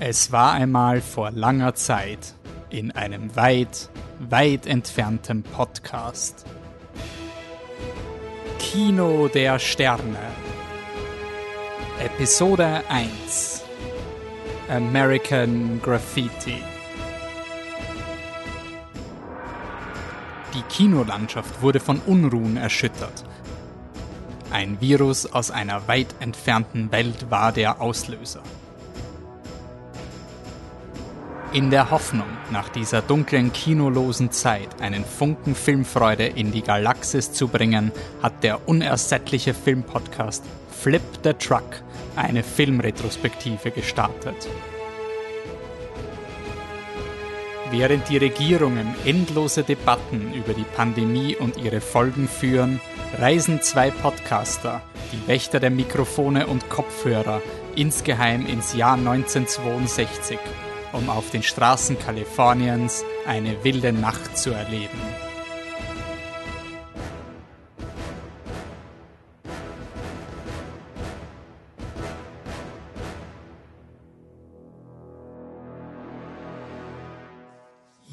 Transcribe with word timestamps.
Es 0.00 0.32
war 0.32 0.52
einmal 0.52 1.00
vor 1.00 1.30
langer 1.30 1.74
Zeit 1.74 2.34
in 2.70 2.90
einem 2.92 3.36
weit, 3.36 3.90
weit 4.18 4.66
entfernten 4.66 5.42
Podcast. 5.42 6.44
Kino 8.58 9.28
der 9.28 9.58
Sterne. 9.58 10.18
Episode 12.00 12.82
1. 12.88 13.62
American 14.68 15.80
Graffiti. 15.82 16.62
Die 20.54 20.62
Kinolandschaft 20.62 21.62
wurde 21.62 21.80
von 21.80 22.00
Unruhen 22.06 22.56
erschüttert. 22.56 23.24
Ein 24.50 24.80
Virus 24.80 25.26
aus 25.26 25.50
einer 25.50 25.86
weit 25.86 26.14
entfernten 26.20 26.90
Welt 26.92 27.30
war 27.30 27.52
der 27.52 27.80
Auslöser. 27.80 28.42
In 31.52 31.68
der 31.68 31.90
Hoffnung, 31.90 32.28
nach 32.50 32.70
dieser 32.70 33.02
dunklen, 33.02 33.52
kinolosen 33.52 34.30
Zeit 34.30 34.80
einen 34.80 35.04
Funken 35.04 35.54
Filmfreude 35.54 36.24
in 36.24 36.50
die 36.50 36.62
Galaxis 36.62 37.30
zu 37.30 37.46
bringen, 37.46 37.92
hat 38.22 38.42
der 38.42 38.66
unersättliche 38.66 39.52
Filmpodcast 39.52 40.44
Flip 40.70 41.02
the 41.22 41.34
Truck 41.34 41.82
eine 42.16 42.42
Filmretrospektive 42.42 43.70
gestartet. 43.70 44.48
Während 47.70 48.08
die 48.08 48.16
Regierungen 48.16 48.94
endlose 49.04 49.62
Debatten 49.62 50.32
über 50.32 50.54
die 50.54 50.64
Pandemie 50.74 51.36
und 51.36 51.58
ihre 51.58 51.82
Folgen 51.82 52.28
führen, 52.28 52.80
reisen 53.18 53.60
zwei 53.60 53.90
Podcaster, 53.90 54.80
die 55.12 55.28
Wächter 55.28 55.60
der 55.60 55.70
Mikrofone 55.70 56.46
und 56.46 56.70
Kopfhörer, 56.70 57.42
insgeheim 57.76 58.46
ins 58.46 58.72
Jahr 58.74 58.94
1962 58.94 60.38
um 60.92 61.08
auf 61.08 61.30
den 61.30 61.42
Straßen 61.42 61.98
Kaliforniens 61.98 63.04
eine 63.26 63.62
wilde 63.64 63.92
Nacht 63.92 64.36
zu 64.36 64.50
erleben. 64.50 64.98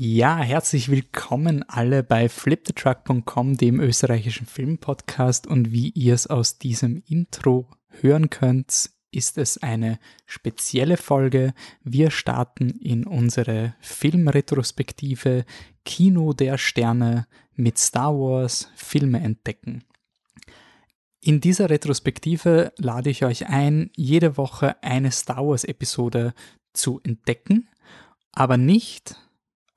Ja, 0.01 0.37
herzlich 0.37 0.89
willkommen 0.89 1.63
alle 1.67 2.03
bei 2.03 2.29
flipthetruck.com, 2.29 3.57
dem 3.57 3.81
österreichischen 3.81 4.47
Filmpodcast. 4.47 5.45
Und 5.45 5.71
wie 5.73 5.89
ihr 5.89 6.13
es 6.13 6.27
aus 6.27 6.57
diesem 6.57 7.03
Intro 7.05 7.67
hören 7.89 8.29
könnt, 8.29 8.91
ist 9.11 9.37
es 9.37 9.57
eine 9.57 9.99
spezielle 10.25 10.97
Folge. 10.97 11.53
Wir 11.83 12.11
starten 12.11 12.69
in 12.69 13.05
unsere 13.05 13.75
Filmretrospektive 13.79 15.45
Kino 15.85 16.33
der 16.33 16.57
Sterne 16.57 17.27
mit 17.55 17.77
Star 17.77 18.13
Wars 18.13 18.69
Filme 18.75 19.19
entdecken. 19.19 19.83
In 21.21 21.41
dieser 21.41 21.69
Retrospektive 21.69 22.71
lade 22.77 23.09
ich 23.09 23.25
euch 23.25 23.47
ein, 23.47 23.91
jede 23.95 24.37
Woche 24.37 24.81
eine 24.81 25.11
Star 25.11 25.45
Wars 25.45 25.65
Episode 25.65 26.33
zu 26.73 27.01
entdecken, 27.03 27.67
aber 28.31 28.57
nicht 28.57 29.15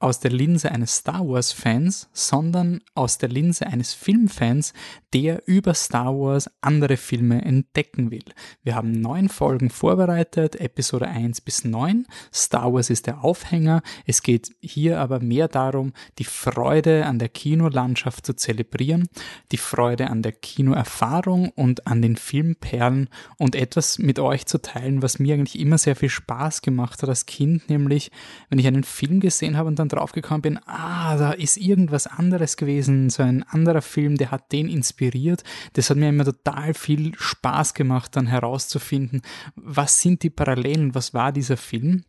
aus 0.02 0.18
der 0.18 0.32
Linse 0.32 0.70
eines 0.72 0.96
Star 0.96 1.26
Wars-Fans, 1.26 2.08
sondern 2.12 2.80
aus 2.94 3.18
der 3.18 3.28
Linse 3.28 3.66
eines 3.66 3.94
Filmfans, 3.94 4.74
der 5.12 5.46
über 5.46 5.74
Star 5.74 6.18
Wars 6.18 6.50
andere 6.60 6.96
Filme 6.96 7.42
entdecken 7.44 8.10
will. 8.10 8.24
Wir 8.64 8.74
haben 8.74 8.92
neun 8.92 9.28
Folgen 9.28 9.70
vorbereitet, 9.70 10.56
Episode 10.56 11.06
1 11.06 11.42
bis 11.42 11.64
9. 11.64 12.06
Star 12.34 12.72
Wars 12.72 12.90
ist 12.90 13.06
der 13.06 13.22
Aufhänger. 13.22 13.82
Es 14.04 14.22
geht 14.22 14.50
hier 14.60 14.98
aber 14.98 15.20
mehr 15.20 15.46
darum, 15.46 15.92
die 16.18 16.24
Freude 16.24 17.06
an 17.06 17.20
der 17.20 17.28
Kinolandschaft 17.28 18.26
zu 18.26 18.34
zelebrieren, 18.34 19.08
die 19.52 19.56
Freude 19.56 20.10
an 20.10 20.22
der 20.22 20.32
Kinoerfahrung 20.32 21.50
und 21.50 21.86
an 21.86 22.02
den 22.02 22.16
Filmperlen 22.16 23.08
und 23.38 23.54
etwas 23.54 23.98
mit 23.98 24.18
euch 24.18 24.46
zu 24.46 24.60
teilen, 24.60 25.02
was 25.02 25.20
mir 25.20 25.34
eigentlich 25.34 25.60
immer 25.60 25.78
sehr 25.78 25.94
viel 25.94 26.08
Spaß 26.08 26.62
gemacht 26.62 27.02
hat 27.02 27.08
als 27.08 27.26
Kind, 27.26 27.68
nämlich 27.68 28.10
wenn 28.48 28.58
ich 28.58 28.66
einen 28.66 28.84
Film 28.84 29.20
gesehen 29.20 29.56
habe 29.56 29.68
und 29.68 29.78
dann 29.78 29.91
draufgekommen 29.92 30.42
bin, 30.42 30.60
ah, 30.66 31.16
da 31.16 31.32
ist 31.32 31.56
irgendwas 31.56 32.06
anderes 32.06 32.56
gewesen, 32.56 33.10
so 33.10 33.22
ein 33.22 33.42
anderer 33.42 33.82
Film, 33.82 34.16
der 34.16 34.30
hat 34.30 34.52
den 34.52 34.68
inspiriert. 34.68 35.44
Das 35.74 35.90
hat 35.90 35.96
mir 35.96 36.08
immer 36.08 36.24
total 36.24 36.74
viel 36.74 37.12
Spaß 37.16 37.74
gemacht, 37.74 38.16
dann 38.16 38.26
herauszufinden, 38.26 39.22
was 39.54 40.00
sind 40.00 40.22
die 40.22 40.30
Parallelen, 40.30 40.94
was 40.94 41.14
war 41.14 41.32
dieser 41.32 41.56
Film. 41.56 42.04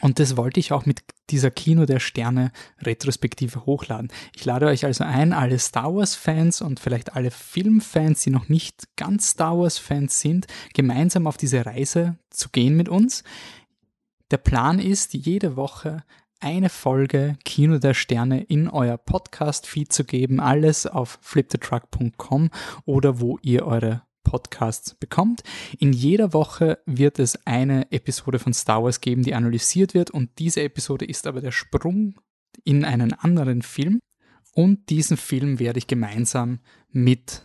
Und 0.00 0.18
das 0.18 0.36
wollte 0.36 0.58
ich 0.58 0.72
auch 0.72 0.86
mit 0.86 1.02
dieser 1.30 1.50
Kino 1.50 1.86
der 1.86 2.00
Sterne 2.00 2.52
Retrospektive 2.80 3.66
hochladen. 3.66 4.10
Ich 4.34 4.44
lade 4.44 4.66
euch 4.66 4.84
also 4.84 5.04
ein, 5.04 5.32
alle 5.32 5.58
Star 5.58 5.94
Wars 5.94 6.14
Fans 6.14 6.62
und 6.62 6.80
vielleicht 6.80 7.14
alle 7.14 7.30
Filmfans, 7.30 8.22
die 8.22 8.30
noch 8.30 8.48
nicht 8.48 8.84
ganz 8.96 9.30
Star 9.30 9.58
Wars 9.58 9.78
Fans 9.78 10.20
sind, 10.20 10.46
gemeinsam 10.74 11.26
auf 11.26 11.36
diese 11.36 11.64
Reise 11.66 12.16
zu 12.30 12.48
gehen 12.50 12.76
mit 12.76 12.88
uns. 12.88 13.22
Der 14.30 14.38
Plan 14.38 14.78
ist, 14.78 15.12
jede 15.12 15.56
Woche 15.56 16.04
eine 16.42 16.68
Folge 16.68 17.36
Kino 17.44 17.78
der 17.78 17.94
Sterne 17.94 18.42
in 18.42 18.68
euer 18.68 18.98
Podcast-Feed 18.98 19.92
zu 19.92 20.04
geben. 20.04 20.40
Alles 20.40 20.86
auf 20.86 21.18
flipthetruck.com 21.22 22.50
oder 22.84 23.20
wo 23.20 23.38
ihr 23.42 23.64
eure 23.64 24.02
Podcasts 24.24 24.94
bekommt. 24.94 25.42
In 25.78 25.92
jeder 25.92 26.32
Woche 26.32 26.78
wird 26.86 27.18
es 27.18 27.46
eine 27.46 27.90
Episode 27.92 28.38
von 28.38 28.52
Star 28.52 28.82
Wars 28.82 29.00
geben, 29.00 29.22
die 29.22 29.34
analysiert 29.34 29.94
wird 29.94 30.10
und 30.10 30.30
diese 30.38 30.62
Episode 30.62 31.04
ist 31.04 31.26
aber 31.26 31.40
der 31.40 31.52
Sprung 31.52 32.14
in 32.64 32.84
einen 32.84 33.12
anderen 33.12 33.62
Film 33.62 34.00
und 34.52 34.90
diesen 34.90 35.16
Film 35.16 35.58
werde 35.58 35.78
ich 35.78 35.86
gemeinsam 35.86 36.60
mit 36.90 37.42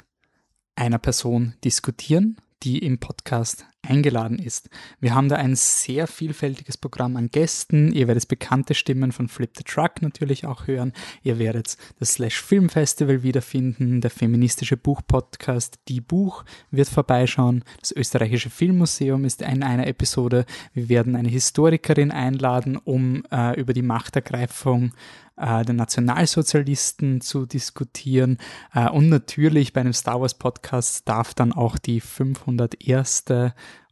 einer 0.75 1.00
Person 1.00 1.53
diskutieren 1.64 2.38
die 2.63 2.79
im 2.79 3.00
Podcast 3.00 3.66
eingeladen 3.88 4.40
ist. 4.40 4.69
Wir 5.00 5.16
haben 5.16 5.29
da 5.29 5.38
ein 5.38 5.56
sehr 5.56 6.07
vielfältiges 6.07 6.78
Programm 6.78 7.16
an 7.16 7.29
Gästen. 7.29 7.91
Ihr 7.94 8.07
werdet 8.07 8.28
bekannte 8.28 8.73
Stimmen 8.73 9.12
von 9.12 9.28
Flip 9.28 9.51
the 9.56 9.63
Truck 9.63 10.01
natürlich 10.01 10.45
auch 10.45 10.67
hören. 10.67 10.94
Ihr 11.23 11.40
werdet 11.40 11.78
das 12.00 12.13
Slash 12.13 12.41
Film 12.41 12.69
Festival 12.69 13.23
wiederfinden. 13.23 14.01
Der 14.01 14.09
feministische 14.09 14.78
Buchpodcast 14.78 15.79
Die 15.88 16.01
Buch 16.01 16.44
wird 16.72 16.90
vorbeischauen. 16.90 17.63
Das 17.79 17.91
österreichische 17.91 18.50
Filmmuseum 18.50 19.23
ist 19.25 19.41
in 19.41 19.63
einer 19.63 19.88
Episode. 19.88 20.46
Wir 20.73 20.90
werden 20.90 21.16
eine 21.16 21.29
Historikerin 21.29 22.12
einladen, 22.12 22.78
um 22.78 23.23
äh, 23.31 23.59
über 23.59 23.73
die 23.73 23.81
Machtergreifung 23.84 24.91
äh, 25.38 25.64
den 25.64 25.78
Nationalsozialisten 25.78 27.22
zu 27.22 27.46
diskutieren. 27.46 28.38
Äh, 28.74 28.90
und 28.90 29.09
natürlich 29.09 29.74
bei 29.74 29.81
einem 29.81 29.94
Star 29.94 30.20
Wars 30.22 30.34
Podcast 30.34 31.08
darf 31.08 31.34
dann 31.34 31.53
auch 31.53 31.78
die 31.78 32.02
501. 32.02 33.25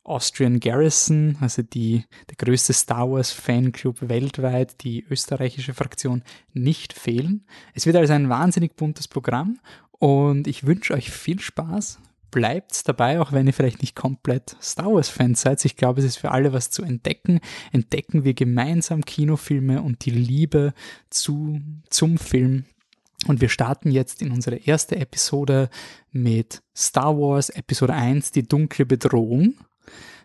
Austrian 0.03 0.59
Garrison, 0.59 1.35
also 1.41 1.63
die, 1.63 2.05
der 2.29 2.35
größte 2.37 2.73
Star 2.73 3.09
Wars 3.09 3.31
Fanclub 3.31 4.07
weltweit, 4.07 4.83
die 4.83 5.03
österreichische 5.09 5.73
Fraktion, 5.73 6.23
nicht 6.53 6.93
fehlen. 6.93 7.43
Es 7.73 7.87
wird 7.87 7.95
also 7.95 8.13
ein 8.13 8.29
wahnsinnig 8.29 8.75
buntes 8.75 9.07
Programm 9.07 9.59
und 9.91 10.45
ich 10.45 10.67
wünsche 10.67 10.93
euch 10.93 11.09
viel 11.09 11.39
Spaß 11.39 11.99
bleibt 12.35 12.89
dabei, 12.89 13.21
auch 13.21 13.31
wenn 13.31 13.47
ihr 13.47 13.53
vielleicht 13.53 13.81
nicht 13.81 13.95
komplett 13.95 14.57
Star 14.61 14.91
Wars-Fans 14.91 15.39
seid. 15.39 15.63
Ich 15.63 15.77
glaube, 15.77 16.01
es 16.01 16.05
ist 16.05 16.17
für 16.17 16.31
alle 16.31 16.51
was 16.51 16.69
zu 16.69 16.83
entdecken. 16.83 17.39
Entdecken 17.71 18.25
wir 18.25 18.33
gemeinsam 18.33 19.05
Kinofilme 19.05 19.81
und 19.81 20.03
die 20.03 20.11
Liebe 20.11 20.73
zu, 21.09 21.61
zum 21.89 22.17
Film. 22.17 22.65
Und 23.25 23.39
wir 23.39 23.47
starten 23.47 23.89
jetzt 23.89 24.21
in 24.21 24.31
unsere 24.31 24.57
erste 24.57 24.97
Episode 24.97 25.69
mit 26.11 26.61
Star 26.75 27.17
Wars 27.17 27.49
Episode 27.49 27.93
1, 27.93 28.31
die 28.31 28.43
dunkle 28.43 28.85
Bedrohung. 28.85 29.53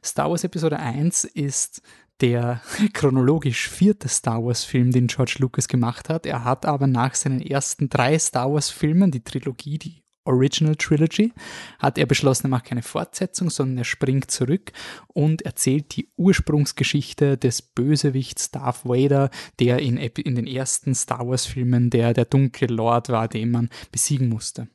Star 0.04 0.30
Wars 0.30 0.42
Episode 0.42 0.80
1 0.80 1.22
ist 1.22 1.80
der 2.20 2.60
chronologisch 2.92 3.68
vierte 3.68 4.08
Star 4.08 4.44
Wars-Film, 4.44 4.90
den 4.90 5.06
George 5.06 5.36
Lucas 5.38 5.68
gemacht 5.68 6.08
hat. 6.08 6.26
Er 6.26 6.42
hat 6.42 6.66
aber 6.66 6.88
nach 6.88 7.14
seinen 7.14 7.40
ersten 7.40 7.88
drei 7.88 8.18
Star 8.18 8.52
Wars-Filmen, 8.52 9.12
die 9.12 9.22
Trilogie, 9.22 9.78
die 9.78 10.02
Original 10.24 10.76
Trilogy, 10.76 11.32
hat 11.78 11.98
er 11.98 12.06
beschlossen, 12.06 12.46
er 12.46 12.50
macht 12.50 12.66
keine 12.66 12.82
Fortsetzung, 12.82 13.50
sondern 13.50 13.78
er 13.78 13.84
springt 13.84 14.30
zurück 14.30 14.72
und 15.08 15.42
erzählt 15.42 15.96
die 15.96 16.08
Ursprungsgeschichte 16.16 17.36
des 17.36 17.62
Bösewichts 17.62 18.50
Darth 18.50 18.84
Vader, 18.84 19.30
der 19.58 19.78
in, 19.78 19.96
in 19.96 20.34
den 20.34 20.46
ersten 20.46 20.94
Star 20.94 21.26
Wars-Filmen 21.26 21.90
der, 21.90 22.14
der 22.14 22.24
dunkle 22.26 22.68
Lord 22.68 23.08
war, 23.08 23.28
den 23.28 23.50
man 23.50 23.70
besiegen 23.90 24.28
musste. 24.28 24.68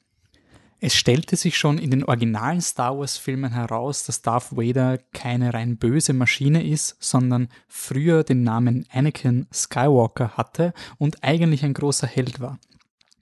Es 0.82 0.94
stellte 0.94 1.36
sich 1.36 1.58
schon 1.58 1.78
in 1.78 1.90
den 1.90 2.04
originalen 2.04 2.62
Star 2.62 2.98
Wars-Filmen 2.98 3.54
heraus, 3.54 4.04
dass 4.04 4.22
Darth 4.22 4.56
Vader 4.56 5.00
keine 5.14 5.54
rein 5.54 5.78
böse 5.78 6.14
Maschine 6.14 6.68
ist, 6.68 6.98
sondern 7.00 7.48
früher 7.68 8.24
den 8.24 8.44
Namen 8.44 8.86
Anakin 8.92 9.48
Skywalker 9.54 10.32
hatte 10.38 10.74
und 10.98 11.24
eigentlich 11.24 11.64
ein 11.64 11.74
großer 11.74 12.08
Held 12.08 12.40
war. 12.40 12.60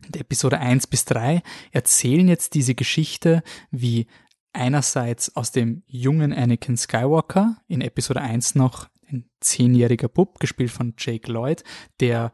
Die 0.09 0.19
Episode 0.19 0.59
1 0.59 0.87
bis 0.87 1.05
3 1.05 1.41
erzählen 1.71 2.27
jetzt 2.27 2.53
diese 2.53 2.75
Geschichte, 2.75 3.43
wie 3.71 4.07
einerseits 4.53 5.35
aus 5.35 5.51
dem 5.51 5.83
jungen 5.87 6.33
Anakin 6.33 6.77
Skywalker, 6.77 7.57
in 7.67 7.81
Episode 7.81 8.21
1 8.21 8.55
noch 8.55 8.87
ein 9.09 9.25
zehnjähriger 9.39 10.07
Bub, 10.07 10.39
gespielt 10.39 10.71
von 10.71 10.93
Jake 10.97 11.31
Lloyd, 11.31 11.63
der 11.99 12.31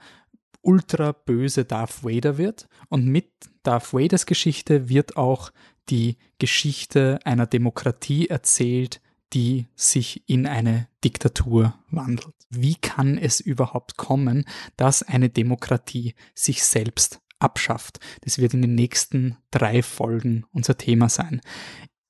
ultra 0.61 1.13
böse 1.13 1.65
Darth 1.65 2.03
Vader 2.03 2.37
wird. 2.37 2.67
Und 2.89 3.05
mit 3.05 3.31
Darth 3.63 3.93
Vaders 3.93 4.25
Geschichte 4.25 4.89
wird 4.89 5.17
auch 5.17 5.51
die 5.89 6.17
Geschichte 6.37 7.19
einer 7.23 7.47
Demokratie 7.47 8.27
erzählt, 8.27 9.01
die 9.33 9.67
sich 9.75 10.27
in 10.27 10.47
eine 10.47 10.87
Diktatur 11.03 11.75
wandelt. 11.89 12.33
Wie 12.49 12.75
kann 12.75 13.17
es 13.17 13.39
überhaupt 13.39 13.95
kommen, 13.95 14.45
dass 14.75 15.03
eine 15.03 15.29
Demokratie 15.29 16.15
sich 16.33 16.63
selbst 16.63 17.21
abschafft? 17.39 17.99
Das 18.21 18.39
wird 18.39 18.53
in 18.53 18.61
den 18.61 18.75
nächsten 18.75 19.37
drei 19.51 19.81
Folgen 19.81 20.45
unser 20.51 20.77
Thema 20.77 21.09
sein. 21.09 21.41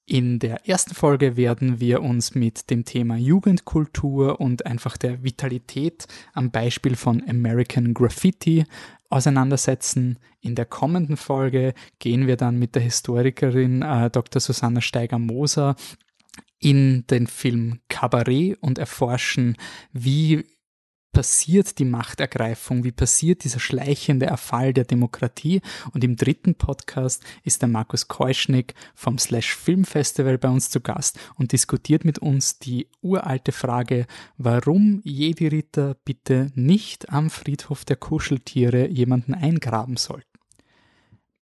In 0.05 0.39
der 0.39 0.67
ersten 0.67 0.95
Folge 0.95 1.37
werden 1.37 1.79
wir 1.79 2.01
uns 2.01 2.33
mit 2.33 2.71
dem 2.71 2.83
Thema 2.83 3.15
Jugendkultur 3.15 4.41
und 4.41 4.65
einfach 4.65 4.97
der 4.97 5.23
Vitalität 5.23 6.07
am 6.33 6.49
Beispiel 6.49 6.95
von 6.95 7.23
American 7.29 7.93
Graffiti 7.93 8.65
auseinandersetzen. 9.11 10.17
In 10.41 10.55
der 10.55 10.65
kommenden 10.65 11.15
Folge 11.15 11.75
gehen 11.99 12.25
wir 12.25 12.37
dann 12.37 12.57
mit 12.57 12.73
der 12.73 12.81
Historikerin 12.81 13.83
äh, 13.83 14.09
Dr. 14.09 14.39
Susanna 14.39 14.81
Steiger-Moser 14.81 15.75
in 16.59 17.05
den 17.07 17.27
Film 17.27 17.79
Cabaret 17.87 18.57
und 18.61 18.79
erforschen, 18.79 19.57
wie 19.93 20.43
passiert 21.11 21.79
die 21.79 21.85
Machtergreifung, 21.85 22.83
wie 22.83 22.91
passiert 22.91 23.44
dieser 23.44 23.59
schleichende 23.59 24.25
Erfall 24.25 24.73
der 24.73 24.85
Demokratie. 24.85 25.61
Und 25.94 26.03
im 26.03 26.15
dritten 26.15 26.56
Podcast 26.56 27.23
ist 27.44 27.61
der 27.61 27.69
Markus 27.69 28.07
Keuschnick 28.07 28.73
vom 28.95 29.17
Slash 29.17 29.56
Film 29.56 29.85
Festival 29.85 30.38
bei 30.38 30.50
uns 30.50 30.69
zu 30.69 30.81
Gast 30.81 31.19
und 31.35 31.51
diskutiert 31.51 32.06
mit 32.06 32.19
uns 32.19 32.59
die 32.59 32.88
uralte 33.01 33.51
Frage, 33.51 34.06
warum 34.38 35.01
Jedi-Ritter 35.03 35.95
bitte 36.06 36.51
nicht 36.56 37.09
am 37.09 37.29
Friedhof 37.29 37.85
der 37.85 37.95
Kuscheltiere 37.95 38.88
jemanden 38.88 39.33
eingraben 39.33 39.97
sollten. 39.97 40.27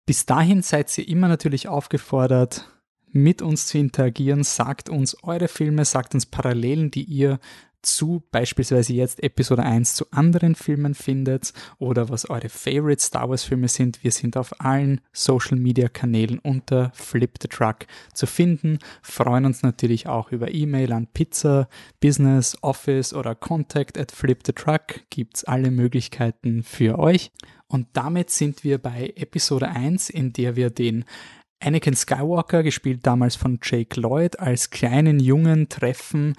Bis 0.05 0.25
dahin 0.25 0.61
seid 0.61 0.97
ihr 0.97 1.07
immer 1.07 1.27
natürlich 1.27 1.67
aufgefordert, 1.67 2.71
mit 3.11 3.41
uns 3.41 3.67
zu 3.67 3.77
interagieren. 3.77 4.43
Sagt 4.43 4.89
uns 4.89 5.21
eure 5.23 5.47
Filme, 5.47 5.85
sagt 5.85 6.13
uns 6.13 6.25
Parallelen, 6.25 6.91
die 6.91 7.03
ihr 7.03 7.39
zu 7.81 8.23
beispielsweise 8.31 8.93
jetzt 8.93 9.23
Episode 9.23 9.63
1 9.63 9.95
zu 9.95 10.05
anderen 10.11 10.55
Filmen 10.55 10.93
findet 10.93 11.53
oder 11.79 12.09
was 12.09 12.29
eure 12.29 12.49
Favorite 12.49 13.01
Star 13.01 13.29
Wars 13.29 13.43
Filme 13.43 13.67
sind. 13.67 14.03
Wir 14.03 14.11
sind 14.11 14.37
auf 14.37 14.59
allen 14.59 15.01
Social 15.13 15.57
Media 15.57 15.87
Kanälen 15.87 16.39
unter 16.39 16.91
Flip 16.93 17.31
the 17.41 17.47
Truck 17.47 17.87
zu 18.13 18.25
finden. 18.25 18.79
Freuen 19.01 19.45
uns 19.45 19.63
natürlich 19.63 20.07
auch 20.07 20.31
über 20.31 20.53
E-Mail 20.53 20.91
an 20.91 21.07
Pizza, 21.07 21.67
Business, 21.99 22.57
Office 22.61 23.13
oder 23.13 23.35
Contact 23.35 23.97
at 23.97 24.11
Flip 24.11 24.39
the 24.45 24.53
Truck. 24.53 25.01
Gibt's 25.09 25.43
alle 25.43 25.71
Möglichkeiten 25.71 26.63
für 26.63 26.99
euch. 26.99 27.31
Und 27.67 27.87
damit 27.93 28.29
sind 28.29 28.63
wir 28.63 28.77
bei 28.77 29.13
Episode 29.15 29.69
1, 29.69 30.09
in 30.09 30.31
der 30.33 30.55
wir 30.55 30.69
den 30.69 31.05
Anakin 31.59 31.95
Skywalker, 31.95 32.61
gespielt 32.61 33.05
damals 33.07 33.35
von 33.35 33.59
Jake 33.63 33.99
Lloyd, 33.99 34.39
als 34.39 34.69
kleinen 34.69 35.19
Jungen 35.19 35.69
treffen, 35.69 36.35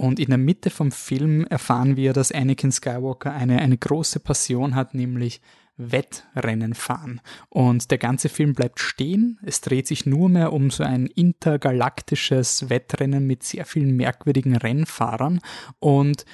und 0.00 0.18
in 0.18 0.28
der 0.28 0.38
Mitte 0.38 0.70
vom 0.70 0.92
Film 0.92 1.44
erfahren 1.50 1.94
wir, 1.94 2.14
dass 2.14 2.32
Anakin 2.32 2.72
Skywalker 2.72 3.34
eine, 3.34 3.58
eine 3.58 3.76
große 3.76 4.20
Passion 4.20 4.74
hat, 4.74 4.94
nämlich 4.94 5.42
Wettrennen 5.76 6.72
fahren. 6.72 7.20
Und 7.50 7.90
der 7.90 7.98
ganze 7.98 8.30
Film 8.30 8.54
bleibt 8.54 8.80
stehen. 8.80 9.38
Es 9.42 9.60
dreht 9.60 9.86
sich 9.86 10.06
nur 10.06 10.30
mehr 10.30 10.54
um 10.54 10.70
so 10.70 10.84
ein 10.84 11.04
intergalaktisches 11.04 12.70
Wettrennen 12.70 13.26
mit 13.26 13.42
sehr 13.42 13.66
vielen 13.66 13.94
merkwürdigen 13.94 14.56
Rennfahrern. 14.56 15.40
Und 15.80 16.24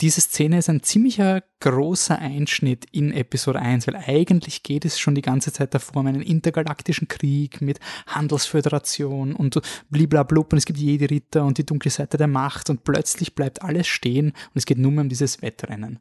diese 0.00 0.20
Szene 0.20 0.58
ist 0.58 0.70
ein 0.70 0.82
ziemlicher 0.82 1.42
großer 1.60 2.18
Einschnitt 2.18 2.86
in 2.90 3.12
Episode 3.12 3.60
1, 3.60 3.86
weil 3.86 3.96
eigentlich 3.96 4.62
geht 4.62 4.84
es 4.84 4.98
schon 4.98 5.14
die 5.14 5.22
ganze 5.22 5.52
Zeit 5.52 5.74
davor 5.74 6.00
um 6.00 6.06
einen 6.06 6.22
intergalaktischen 6.22 7.06
Krieg 7.06 7.60
mit 7.60 7.80
Handelsföderation 8.06 9.34
und 9.34 9.60
bliblablub 9.90 10.52
und 10.52 10.58
es 10.58 10.64
gibt 10.64 10.78
jede 10.78 11.10
Ritter 11.10 11.44
und 11.44 11.58
die 11.58 11.66
dunkle 11.66 11.90
Seite 11.90 12.16
der 12.16 12.28
Macht 12.28 12.70
und 12.70 12.82
plötzlich 12.84 13.34
bleibt 13.34 13.62
alles 13.62 13.86
stehen 13.86 14.28
und 14.28 14.54
es 14.54 14.64
geht 14.64 14.78
nur 14.78 14.90
mehr 14.90 15.02
um 15.02 15.08
dieses 15.10 15.42
Wettrennen. 15.42 15.98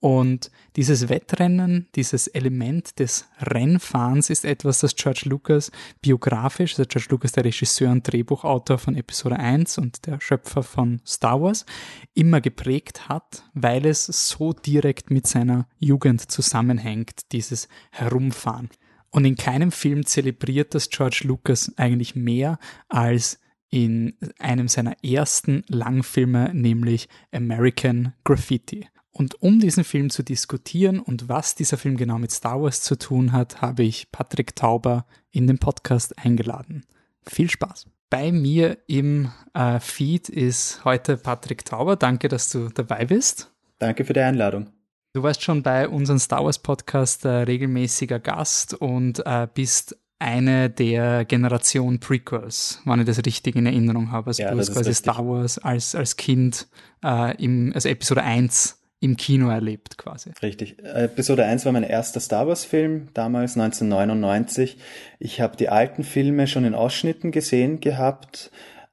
Und 0.00 0.50
dieses 0.76 1.10
Wettrennen, 1.10 1.86
dieses 1.94 2.26
Element 2.26 2.98
des 2.98 3.26
Rennfahrens 3.38 4.30
ist 4.30 4.46
etwas, 4.46 4.80
das 4.80 4.96
George 4.96 5.24
Lucas 5.26 5.70
biografisch, 6.00 6.72
also 6.72 6.84
George 6.88 7.08
Lucas, 7.10 7.32
der 7.32 7.44
Regisseur 7.44 7.90
und 7.92 8.10
Drehbuchautor 8.10 8.78
von 8.78 8.96
Episode 8.96 9.38
1 9.38 9.76
und 9.76 10.06
der 10.06 10.18
Schöpfer 10.20 10.62
von 10.62 11.02
Star 11.06 11.42
Wars, 11.42 11.66
immer 12.14 12.40
geprägt 12.40 13.10
hat, 13.10 13.44
weil 13.52 13.84
es 13.84 14.06
so 14.06 14.54
direkt 14.54 15.10
mit 15.10 15.26
seiner 15.26 15.68
Jugend 15.78 16.30
zusammenhängt, 16.30 17.30
dieses 17.32 17.68
Herumfahren. 17.90 18.70
Und 19.10 19.26
in 19.26 19.36
keinem 19.36 19.70
Film 19.70 20.06
zelebriert 20.06 20.74
das 20.74 20.88
George 20.88 21.22
Lucas 21.24 21.72
eigentlich 21.76 22.14
mehr 22.14 22.58
als 22.88 23.38
in 23.68 24.14
einem 24.38 24.68
seiner 24.68 24.96
ersten 25.04 25.62
Langfilme, 25.68 26.52
nämlich 26.54 27.08
American 27.32 28.14
Graffiti. 28.24 28.88
Und 29.12 29.42
um 29.42 29.58
diesen 29.58 29.84
Film 29.84 30.10
zu 30.10 30.22
diskutieren 30.22 31.00
und 31.00 31.28
was 31.28 31.54
dieser 31.54 31.76
Film 31.76 31.96
genau 31.96 32.18
mit 32.18 32.30
Star 32.30 32.62
Wars 32.62 32.82
zu 32.82 32.96
tun 32.96 33.32
hat, 33.32 33.60
habe 33.60 33.82
ich 33.82 34.12
Patrick 34.12 34.54
Tauber 34.54 35.04
in 35.30 35.46
den 35.46 35.58
Podcast 35.58 36.16
eingeladen. 36.18 36.86
Viel 37.26 37.50
Spaß. 37.50 37.86
Bei 38.08 38.32
mir 38.32 38.78
im 38.86 39.30
äh, 39.54 39.78
Feed 39.80 40.28
ist 40.28 40.84
heute 40.84 41.16
Patrick 41.16 41.64
Tauber. 41.64 41.96
Danke, 41.96 42.28
dass 42.28 42.50
du 42.50 42.68
dabei 42.68 43.04
bist. 43.04 43.50
Danke 43.78 44.04
für 44.04 44.12
die 44.12 44.20
Einladung. 44.20 44.68
Du 45.12 45.22
warst 45.22 45.42
schon 45.42 45.62
bei 45.62 45.88
unserem 45.88 46.18
Star 46.18 46.44
Wars 46.44 46.58
Podcast 46.58 47.24
äh, 47.24 47.28
regelmäßiger 47.28 48.20
Gast 48.20 48.74
und 48.74 49.24
äh, 49.26 49.48
bist 49.52 49.96
eine 50.20 50.70
der 50.70 51.24
Generation 51.24 51.98
Prequels, 51.98 52.80
wenn 52.84 53.00
ich 53.00 53.06
das 53.06 53.24
richtig 53.24 53.56
in 53.56 53.66
Erinnerung 53.66 54.12
habe. 54.12 54.28
Also 54.28 54.42
ja, 54.42 54.52
du 54.52 54.58
hast 54.58 54.72
quasi 54.72 54.90
richtig. 54.90 54.96
Star 54.98 55.26
Wars 55.26 55.58
als, 55.58 55.94
als 55.94 56.16
Kind 56.16 56.68
äh, 57.02 57.36
im, 57.42 57.72
als 57.74 57.86
Episode 57.86 58.22
1 58.22 58.79
im 59.00 59.16
Kino 59.16 59.48
erlebt 59.48 59.96
quasi. 59.96 60.30
Richtig. 60.42 60.78
Episode 60.78 61.46
1 61.46 61.64
war 61.64 61.72
mein 61.72 61.84
erster 61.84 62.20
Star 62.20 62.46
Wars 62.46 62.66
Film, 62.66 63.08
damals 63.14 63.56
1999. 63.56 64.76
Ich 65.18 65.40
habe 65.40 65.56
die 65.56 65.70
alten 65.70 66.04
Filme 66.04 66.46
schon 66.46 66.66
in 66.66 66.74
Ausschnitten 66.74 67.32
gesehen 67.32 67.80
gehabt, 67.80 68.50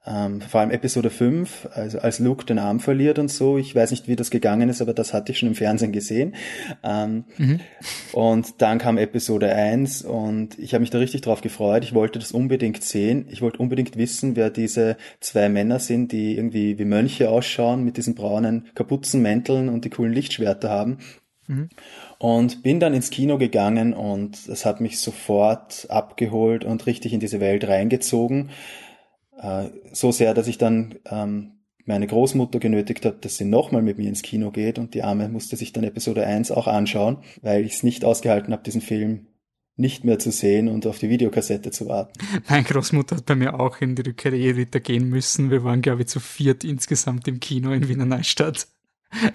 ähm, 0.08 0.40
vor 0.42 0.62
allem 0.62 0.72
Episode 0.72 1.10
5, 1.10 1.68
also 1.74 2.00
als 2.00 2.20
Luke 2.20 2.46
den 2.46 2.60
Arm 2.60 2.80
verliert 2.80 3.20
und 3.20 3.30
so. 3.30 3.58
Ich 3.58 3.76
weiß 3.76 3.92
nicht, 3.92 4.08
wie 4.08 4.16
das 4.16 4.30
gegangen 4.30 4.70
ist, 4.70 4.82
aber 4.82 4.94
das 4.94 5.14
hatte 5.14 5.32
ich 5.32 5.40
schon 5.40 5.50
im 5.50 5.56
Fernsehen 5.56 5.92
gesehen. 5.92 6.36
Ähm, 6.84 7.26
mhm. 7.38 7.60
Und 8.14 8.62
dann 8.62 8.78
kam 8.78 8.98
Episode 8.98 9.54
1 9.54 10.04
und 10.04 10.58
ich 10.58 10.74
habe 10.74 10.82
mich 10.82 10.92
da 10.92 11.00
richtig 11.00 11.22
drauf 11.22 11.42
gefreut. 11.42 11.84
Ich 11.84 11.94
wollte 11.94 12.20
das 12.20 12.32
unbedingt 12.32 12.84
sehen. 12.84 13.28
Ich 13.30 13.42
wollte 13.42 13.58
unbedingt 13.58 13.98
wissen, 13.98 14.36
wer 14.36 14.50
diese 14.50 14.96
zwei 15.20 15.50
Männer 15.50 15.80
sind, 15.80 16.12
die 16.12 16.38
irgendwie 16.38 16.80
wie 16.80 16.86
Mönche 16.86 17.30
ausschauen 17.30 17.84
mit 17.84 17.98
diesen 17.98 18.16
braunen 18.16 18.70
Kapuzenmänteln 18.76 19.68
und 19.68 19.84
die 19.84 19.90
coolen 19.90 20.14
Lichtschwerter 20.14 20.70
haben. 20.70 21.00
Mhm. 21.48 21.70
Und 22.18 22.64
bin 22.64 22.80
dann 22.80 22.94
ins 22.94 23.10
Kino 23.10 23.38
gegangen 23.38 23.94
und 23.94 24.48
es 24.48 24.66
hat 24.66 24.80
mich 24.82 25.00
sofort 25.00 25.88
abgeholt 25.90 26.64
und 26.64 26.86
richtig 26.86 27.14
in 27.14 27.20
diese 27.20 27.40
Welt 27.40 27.68
reingezogen. 27.68 28.50
Äh, 29.38 29.70
so 29.94 30.12
sehr, 30.12 30.34
dass 30.34 30.48
ich 30.48 30.58
dann 30.58 30.96
ähm, 31.06 31.52
meine 31.86 32.08
Großmutter 32.08 32.60
genötigt 32.60 33.06
habe, 33.06 33.18
dass 33.22 33.38
sie 33.38 33.46
nochmal 33.46 33.82
mit 33.82 33.98
mir 33.98 34.10
ins 34.10 34.22
Kino 34.22 34.52
geht 34.52 34.78
und 34.78 34.94
die 34.94 35.04
Arme 35.04 35.30
musste 35.30 35.56
sich 35.56 35.74
dann 35.74 35.84
Episode 35.84 36.26
1 36.26 36.52
auch 36.52 36.68
anschauen, 36.68 37.18
weil 37.42 37.66
ich 37.66 37.74
es 37.76 37.84
nicht 37.84 38.04
ausgehalten 38.04 38.52
habe, 38.52 38.64
diesen 38.64 38.82
Film 38.82 39.28
nicht 39.78 40.04
mehr 40.04 40.18
zu 40.20 40.32
sehen 40.32 40.68
und 40.68 40.88
auf 40.88 40.98
die 40.98 41.10
Videokassette 41.10 41.72
zu 41.72 41.88
warten. 41.88 42.14
Meine 42.50 42.64
Großmutter 42.64 43.18
hat 43.18 43.26
bei 43.26 43.36
mir 43.36 43.60
auch 43.60 43.80
in 43.80 43.96
die 43.96 44.02
Rückkehr 44.02 44.32
der 44.32 44.56
Ritter 44.56 44.80
gehen 44.80 45.08
müssen. 45.10 45.52
Wir 45.52 45.64
waren, 45.64 45.82
glaube 45.82 46.02
ich, 46.02 46.08
zu 46.08 46.20
viert 46.20 46.64
insgesamt 46.64 47.28
im 47.28 47.40
Kino 47.40 47.72
in 47.72 47.88
Wiener 47.88 48.06
Neustadt. 48.06 48.68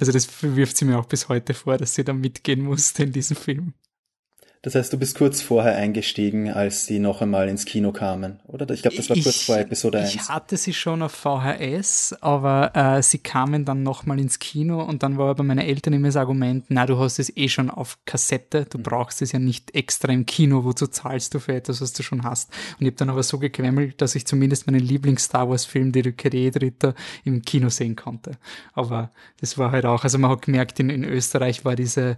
Also 0.00 0.12
das 0.12 0.28
wirft 0.42 0.76
sie 0.76 0.85
mir 0.85 0.99
auch 0.99 1.06
bis 1.06 1.28
heute 1.28 1.54
vor, 1.54 1.78
dass 1.78 1.94
sie 1.94 2.04
da 2.04 2.12
mitgehen 2.12 2.61
musste 2.61 3.04
in 3.04 3.12
diesem 3.12 3.37
Film. 3.37 3.73
Das 4.64 4.76
heißt, 4.76 4.92
du 4.92 4.99
bist 4.99 5.19
kurz 5.19 5.42
vorher 5.42 5.75
eingestiegen, 5.75 6.49
als 6.49 6.87
sie 6.87 7.00
noch 7.00 7.21
einmal 7.21 7.49
ins 7.49 7.64
Kino 7.64 7.90
kamen, 7.90 8.38
oder? 8.47 8.71
Ich 8.71 8.83
glaube, 8.83 8.97
das 8.97 9.11
war 9.11 9.16
kurz 9.16 9.40
ich, 9.40 9.47
vor 9.47 9.59
Episode 9.59 9.99
1. 9.99 10.14
Ich 10.14 10.28
hatte 10.28 10.57
sie 10.57 10.73
schon 10.73 11.02
auf 11.02 11.11
VHS, 11.11 12.14
aber 12.21 12.71
äh, 12.76 13.02
sie 13.02 13.19
kamen 13.19 13.64
dann 13.64 13.83
nochmal 13.83 14.21
ins 14.21 14.38
Kino 14.38 14.81
und 14.81 15.02
dann 15.02 15.19
war 15.19 15.31
aber 15.31 15.42
meine 15.42 15.66
Eltern 15.66 15.95
immer 15.95 16.07
das 16.07 16.16
Argument, 16.16 16.66
na, 16.69 16.87
du 16.87 16.97
hast 16.97 17.19
es 17.19 17.37
eh 17.37 17.49
schon 17.49 17.71
auf 17.71 17.99
Kassette, 18.04 18.64
du 18.66 18.78
mhm. 18.78 18.85
brauchst 18.85 19.21
es 19.21 19.33
ja 19.33 19.40
nicht 19.40 19.75
extra 19.75 20.12
im 20.12 20.26
Kino, 20.26 20.62
wozu 20.62 20.87
zahlst 20.87 21.35
du 21.35 21.40
für 21.40 21.54
etwas, 21.54 21.81
was 21.81 21.92
du 21.92 22.04
schon 22.04 22.23
hast. 22.23 22.50
Und 22.78 22.83
ich 22.83 22.87
habe 22.87 22.97
dann 22.99 23.11
aber 23.11 23.25
so 23.25 23.40
gequemmelt, 23.40 24.00
dass 24.00 24.14
ich 24.14 24.28
zumindest 24.28 24.69
meinen 24.69 24.78
Lieblings-Star 24.78 25.50
Wars-Film, 25.50 25.90
die 25.90 26.02
Rückkehr 26.02 26.33
im 27.25 27.42
Kino 27.42 27.69
sehen 27.69 27.97
konnte. 27.97 28.38
Aber 28.75 29.11
das 29.40 29.59
war 29.59 29.73
halt 29.73 29.87
auch, 29.87 30.04
also 30.04 30.19
man 30.19 30.31
hat 30.31 30.42
gemerkt, 30.42 30.78
in, 30.78 30.88
in 30.88 31.02
Österreich 31.02 31.64
war 31.64 31.75
diese 31.75 32.16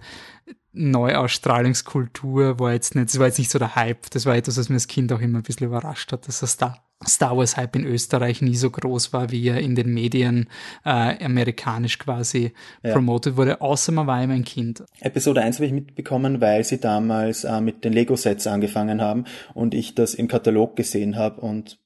Neuausstrahlungskultur 0.72 2.58
war 2.58 2.72
jetzt 2.72 2.94
nicht, 2.94 3.08
das 3.08 3.18
war 3.18 3.26
jetzt 3.26 3.38
nicht 3.38 3.50
so 3.50 3.58
der 3.58 3.76
Hype. 3.76 4.10
Das 4.10 4.26
war 4.26 4.36
etwas, 4.36 4.58
was 4.58 4.68
mir 4.68 4.74
als 4.74 4.88
Kind 4.88 5.12
auch 5.12 5.20
immer 5.20 5.38
ein 5.38 5.44
bisschen 5.44 5.68
überrascht 5.68 6.10
hat, 6.12 6.26
dass 6.26 6.40
das 6.40 6.56
da 6.56 6.84
Star 7.06 7.36
Wars 7.36 7.56
Hype 7.56 7.76
in 7.76 7.84
Österreich 7.84 8.42
nie 8.42 8.56
so 8.56 8.70
groß 8.70 9.12
war, 9.12 9.30
wie 9.30 9.46
er 9.46 9.60
in 9.60 9.74
den 9.74 9.92
Medien 9.92 10.48
äh, 10.84 11.24
amerikanisch 11.24 11.98
quasi 11.98 12.52
ja. 12.82 12.92
promotet 12.92 13.36
wurde, 13.36 13.60
außer 13.60 13.92
man 13.92 14.06
war 14.06 14.22
immer 14.22 14.34
ein 14.34 14.44
Kind. 14.44 14.84
Episode 15.00 15.42
1 15.42 15.56
habe 15.56 15.66
ich 15.66 15.72
mitbekommen, 15.72 16.40
weil 16.40 16.64
sie 16.64 16.80
damals 16.80 17.44
äh, 17.44 17.60
mit 17.60 17.84
den 17.84 17.92
Lego-Sets 17.92 18.46
angefangen 18.46 19.00
haben 19.00 19.24
und 19.54 19.74
ich 19.74 19.94
das 19.94 20.14
im 20.14 20.28
Katalog 20.28 20.76
gesehen 20.76 21.16
habe 21.16 21.40
und 21.40 21.78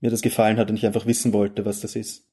mir 0.00 0.10
das 0.10 0.22
gefallen 0.22 0.58
hat 0.58 0.70
und 0.70 0.76
ich 0.76 0.86
einfach 0.86 1.06
wissen 1.06 1.32
wollte, 1.32 1.64
was 1.64 1.80
das 1.80 1.96
ist. 1.96 2.27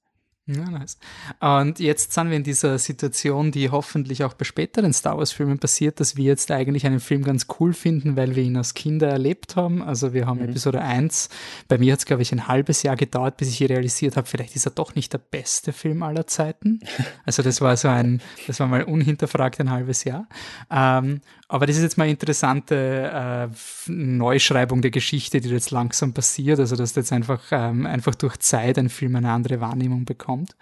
Ja, 0.47 0.69
nice. 0.69 0.99
Und 1.39 1.79
jetzt 1.79 2.13
sind 2.13 2.29
wir 2.29 2.37
in 2.37 2.43
dieser 2.43 2.77
Situation, 2.77 3.51
die 3.51 3.71
hoffentlich 3.71 4.23
auch 4.23 4.35
bei 4.35 4.45
späteren 4.45 4.93
Star 4.93 5.17
Wars-Filmen 5.17 5.57
passiert, 5.57 5.99
dass 5.99 6.17
wir 6.17 6.25
jetzt 6.25 6.51
eigentlich 6.51 6.85
einen 6.85 6.99
Film 6.99 7.23
ganz 7.23 7.47
cool 7.59 7.73
finden, 7.73 8.15
weil 8.15 8.35
wir 8.35 8.43
ihn 8.43 8.55
als 8.55 8.75
Kinder 8.75 9.07
erlebt 9.07 9.55
haben. 9.55 9.81
Also 9.81 10.13
wir 10.13 10.27
haben 10.27 10.37
mhm. 10.37 10.49
Episode 10.49 10.81
1. 10.81 11.29
Bei 11.67 11.79
mir 11.79 11.93
hat 11.93 11.99
es, 11.99 12.05
glaube 12.05 12.21
ich, 12.21 12.31
ein 12.31 12.47
halbes 12.47 12.83
Jahr 12.83 12.95
gedauert, 12.95 13.37
bis 13.37 13.49
ich 13.49 13.67
realisiert 13.67 14.17
habe, 14.17 14.27
vielleicht 14.27 14.55
ist 14.55 14.67
er 14.67 14.71
doch 14.71 14.93
nicht 14.93 15.13
der 15.13 15.17
beste 15.17 15.73
Film 15.73 16.03
aller 16.03 16.27
Zeiten. 16.27 16.79
Also 17.25 17.41
das 17.41 17.59
war 17.59 17.75
so 17.75 17.87
ein, 17.87 18.21
das 18.45 18.59
war 18.59 18.67
mal 18.67 18.83
unhinterfragt 18.83 19.59
ein 19.59 19.71
halbes 19.71 20.03
Jahr. 20.03 20.27
Ähm, 20.69 21.21
aber 21.47 21.65
das 21.65 21.77
ist 21.77 21.83
jetzt 21.83 21.97
mal 21.97 22.05
eine 22.05 22.13
interessante 22.13 22.75
äh, 22.75 23.91
Neuschreibung 23.91 24.81
der 24.81 24.91
Geschichte, 24.91 25.41
die 25.41 25.49
jetzt 25.49 25.71
langsam 25.71 26.13
passiert. 26.13 26.59
Also 26.59 26.75
dass 26.75 26.95
jetzt 26.95 27.13
einfach, 27.13 27.41
ähm, 27.51 27.85
einfach 27.85 28.15
durch 28.15 28.37
Zeit 28.37 28.77
ein 28.77 28.89
Film 28.89 29.15
eine 29.15 29.31
andere 29.31 29.61
Wahrnehmung 29.61 30.05
bekommt 30.05 30.25
kommt. 30.25 30.55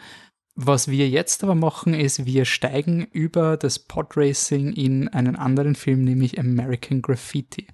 Was 0.55 0.87
wir 0.87 1.09
jetzt 1.09 1.43
aber 1.43 1.55
machen, 1.55 1.95
ist, 1.95 2.27
wir 2.27 2.45
steigen 2.45 3.07
über 3.11 3.57
das 3.57 3.79
Podracing 3.79 4.73
in 4.73 5.07
einen 5.07 5.35
anderen 5.35 5.73
Film, 5.73 6.03
nämlich 6.03 6.37
American 6.37 7.01
Graffiti. 7.01 7.65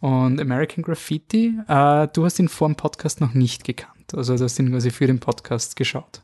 Und 0.00 0.38
American 0.38 0.82
Graffiti, 0.82 1.54
äh, 1.66 2.08
du 2.12 2.24
hast 2.24 2.38
ihn 2.38 2.48
vor 2.48 2.68
dem 2.68 2.76
Podcast 2.76 3.22
noch 3.22 3.32
nicht 3.32 3.64
gekannt. 3.64 4.14
Also 4.14 4.36
du 4.36 4.44
hast 4.44 4.58
ihn 4.58 4.70
quasi 4.70 4.90
für 4.90 5.06
den 5.06 5.20
Podcast 5.20 5.76
geschaut. 5.76 6.22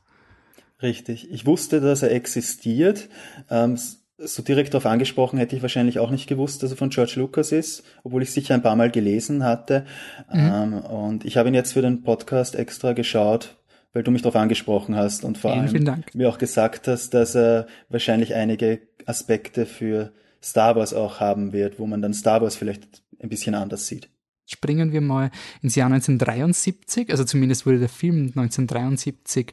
Richtig. 0.82 1.30
Ich 1.30 1.46
wusste, 1.46 1.80
dass 1.80 2.02
er 2.02 2.12
existiert. 2.12 3.08
Ähm, 3.48 3.78
so 4.18 4.42
direkt 4.42 4.72
darauf 4.72 4.86
angesprochen 4.86 5.38
hätte 5.38 5.56
ich 5.56 5.62
wahrscheinlich 5.62 5.98
auch 5.98 6.10
nicht 6.10 6.26
gewusst, 6.26 6.62
dass 6.62 6.70
er 6.70 6.76
von 6.76 6.90
George 6.90 7.14
Lucas 7.16 7.52
ist, 7.52 7.84
obwohl 8.02 8.22
ich 8.22 8.32
sicher 8.32 8.54
ein 8.54 8.62
paar 8.62 8.76
Mal 8.76 8.90
gelesen 8.90 9.44
hatte. 9.44 9.84
Mhm. 10.32 10.52
Ähm, 10.54 10.72
und 10.74 11.24
ich 11.24 11.36
habe 11.36 11.48
ihn 11.48 11.54
jetzt 11.54 11.72
für 11.72 11.82
den 11.82 12.02
Podcast 12.02 12.54
extra 12.54 12.92
geschaut, 12.92 13.56
weil 13.92 14.02
du 14.02 14.10
mich 14.10 14.22
darauf 14.22 14.36
angesprochen 14.36 14.96
hast 14.96 15.24
und 15.24 15.38
vor 15.38 15.52
vielen, 15.52 15.88
allem 15.88 16.04
mir 16.14 16.28
auch 16.28 16.38
gesagt 16.38 16.88
hast, 16.88 17.14
dass 17.14 17.34
er 17.34 17.66
wahrscheinlich 17.88 18.34
einige 18.34 18.80
Aspekte 19.04 19.66
für 19.66 20.12
Star 20.42 20.76
Wars 20.76 20.94
auch 20.94 21.20
haben 21.20 21.52
wird, 21.52 21.78
wo 21.78 21.86
man 21.86 22.00
dann 22.00 22.14
Star 22.14 22.40
Wars 22.40 22.56
vielleicht 22.56 23.02
ein 23.20 23.28
bisschen 23.28 23.54
anders 23.54 23.86
sieht. 23.86 24.08
Springen 24.48 24.92
wir 24.92 25.00
mal 25.00 25.32
ins 25.60 25.74
Jahr 25.74 25.86
1973, 25.86 27.10
also 27.10 27.24
zumindest 27.24 27.66
wurde 27.66 27.80
der 27.80 27.88
Film 27.88 28.26
1973 28.28 29.52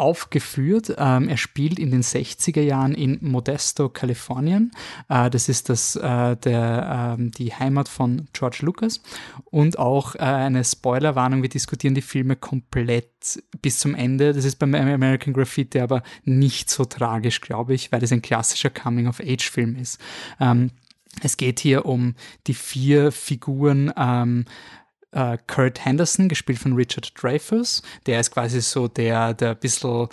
aufgeführt. 0.00 0.94
Ähm, 0.98 1.28
er 1.28 1.36
spielt 1.36 1.78
in 1.78 1.90
den 1.90 2.02
60er 2.02 2.62
Jahren 2.62 2.94
in 2.94 3.18
Modesto, 3.20 3.88
Kalifornien. 3.88 4.72
Äh, 5.08 5.30
das 5.30 5.48
ist 5.48 5.68
das, 5.68 5.94
äh, 5.96 6.36
der, 6.36 7.16
äh, 7.18 7.30
die 7.36 7.54
Heimat 7.54 7.88
von 7.88 8.28
George 8.32 8.60
Lucas. 8.62 9.02
Und 9.44 9.78
auch 9.78 10.14
äh, 10.14 10.20
eine 10.20 10.64
Spoilerwarnung, 10.64 11.42
wir 11.42 11.48
diskutieren 11.50 11.94
die 11.94 12.02
Filme 12.02 12.36
komplett 12.36 13.42
bis 13.60 13.78
zum 13.78 13.94
Ende. 13.94 14.32
Das 14.32 14.44
ist 14.44 14.56
beim 14.56 14.74
American 14.74 15.34
Graffiti 15.34 15.80
aber 15.80 16.02
nicht 16.24 16.70
so 16.70 16.84
tragisch, 16.84 17.40
glaube 17.40 17.74
ich, 17.74 17.92
weil 17.92 18.02
es 18.02 18.12
ein 18.12 18.22
klassischer 18.22 18.70
Coming-of-Age-Film 18.70 19.76
ist. 19.76 20.00
Ähm, 20.40 20.70
es 21.22 21.36
geht 21.36 21.60
hier 21.60 21.86
um 21.86 22.14
die 22.46 22.54
vier 22.54 23.12
Figuren 23.12 23.92
ähm, 23.96 24.44
äh, 25.12 25.38
Kurt 25.46 25.84
Henderson, 25.84 26.28
gespielt 26.28 26.58
von 26.58 26.74
Richard 26.74 27.12
Dreyfuss. 27.20 27.82
Der 28.06 28.20
ist 28.20 28.30
quasi 28.30 28.60
so 28.60 28.88
der, 28.88 29.34
der 29.34 29.54
bisschen 29.54 30.08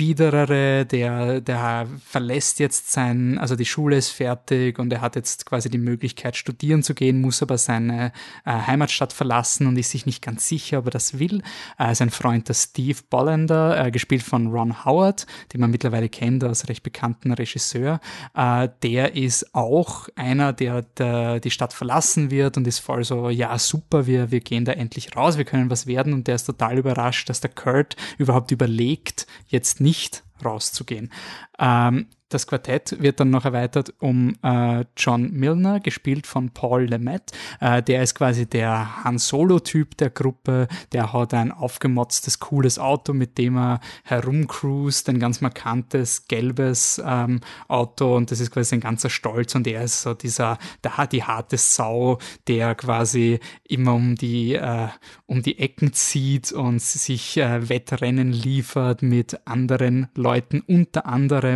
biederere, 0.00 0.86
der, 0.86 1.42
der 1.42 1.86
verlässt 2.02 2.58
jetzt 2.58 2.90
sein, 2.90 3.36
also 3.36 3.54
die 3.54 3.66
Schule 3.66 3.98
ist 3.98 4.08
fertig 4.08 4.78
und 4.78 4.90
er 4.90 5.02
hat 5.02 5.14
jetzt 5.14 5.44
quasi 5.44 5.68
die 5.68 5.76
Möglichkeit, 5.76 6.38
studieren 6.38 6.82
zu 6.82 6.94
gehen, 6.94 7.20
muss 7.20 7.42
aber 7.42 7.58
seine 7.58 8.12
äh, 8.46 8.50
Heimatstadt 8.50 9.12
verlassen 9.12 9.66
und 9.66 9.76
ist 9.76 9.90
sich 9.90 10.06
nicht 10.06 10.22
ganz 10.22 10.48
sicher, 10.48 10.78
ob 10.78 10.86
er 10.86 10.92
das 10.92 11.18
will. 11.18 11.42
Äh, 11.78 11.94
sein 11.94 12.08
Freund, 12.08 12.48
der 12.48 12.54
Steve 12.54 12.98
Bollender, 13.10 13.84
äh, 13.84 13.90
gespielt 13.90 14.22
von 14.22 14.46
Ron 14.46 14.86
Howard, 14.86 15.26
den 15.52 15.60
man 15.60 15.70
mittlerweile 15.70 16.08
kennt 16.08 16.42
als 16.44 16.66
recht 16.70 16.82
bekannten 16.82 17.32
Regisseur, 17.32 18.00
äh, 18.34 18.70
der 18.82 19.16
ist 19.16 19.54
auch 19.54 20.08
einer, 20.16 20.54
der, 20.54 20.80
der 20.80 21.40
die 21.40 21.50
Stadt 21.50 21.74
verlassen 21.74 22.30
wird 22.30 22.56
und 22.56 22.66
ist 22.66 22.78
voll 22.78 23.04
so, 23.04 23.28
ja 23.28 23.58
super, 23.58 24.06
wir, 24.06 24.30
wir 24.30 24.39
wir 24.40 24.44
gehen 24.44 24.64
da 24.64 24.72
endlich 24.72 25.14
raus, 25.16 25.36
wir 25.36 25.44
können 25.44 25.68
was 25.68 25.86
werden 25.86 26.14
und 26.14 26.26
der 26.26 26.36
ist 26.36 26.44
total 26.44 26.78
überrascht, 26.78 27.28
dass 27.28 27.40
der 27.40 27.50
Kurt 27.50 27.96
überhaupt 28.16 28.50
überlegt, 28.50 29.26
jetzt 29.48 29.80
nicht 29.80 30.24
rauszugehen. 30.42 31.12
Ähm, 31.60 32.06
das 32.30 32.46
Quartett 32.46 32.96
wird 33.02 33.18
dann 33.18 33.30
noch 33.30 33.44
erweitert 33.44 33.92
um 33.98 34.36
äh, 34.42 34.84
John 34.96 35.32
Milner, 35.32 35.80
gespielt 35.80 36.28
von 36.28 36.50
Paul 36.50 36.84
Lemaitre. 36.84 37.36
Äh, 37.60 37.82
der 37.82 38.04
ist 38.04 38.14
quasi 38.14 38.46
der 38.46 39.04
Han 39.04 39.18
Solo-Typ 39.18 39.96
der 39.96 40.10
Gruppe. 40.10 40.68
Der 40.92 41.12
hat 41.12 41.34
ein 41.34 41.50
aufgemotztes, 41.50 42.38
cooles 42.38 42.78
Auto, 42.78 43.12
mit 43.14 43.36
dem 43.36 43.56
er 43.56 43.80
herumcruist, 44.04 45.08
ein 45.08 45.18
ganz 45.18 45.40
markantes, 45.40 46.28
gelbes 46.28 47.02
ähm, 47.04 47.40
Auto 47.66 48.16
und 48.16 48.30
das 48.30 48.38
ist 48.38 48.52
quasi 48.52 48.76
ein 48.76 48.80
ganzer 48.80 49.10
Stolz 49.10 49.56
und 49.56 49.66
er 49.66 49.82
ist 49.82 50.02
so 50.02 50.14
dieser, 50.14 50.58
hat 50.88 51.12
die 51.12 51.24
harte 51.24 51.56
Sau, 51.56 52.18
der 52.46 52.76
quasi 52.76 53.40
immer 53.64 53.94
um 53.94 54.14
die, 54.14 54.54
äh, 54.54 54.86
um 55.26 55.42
die 55.42 55.58
Ecken 55.58 55.92
zieht 55.94 56.52
und 56.52 56.80
sich 56.80 57.38
äh, 57.38 57.68
Wettrennen 57.68 58.32
liefert 58.32 59.02
mit 59.02 59.48
anderen 59.48 60.06
Leuten, 60.14 60.60
unter 60.60 61.06
anderem 61.06 61.49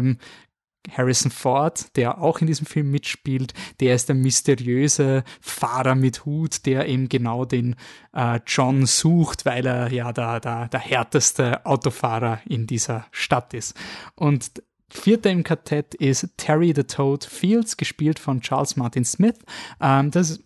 Harrison 0.91 1.31
Ford, 1.31 1.97
der 1.97 2.21
auch 2.21 2.41
in 2.41 2.47
diesem 2.47 2.67
Film 2.67 2.91
mitspielt, 2.91 3.55
der 3.81 3.95
ist 3.95 4.09
der 4.09 4.17
mysteriöse 4.17 5.25
Fahrer 5.41 5.95
mit 5.95 6.25
Hut, 6.25 6.67
der 6.67 6.89
eben 6.89 7.09
genau 7.09 7.45
den 7.45 7.77
äh, 8.13 8.41
John 8.47 8.87
sucht, 8.87 9.47
weil 9.47 9.67
er 9.67 9.91
ja 9.91 10.13
der, 10.13 10.41
der, 10.41 10.69
der 10.69 10.81
härteste 10.81 11.65
Autofahrer 11.65 12.41
in 12.47 12.67
dieser 12.67 13.07
Stadt 13.11 13.55
ist. 13.55 13.75
Und 14.15 14.63
Vierter 14.89 15.31
im 15.31 15.43
Quartett 15.43 15.95
ist 15.95 16.29
Terry 16.37 16.73
the 16.75 16.85
Toad 16.85 17.25
Fields, 17.25 17.77
gespielt 17.77 18.19
von 18.19 18.41
Charles 18.41 18.77
Martin 18.77 19.05
Smith. 19.05 19.39
Ähm, 19.81 20.11
das 20.11 20.31
ist 20.31 20.43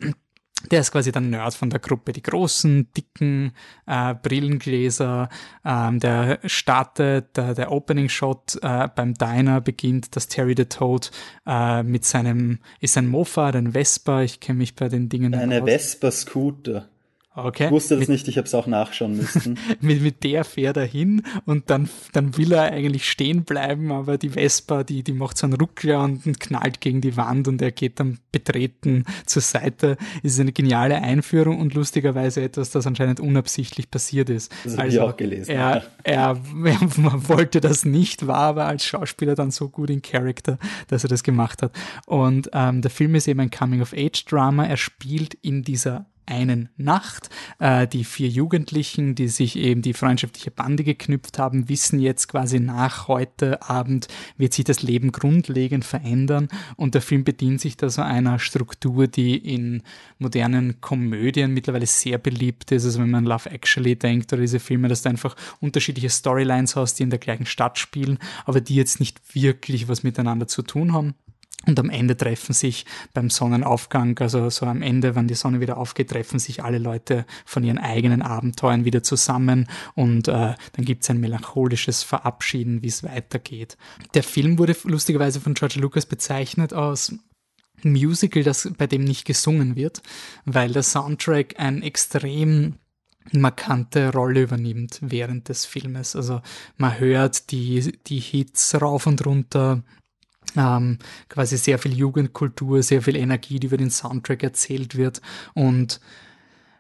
der 0.71 0.81
ist 0.81 0.91
quasi 0.91 1.13
der 1.13 1.23
Nerd 1.23 1.55
von 1.55 1.71
der 1.71 1.79
Gruppe. 1.79 2.13
Die 2.13 2.23
großen, 2.23 2.93
dicken 2.93 3.53
äh, 3.87 4.15
Brillengläser. 4.15 5.29
Ähm, 5.65 6.01
der 6.01 6.41
startet, 6.45 7.37
der, 7.37 7.55
der 7.55 7.71
Opening-Shot 7.71 8.59
äh, 8.63 8.89
beim 8.95 9.15
Diner 9.15 9.61
beginnt, 9.61 10.17
dass 10.17 10.29
Terry 10.29 10.55
the 10.57 10.65
Toad 10.65 11.11
äh, 11.47 11.83
mit 11.83 12.05
seinem, 12.05 12.59
ist 12.81 12.99
ein 12.99 13.07
Mofa, 13.07 13.49
ein 13.51 13.73
Vespa, 13.73 14.23
ich 14.23 14.41
kenne 14.41 14.59
mich 14.59 14.75
bei 14.75 14.89
den 14.89 15.09
Dingen 15.09 15.35
Eine 15.35 15.65
Vespa-Scooter. 15.65 16.89
Okay. 17.45 17.67
Ich 17.67 17.71
wusste 17.71 17.95
das 17.95 18.01
mit, 18.01 18.09
nicht, 18.09 18.29
ich 18.29 18.37
habe 18.37 18.47
es 18.47 18.55
auch 18.55 18.67
nachschauen 18.67 19.17
müssen. 19.17 19.59
mit, 19.81 20.03
mit 20.03 20.25
der 20.25 20.45
fährt 20.45 20.77
er 20.77 20.85
hin 20.85 21.23
und 21.47 21.71
dann, 21.71 21.89
dann 22.13 22.37
will 22.37 22.53
er 22.53 22.73
eigentlich 22.73 23.09
stehen 23.09 23.45
bleiben, 23.45 23.93
aber 23.93 24.19
die 24.19 24.31
Vespa, 24.31 24.83
die, 24.83 25.03
die 25.03 25.13
macht 25.13 25.39
so 25.39 25.47
einen 25.47 25.55
Ruckler 25.55 26.03
und 26.03 26.41
knallt 26.41 26.81
gegen 26.81 27.01
die 27.01 27.17
Wand 27.17 27.49
und 27.49 27.63
er 27.63 27.71
geht 27.71 28.01
dann 28.01 28.19
betreten 28.33 29.05
zur 29.27 29.43
Seite. 29.43 29.97
Das 30.23 30.33
ist 30.33 30.41
eine 30.41 30.53
geniale 30.53 30.97
Einführung 30.97 31.61
und 31.61 31.75
lustigerweise 31.75 32.43
etwas, 32.43 32.71
das 32.71 32.87
anscheinend 32.87 33.21
unabsichtlich 33.21 33.91
passiert 33.91 34.31
ist. 34.31 34.53
Das 34.65 34.73
habe 34.73 34.83
also, 34.83 34.97
ich 34.97 35.03
auch 35.03 35.17
gelesen. 35.17 35.51
Er, 35.53 35.85
er, 36.03 36.41
er 36.65 36.79
wollte 37.29 37.61
das 37.61 37.85
nicht, 37.85 38.27
war 38.27 38.39
aber 38.39 38.67
als 38.67 38.85
Schauspieler 38.85 39.35
dann 39.35 39.51
so 39.51 39.69
gut 39.69 39.91
in 39.91 40.03
Character, 40.03 40.59
dass 40.89 41.05
er 41.05 41.09
das 41.09 41.23
gemacht 41.23 41.63
hat. 41.63 41.73
Und 42.07 42.51
ähm, 42.53 42.83
der 42.83 42.91
Film 42.91 43.15
ist 43.15 43.29
eben 43.29 43.41
ein 43.41 43.51
Coming-of-Age-Drama. 43.51 44.67
Er 44.67 44.77
spielt 44.77 45.35
in 45.35 45.63
dieser 45.63 46.07
einen 46.29 46.69
Nacht. 46.77 47.31
Äh, 47.59 47.89
die 47.89 48.05
vier 48.05 48.29
Jugendlichen, 48.29 49.15
die 49.15 49.29
sich 49.29 49.57
eben 49.57 49.83
die 49.83 49.95
freundschaftliche 49.95 50.51
Bande 50.51 50.85
geknüpft 50.85 51.39
haben, 51.39 51.69
wissen 51.69 51.99
jetzt 51.99 52.29
quasi 52.29 52.61
nach 52.61 53.09
heute 53.09 53.63
Abend 53.63 54.09
wird 54.37 54.53
sich 54.53 54.65
das 54.65 54.83
Leben 54.83 55.13
grundlegend 55.13 55.85
verändern 55.85 56.49
und 56.77 56.95
der 56.95 57.03
Film 57.03 57.25
bedient 57.25 57.61
sich 57.61 57.77
da 57.77 57.89
so 57.89 58.03
einer 58.03 58.39
Struktur, 58.39 59.07
die 59.07 59.37
in 59.37 59.83
modernen 60.19 60.81
Komödien 60.81 61.55
mittlerweile 61.55 61.87
sehr 61.87 62.19
beliebt 62.19 62.71
ist. 62.73 62.85
Also 62.85 63.01
wenn 63.01 63.11
man 63.11 63.25
Love 63.25 63.51
Actually 63.51 63.97
denkt 63.97 64.33
oder 64.33 64.43
diese 64.43 64.61
Filme, 64.61 64.89
dass 64.89 65.03
du 65.03 65.09
einfach 65.09 65.37
unterschiedliche 65.61 66.11
Storylines 66.11 66.77
hast, 66.77 66.99
die 66.99 67.03
in 67.03 67.11
der 67.11 67.19
gleichen 67.19 67.47
Stadt 67.47 67.79
spielen, 67.79 68.19
aber 68.45 68.61
die 68.61 68.75
jetzt 68.75 69.01
nicht 69.01 69.35
wirklich 69.35 69.89
was 69.89 70.03
miteinander 70.03 70.47
zu 70.47 70.63
tun 70.63 70.93
haben. 70.93 71.15
Und 71.67 71.79
am 71.81 71.91
Ende 71.91 72.17
treffen 72.17 72.55
sich 72.55 72.87
beim 73.13 73.31
Sonnenaufgang, 73.31 74.19
also 74.21 74.49
so 74.49 74.65
am 74.65 74.81
Ende, 74.81 75.15
wenn 75.15 75.29
die 75.29 75.35
Sonne 75.35 75.61
wieder 75.61 75.77
aufgeht, 75.77 76.11
treffen 76.11 76.39
sich 76.39 76.65
alle 76.65 76.79
Leute 76.79 77.27
von 77.45 77.65
ihren 77.65 77.79
eigenen 77.79 78.23
Abenteuern 78.23 78.85
wieder 78.85 79.03
zusammen 79.03 79.69
und 79.95 80.29
äh, 80.29 80.55
dann 80.73 80.85
gibt 80.85 81.03
es 81.03 81.11
ein 81.11 81.21
melancholisches 81.21 82.05
Verabschieden, 82.05 82.83
wie 82.83 82.87
es 82.87 83.03
weitergeht. 83.03 83.77
Der 84.15 84.23
Film 84.23 84.59
wurde 84.59 84.77
lustigerweise 84.85 85.41
von 85.41 85.55
George 85.55 85.81
Lucas 85.81 86.07
bezeichnet 86.07 86.73
als 86.73 87.15
Musical, 87.83 88.43
das 88.43 88.71
bei 88.79 88.87
dem 88.87 89.05
nicht 89.05 89.25
gesungen 89.25 89.77
wird, 89.77 90.01
weil 90.45 90.73
der 90.73 90.83
Soundtrack 90.83 91.59
ein 91.59 91.83
extrem 91.83 92.77
markante 93.33 94.13
Rolle 94.13 94.43
übernimmt 94.43 94.99
während 95.03 95.49
des 95.49 95.67
Filmes. 95.67 96.17
Also 96.17 96.41
man 96.77 96.99
hört 96.99 97.51
die, 97.51 97.99
die 98.07 98.21
Hits 98.21 98.81
rauf 98.81 99.07
und 99.07 99.25
runter, 99.27 99.83
ähm, 100.57 100.99
quasi 101.29 101.57
sehr 101.57 101.79
viel 101.79 101.95
Jugendkultur, 101.97 102.83
sehr 102.83 103.03
viel 103.03 103.17
Energie, 103.17 103.61
die 103.61 103.67
über 103.67 103.77
den 103.77 103.91
Soundtrack 103.91 104.43
erzählt 104.43 104.97
wird 104.97 105.21
und 105.55 106.01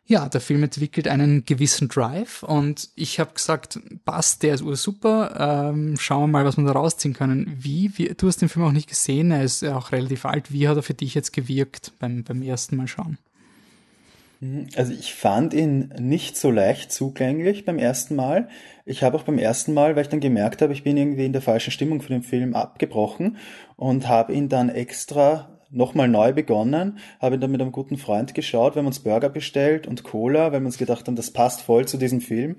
ja, 0.08 0.26
der 0.26 0.40
Film 0.40 0.62
entwickelt 0.62 1.06
einen 1.06 1.44
gewissen 1.44 1.88
Drive 1.88 2.42
und 2.42 2.88
ich 2.94 3.20
habe 3.20 3.34
gesagt, 3.34 3.78
passt, 4.06 4.42
der 4.42 4.54
ist 4.54 4.64
super, 4.82 5.70
ähm, 5.70 5.98
schauen 5.98 6.22
wir 6.22 6.28
mal, 6.28 6.44
was 6.46 6.56
wir 6.56 6.64
da 6.64 6.72
rausziehen 6.72 7.12
können. 7.12 7.54
Wie, 7.60 7.92
wie, 7.96 8.14
du 8.16 8.26
hast 8.26 8.38
den 8.38 8.48
Film 8.48 8.64
auch 8.64 8.72
nicht 8.72 8.88
gesehen, 8.88 9.30
er 9.30 9.44
ist 9.44 9.62
auch 9.64 9.92
relativ 9.92 10.24
alt. 10.24 10.50
Wie 10.50 10.66
hat 10.66 10.76
er 10.76 10.82
für 10.82 10.94
dich 10.94 11.14
jetzt 11.14 11.34
gewirkt 11.34 11.92
beim, 11.98 12.24
beim 12.24 12.40
ersten 12.40 12.76
Mal 12.76 12.88
schauen? 12.88 13.18
Mhm, 14.40 14.68
also 14.76 14.92
ich 14.92 15.14
fand 15.14 15.54
ihn 15.54 15.92
nicht 15.98 16.36
so 16.36 16.50
leicht 16.50 16.92
zugänglich 16.92 17.64
beim 17.64 17.78
ersten 17.78 18.14
Mal. 18.14 18.48
Ich 18.84 19.02
habe 19.02 19.16
auch 19.16 19.24
beim 19.24 19.38
ersten 19.38 19.74
Mal, 19.74 19.96
weil 19.96 20.02
ich 20.02 20.08
dann 20.08 20.20
gemerkt 20.20 20.62
habe, 20.62 20.72
ich 20.72 20.84
bin 20.84 20.96
irgendwie 20.96 21.26
in 21.26 21.32
der 21.32 21.42
falschen 21.42 21.70
Stimmung 21.70 22.00
für 22.00 22.12
den 22.12 22.22
Film 22.22 22.54
abgebrochen 22.54 23.36
und 23.76 24.08
habe 24.08 24.32
ihn 24.32 24.48
dann 24.48 24.68
extra 24.68 25.58
nochmal 25.70 26.08
neu 26.08 26.32
begonnen, 26.32 26.98
habe 27.20 27.38
dann 27.38 27.50
mit 27.50 27.60
einem 27.60 27.72
guten 27.72 27.98
Freund 27.98 28.34
geschaut, 28.34 28.74
wir 28.74 28.80
haben 28.80 28.86
uns 28.86 29.00
Burger 29.00 29.28
bestellt 29.28 29.86
und 29.86 30.02
Cola, 30.02 30.50
weil 30.52 30.60
wir 30.60 30.66
uns 30.66 30.78
gedacht 30.78 31.06
haben, 31.06 31.16
das 31.16 31.30
passt 31.30 31.60
voll 31.60 31.86
zu 31.86 31.98
diesem 31.98 32.22
Film. 32.22 32.56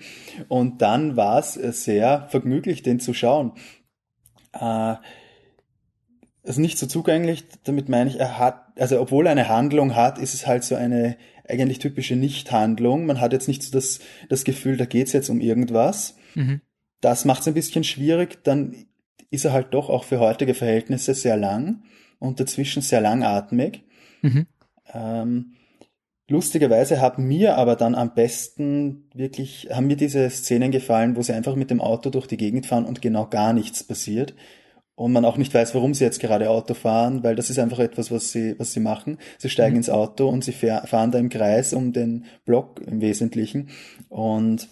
Und 0.47 0.83
dann 0.83 1.17
war 1.17 1.39
es 1.39 1.53
sehr 1.53 2.27
vergnüglich, 2.29 2.83
den 2.83 2.99
zu 2.99 3.15
schauen. 3.15 3.53
Äh, 4.53 4.95
also 6.43 6.61
nicht 6.61 6.77
so 6.77 6.85
zugänglich, 6.85 7.45
damit 7.63 7.89
meine 7.89 8.09
ich, 8.09 8.19
er 8.19 8.37
hat, 8.37 8.79
also 8.79 9.01
obwohl 9.01 9.25
er 9.25 9.31
eine 9.31 9.49
Handlung 9.49 9.95
hat, 9.95 10.19
ist 10.19 10.33
es 10.33 10.45
halt 10.45 10.63
so 10.63 10.75
eine 10.75 11.17
eigentlich 11.49 11.79
typische 11.79 12.15
Nichthandlung. 12.15 13.05
Man 13.05 13.19
hat 13.19 13.33
jetzt 13.33 13.47
nicht 13.47 13.63
so 13.63 13.71
das, 13.71 13.99
das 14.29 14.43
Gefühl, 14.43 14.77
da 14.77 14.85
geht's 14.85 15.13
jetzt 15.13 15.29
um 15.29 15.41
irgendwas. 15.41 16.15
Mhm. 16.35 16.61
Das 17.01 17.25
macht 17.25 17.41
es 17.41 17.47
ein 17.47 17.53
bisschen 17.53 17.83
schwierig. 17.83 18.43
Dann 18.43 18.85
ist 19.31 19.45
er 19.45 19.53
halt 19.53 19.73
doch 19.73 19.89
auch 19.89 20.03
für 20.03 20.19
heutige 20.19 20.53
Verhältnisse 20.53 21.13
sehr 21.13 21.37
lang 21.37 21.83
und 22.19 22.39
dazwischen 22.39 22.81
sehr 22.81 23.01
langatmig. 23.01 23.83
Mhm. 24.21 24.47
Ähm, 24.93 25.53
lustigerweise 26.27 26.99
haben 26.99 27.27
mir 27.27 27.57
aber 27.57 27.75
dann 27.75 27.95
am 27.95 28.13
besten 28.13 29.09
wirklich, 29.13 29.69
haben 29.71 29.87
mir 29.87 29.97
diese 29.97 30.29
Szenen 30.29 30.71
gefallen, 30.71 31.15
wo 31.15 31.21
sie 31.21 31.33
einfach 31.33 31.55
mit 31.55 31.71
dem 31.71 31.81
Auto 31.81 32.09
durch 32.09 32.27
die 32.27 32.37
Gegend 32.37 32.65
fahren 32.65 32.85
und 32.85 33.01
genau 33.01 33.27
gar 33.27 33.53
nichts 33.53 33.83
passiert. 33.83 34.33
Und 34.99 35.13
man 35.13 35.23
auch 35.23 35.37
nicht 35.37 35.53
weiß, 35.53 35.73
warum 35.75 35.93
sie 35.93 36.03
jetzt 36.03 36.19
gerade 36.19 36.49
Auto 36.49 36.73
fahren, 36.73 37.23
weil 37.23 37.37
das 37.37 37.49
ist 37.49 37.57
einfach 37.57 37.79
etwas, 37.79 38.11
was 38.11 38.33
sie, 38.33 38.59
was 38.59 38.73
sie 38.73 38.81
machen. 38.81 39.17
Sie 39.37 39.49
steigen 39.49 39.75
mhm. 39.75 39.77
ins 39.77 39.89
Auto 39.89 40.27
und 40.27 40.43
sie 40.43 40.51
fahren 40.51 41.11
da 41.11 41.17
im 41.17 41.29
Kreis 41.29 41.71
um 41.71 41.93
den 41.93 42.25
Block 42.43 42.81
im 42.85 42.99
Wesentlichen. 42.99 43.69
Und 44.09 44.67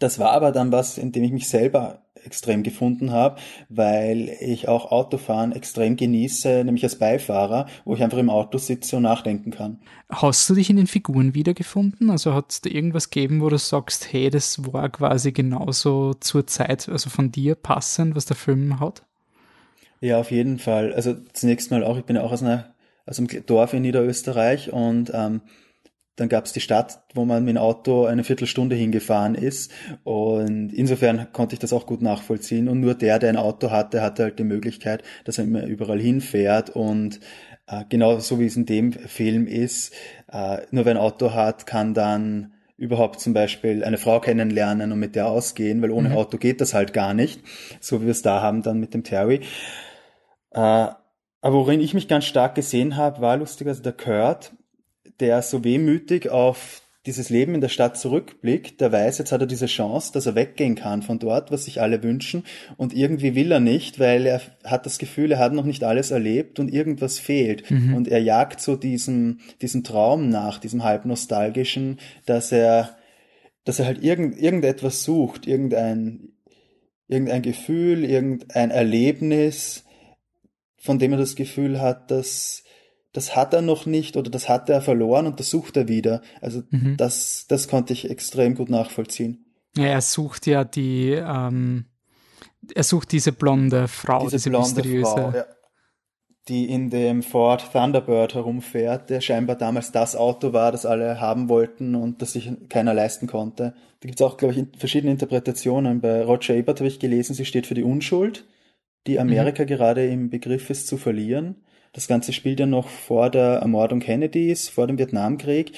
das 0.00 0.18
war 0.18 0.32
aber 0.32 0.52
dann 0.52 0.70
was, 0.70 0.98
in 0.98 1.12
dem 1.12 1.24
ich 1.24 1.32
mich 1.32 1.48
selber 1.48 2.02
extrem 2.22 2.62
gefunden 2.62 3.10
habe, 3.10 3.40
weil 3.70 4.36
ich 4.38 4.68
auch 4.68 4.92
Autofahren 4.92 5.52
extrem 5.52 5.96
genieße, 5.96 6.62
nämlich 6.64 6.84
als 6.84 6.98
Beifahrer, 6.98 7.68
wo 7.86 7.94
ich 7.94 8.02
einfach 8.02 8.18
im 8.18 8.28
Auto 8.28 8.58
sitze 8.58 8.96
und 8.98 9.04
nachdenken 9.04 9.50
kann. 9.50 9.80
Hast 10.10 10.50
du 10.50 10.56
dich 10.56 10.68
in 10.68 10.76
den 10.76 10.86
Figuren 10.86 11.32
wiedergefunden? 11.32 12.10
Also 12.10 12.34
hat 12.34 12.52
es 12.52 12.60
da 12.60 12.68
irgendwas 12.68 13.08
gegeben, 13.08 13.40
wo 13.40 13.48
du 13.48 13.56
sagst, 13.56 14.12
hey, 14.12 14.28
das 14.28 14.74
war 14.74 14.90
quasi 14.90 15.32
genauso 15.32 16.12
zur 16.12 16.46
Zeit, 16.46 16.86
also 16.90 17.08
von 17.08 17.32
dir 17.32 17.54
passend, 17.54 18.14
was 18.14 18.26
der 18.26 18.36
Film 18.36 18.78
hat? 18.78 19.07
Ja, 20.00 20.18
auf 20.18 20.30
jeden 20.30 20.58
Fall. 20.58 20.92
Also 20.92 21.14
zunächst 21.32 21.70
mal 21.70 21.84
auch, 21.84 21.98
ich 21.98 22.04
bin 22.04 22.16
ja 22.16 22.22
auch 22.22 22.32
aus 22.32 22.42
einer 22.42 22.74
aus 23.08 23.18
einem 23.18 23.28
Dorf 23.46 23.72
in 23.72 23.82
Niederösterreich 23.82 24.70
und 24.70 25.10
ähm, 25.14 25.40
dann 26.16 26.28
gab 26.28 26.44
es 26.44 26.52
die 26.52 26.60
Stadt, 26.60 27.00
wo 27.14 27.24
man 27.24 27.44
mit 27.44 27.54
dem 27.54 27.62
Auto 27.62 28.04
eine 28.04 28.24
Viertelstunde 28.24 28.74
hingefahren 28.74 29.36
ist. 29.36 29.70
Und 30.02 30.72
insofern 30.72 31.32
konnte 31.32 31.54
ich 31.54 31.60
das 31.60 31.72
auch 31.72 31.86
gut 31.86 32.02
nachvollziehen. 32.02 32.68
Und 32.68 32.80
nur 32.80 32.94
der, 32.94 33.20
der 33.20 33.28
ein 33.28 33.36
Auto 33.36 33.70
hatte, 33.70 34.02
hatte 34.02 34.24
halt 34.24 34.38
die 34.40 34.44
Möglichkeit, 34.44 35.04
dass 35.24 35.38
er 35.38 35.44
immer 35.44 35.64
überall 35.64 36.00
hinfährt. 36.00 36.70
Und 36.70 37.20
äh, 37.68 37.84
genau 37.88 38.18
so 38.18 38.40
wie 38.40 38.46
es 38.46 38.56
in 38.56 38.66
dem 38.66 38.92
Film 38.92 39.46
ist, 39.46 39.94
äh, 40.32 40.58
nur 40.72 40.84
wer 40.84 40.94
ein 40.94 41.00
Auto 41.00 41.34
hat, 41.34 41.66
kann 41.66 41.94
dann 41.94 42.52
überhaupt 42.76 43.20
zum 43.20 43.32
Beispiel 43.32 43.84
eine 43.84 43.96
Frau 43.96 44.18
kennenlernen 44.18 44.90
und 44.90 44.98
mit 44.98 45.14
der 45.14 45.28
ausgehen, 45.28 45.82
weil 45.82 45.92
ohne 45.92 46.10
mhm. 46.10 46.16
Auto 46.16 46.36
geht 46.36 46.60
das 46.60 46.74
halt 46.74 46.92
gar 46.92 47.14
nicht. 47.14 47.40
So 47.80 48.00
wie 48.00 48.06
wir 48.06 48.10
es 48.10 48.22
da 48.22 48.42
haben 48.42 48.62
dann 48.62 48.80
mit 48.80 48.92
dem 48.92 49.04
Terry. 49.04 49.40
Äh, 50.50 50.88
aber 51.40 51.54
worin 51.56 51.80
ich 51.80 51.94
mich 51.94 52.08
ganz 52.08 52.24
stark 52.24 52.54
gesehen 52.54 52.96
habe, 52.96 53.20
war 53.20 53.36
lustigerweise 53.36 53.82
der 53.82 53.92
Kurt, 53.92 54.52
der 55.20 55.42
so 55.42 55.64
wehmütig 55.64 56.30
auf 56.30 56.82
dieses 57.06 57.30
Leben 57.30 57.54
in 57.54 57.62
der 57.62 57.70
Stadt 57.70 57.96
zurückblickt, 57.96 58.82
der 58.82 58.92
weiß, 58.92 59.16
jetzt 59.16 59.32
hat 59.32 59.40
er 59.40 59.46
diese 59.46 59.66
Chance, 59.66 60.12
dass 60.12 60.26
er 60.26 60.34
weggehen 60.34 60.74
kann 60.74 61.00
von 61.00 61.18
dort, 61.18 61.50
was 61.50 61.64
sich 61.64 61.80
alle 61.80 62.02
wünschen. 62.02 62.44
Und 62.76 62.92
irgendwie 62.92 63.34
will 63.34 63.50
er 63.50 63.60
nicht, 63.60 63.98
weil 63.98 64.26
er 64.26 64.42
hat 64.64 64.84
das 64.84 64.98
Gefühl, 64.98 65.32
er 65.32 65.38
hat 65.38 65.54
noch 65.54 65.64
nicht 65.64 65.84
alles 65.84 66.10
erlebt 66.10 66.60
und 66.60 66.70
irgendwas 66.70 67.18
fehlt. 67.18 67.70
Mhm. 67.70 67.94
Und 67.94 68.08
er 68.08 68.20
jagt 68.20 68.60
so 68.60 68.76
diesem, 68.76 69.38
diesem 69.62 69.84
Traum 69.84 70.28
nach, 70.28 70.58
diesem 70.58 70.84
halb 70.84 71.06
nostalgischen, 71.06 71.98
dass 72.26 72.52
er, 72.52 72.96
dass 73.64 73.78
er 73.78 73.86
halt 73.86 74.04
irgend, 74.04 74.38
irgendetwas 74.38 75.02
sucht, 75.02 75.46
irgendein, 75.46 76.32
irgendein 77.06 77.40
Gefühl, 77.40 78.04
irgendein 78.04 78.70
Erlebnis, 78.70 79.84
von 80.78 80.98
dem 80.98 81.12
er 81.12 81.18
das 81.18 81.36
Gefühl 81.36 81.80
hat, 81.80 82.10
dass, 82.10 82.62
das 83.12 83.36
hat 83.36 83.52
er 83.52 83.62
noch 83.62 83.86
nicht 83.86 84.16
oder 84.16 84.30
das 84.30 84.48
hat 84.48 84.68
er 84.70 84.80
verloren 84.80 85.26
und 85.26 85.40
das 85.40 85.50
sucht 85.50 85.76
er 85.76 85.88
wieder. 85.88 86.22
Also 86.40 86.62
mhm. 86.70 86.96
das, 86.96 87.46
das 87.48 87.68
konnte 87.68 87.92
ich 87.92 88.10
extrem 88.10 88.54
gut 88.54 88.70
nachvollziehen. 88.70 89.44
Ja, 89.76 89.86
er 89.86 90.00
sucht 90.00 90.46
ja 90.46 90.64
die, 90.64 91.10
ähm, 91.10 91.86
er 92.74 92.84
sucht 92.84 93.12
diese 93.12 93.32
blonde 93.32 93.88
Frau, 93.88 94.24
diese, 94.24 94.36
diese 94.36 94.50
blonde 94.50 94.68
mysteriöse. 94.68 95.10
Frau, 95.10 95.32
ja, 95.34 95.44
die 96.48 96.68
in 96.68 96.90
dem 96.90 97.22
Ford 97.22 97.72
Thunderbird 97.72 98.34
herumfährt, 98.34 99.10
der 99.10 99.20
scheinbar 99.20 99.56
damals 99.56 99.92
das 99.92 100.16
Auto 100.16 100.52
war, 100.52 100.72
das 100.72 100.86
alle 100.86 101.20
haben 101.20 101.48
wollten 101.48 101.94
und 101.94 102.22
das 102.22 102.32
sich 102.32 102.50
keiner 102.68 102.94
leisten 102.94 103.26
konnte. 103.26 103.74
Da 104.00 104.06
gibt 104.06 104.20
es 104.20 104.26
auch, 104.26 104.36
glaube 104.36 104.54
ich, 104.54 104.66
verschiedene 104.78 105.12
Interpretationen. 105.12 106.00
Bei 106.00 106.24
Roger 106.24 106.54
Ebert 106.54 106.80
habe 106.80 106.88
ich 106.88 107.00
gelesen, 107.00 107.34
sie 107.34 107.44
steht 107.44 107.66
für 107.66 107.74
die 107.74 107.82
Unschuld, 107.82 108.46
die 109.08 109.18
Amerika 109.18 109.64
mhm. 109.64 109.66
gerade 109.66 110.06
im 110.06 110.30
Begriff 110.30 110.70
ist 110.70 110.86
zu 110.86 110.96
verlieren. 110.96 111.56
Das 111.92 112.06
Ganze 112.06 112.32
spielt 112.32 112.60
ja 112.60 112.66
noch 112.66 112.88
vor 112.88 113.30
der 113.30 113.56
Ermordung 113.56 114.00
Kennedys, 114.00 114.68
vor 114.68 114.86
dem 114.86 114.98
Vietnamkrieg. 114.98 115.72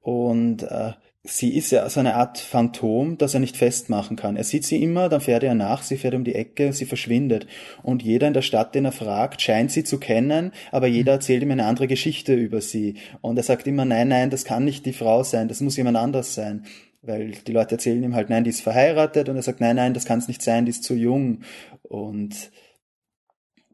Und 0.00 0.62
äh, 0.62 0.92
sie 1.24 1.56
ist 1.56 1.72
ja 1.72 1.88
so 1.88 2.00
eine 2.00 2.14
Art 2.14 2.38
Phantom, 2.38 3.18
das 3.18 3.34
er 3.34 3.40
nicht 3.40 3.56
festmachen 3.56 4.16
kann. 4.16 4.36
Er 4.36 4.44
sieht 4.44 4.64
sie 4.64 4.80
immer, 4.82 5.08
dann 5.08 5.20
fährt 5.20 5.42
er 5.42 5.54
nach, 5.54 5.82
sie 5.82 5.96
fährt 5.96 6.14
um 6.14 6.22
die 6.22 6.36
Ecke, 6.36 6.72
sie 6.72 6.86
verschwindet. 6.86 7.48
Und 7.82 8.02
jeder 8.02 8.28
in 8.28 8.34
der 8.34 8.42
Stadt, 8.42 8.74
den 8.74 8.84
er 8.84 8.92
fragt, 8.92 9.42
scheint 9.42 9.72
sie 9.72 9.82
zu 9.82 9.98
kennen, 9.98 10.52
aber 10.70 10.86
jeder 10.86 11.12
erzählt 11.12 11.42
ihm 11.42 11.50
eine 11.50 11.66
andere 11.66 11.88
Geschichte 11.88 12.34
über 12.34 12.60
sie. 12.60 12.94
Und 13.20 13.36
er 13.36 13.42
sagt 13.42 13.66
immer, 13.66 13.84
nein, 13.84 14.08
nein, 14.08 14.30
das 14.30 14.44
kann 14.44 14.64
nicht 14.64 14.86
die 14.86 14.92
Frau 14.92 15.24
sein, 15.24 15.48
das 15.48 15.60
muss 15.60 15.76
jemand 15.76 15.96
anders 15.96 16.34
sein. 16.34 16.64
Weil 17.02 17.32
die 17.46 17.52
Leute 17.52 17.76
erzählen 17.76 18.02
ihm 18.02 18.14
halt, 18.14 18.30
nein, 18.30 18.44
die 18.44 18.50
ist 18.50 18.62
verheiratet. 18.62 19.28
Und 19.28 19.36
er 19.36 19.42
sagt, 19.42 19.60
nein, 19.60 19.76
nein, 19.76 19.94
das 19.94 20.04
kann 20.04 20.18
es 20.18 20.28
nicht 20.28 20.42
sein, 20.42 20.64
die 20.64 20.70
ist 20.70 20.84
zu 20.84 20.94
jung. 20.94 21.40
Und 21.82 22.50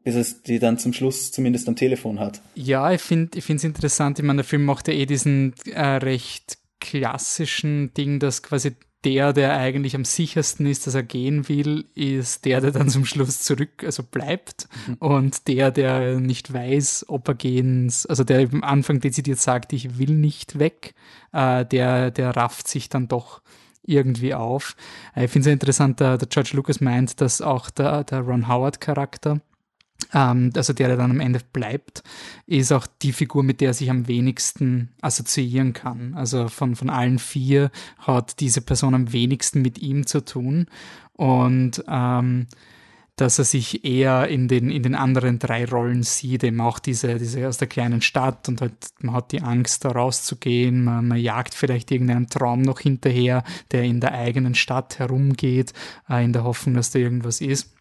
bis 0.03 0.15
es 0.15 0.43
die 0.43 0.59
dann 0.59 0.77
zum 0.77 0.93
Schluss 0.93 1.31
zumindest 1.31 1.67
am 1.67 1.75
Telefon 1.75 2.19
hat. 2.19 2.41
Ja, 2.55 2.91
ich 2.91 3.01
finde 3.01 3.37
ich 3.37 3.49
es 3.49 3.63
interessant. 3.63 4.19
Ich 4.19 4.25
meine, 4.25 4.37
der 4.37 4.45
Film 4.45 4.65
macht 4.65 4.87
ja 4.87 4.93
eh 4.93 5.05
diesen 5.05 5.53
äh, 5.65 5.81
recht 5.81 6.57
klassischen 6.79 7.93
Ding, 7.93 8.19
dass 8.19 8.43
quasi 8.43 8.75
der, 9.03 9.33
der 9.33 9.57
eigentlich 9.57 9.95
am 9.95 10.05
sichersten 10.05 10.65
ist, 10.65 10.87
dass 10.87 10.95
er 10.95 11.03
gehen 11.03 11.49
will, 11.49 11.85
ist 11.93 12.45
der, 12.45 12.61
der 12.61 12.71
dann 12.71 12.89
zum 12.89 13.05
Schluss 13.05 13.39
zurück, 13.39 13.83
also 13.83 14.03
bleibt. 14.03 14.67
Mhm. 14.87 14.93
Und 14.95 15.47
der, 15.47 15.71
der 15.71 16.19
nicht 16.19 16.53
weiß, 16.53 17.05
ob 17.09 17.27
er 17.27 17.35
gehen, 17.35 17.91
also 18.07 18.23
der 18.23 18.47
am 18.51 18.63
Anfang 18.63 18.99
dezidiert 18.99 19.39
sagt, 19.39 19.73
ich 19.73 19.97
will 19.97 20.11
nicht 20.11 20.59
weg, 20.59 20.93
äh, 21.33 21.65
der, 21.65 22.11
der 22.11 22.35
rafft 22.35 22.67
sich 22.67 22.89
dann 22.89 23.07
doch 23.07 23.41
irgendwie 23.85 24.33
auf. 24.33 24.75
Äh, 25.15 25.25
ich 25.25 25.31
finde 25.31 25.41
es 25.41 25.47
ja 25.47 25.53
interessant, 25.53 25.99
der, 25.99 26.17
der 26.17 26.27
George 26.27 26.51
Lucas 26.53 26.79
meint, 26.79 27.19
dass 27.19 27.41
auch 27.41 27.69
der, 27.69 28.03
der 28.05 28.21
Ron 28.21 28.47
Howard-Charakter 28.47 29.31
ähm, 29.31 29.41
also 30.11 30.73
der, 30.73 30.87
der 30.87 30.97
dann 30.97 31.11
am 31.11 31.19
Ende 31.19 31.39
bleibt, 31.53 32.03
ist 32.45 32.71
auch 32.71 32.87
die 33.01 33.13
Figur, 33.13 33.43
mit 33.43 33.61
der 33.61 33.69
er 33.69 33.73
sich 33.73 33.89
am 33.89 34.07
wenigsten 34.07 34.89
assoziieren 35.01 35.73
kann. 35.73 36.13
Also 36.15 36.47
von, 36.47 36.75
von 36.75 36.89
allen 36.89 37.19
vier 37.19 37.71
hat 37.99 38.39
diese 38.39 38.61
Person 38.61 38.93
am 38.93 39.13
wenigsten 39.13 39.61
mit 39.61 39.79
ihm 39.79 40.05
zu 40.05 40.23
tun 40.23 40.67
und 41.13 41.83
ähm, 41.87 42.47
dass 43.15 43.37
er 43.37 43.45
sich 43.45 43.85
eher 43.85 44.27
in 44.27 44.47
den, 44.47 44.71
in 44.71 44.81
den 44.81 44.95
anderen 44.95 45.37
drei 45.37 45.65
Rollen 45.65 46.01
sieht, 46.01 46.43
eben 46.43 46.59
auch 46.61 46.79
diese, 46.79 47.19
diese 47.19 47.47
aus 47.47 47.57
der 47.57 47.67
kleinen 47.67 48.01
Stadt 48.01 48.49
und 48.49 48.59
halt, 48.59 48.73
man 49.01 49.13
hat 49.15 49.31
die 49.31 49.41
Angst, 49.41 49.85
da 49.85 49.91
rauszugehen, 49.91 50.83
man, 50.83 51.07
man 51.07 51.19
jagt 51.19 51.53
vielleicht 51.53 51.91
irgendeinen 51.91 52.27
Traum 52.27 52.63
noch 52.63 52.79
hinterher, 52.79 53.43
der 53.71 53.83
in 53.83 53.99
der 53.99 54.13
eigenen 54.13 54.55
Stadt 54.55 54.97
herumgeht, 54.97 55.73
äh, 56.09 56.23
in 56.23 56.33
der 56.33 56.43
Hoffnung, 56.43 56.75
dass 56.75 56.89
da 56.89 56.99
irgendwas 56.99 57.39
ist. 57.39 57.75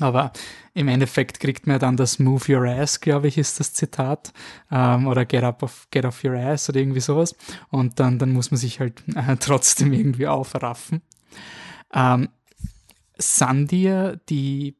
Aber 0.00 0.32
im 0.74 0.88
Endeffekt 0.88 1.40
kriegt 1.40 1.66
man 1.66 1.78
dann 1.78 1.96
das 1.96 2.18
Move 2.18 2.56
Your 2.56 2.66
Ass, 2.66 3.00
glaube 3.00 3.28
ich, 3.28 3.38
ist 3.38 3.58
das 3.60 3.72
Zitat. 3.72 4.32
Ähm, 4.70 5.06
oder 5.06 5.24
Get 5.24 5.44
up 5.44 5.62
off, 5.62 5.88
Get 5.90 6.04
off 6.04 6.24
Your 6.24 6.34
Ass 6.34 6.68
oder 6.68 6.80
irgendwie 6.80 7.00
sowas. 7.00 7.34
Und 7.70 7.98
dann, 8.00 8.18
dann 8.18 8.32
muss 8.32 8.50
man 8.50 8.58
sich 8.58 8.80
halt 8.80 9.02
äh, 9.14 9.36
trotzdem 9.40 9.92
irgendwie 9.92 10.26
aufraffen. 10.26 11.02
Ähm, 11.92 12.28
Sandia, 13.16 14.16
die, 14.28 14.76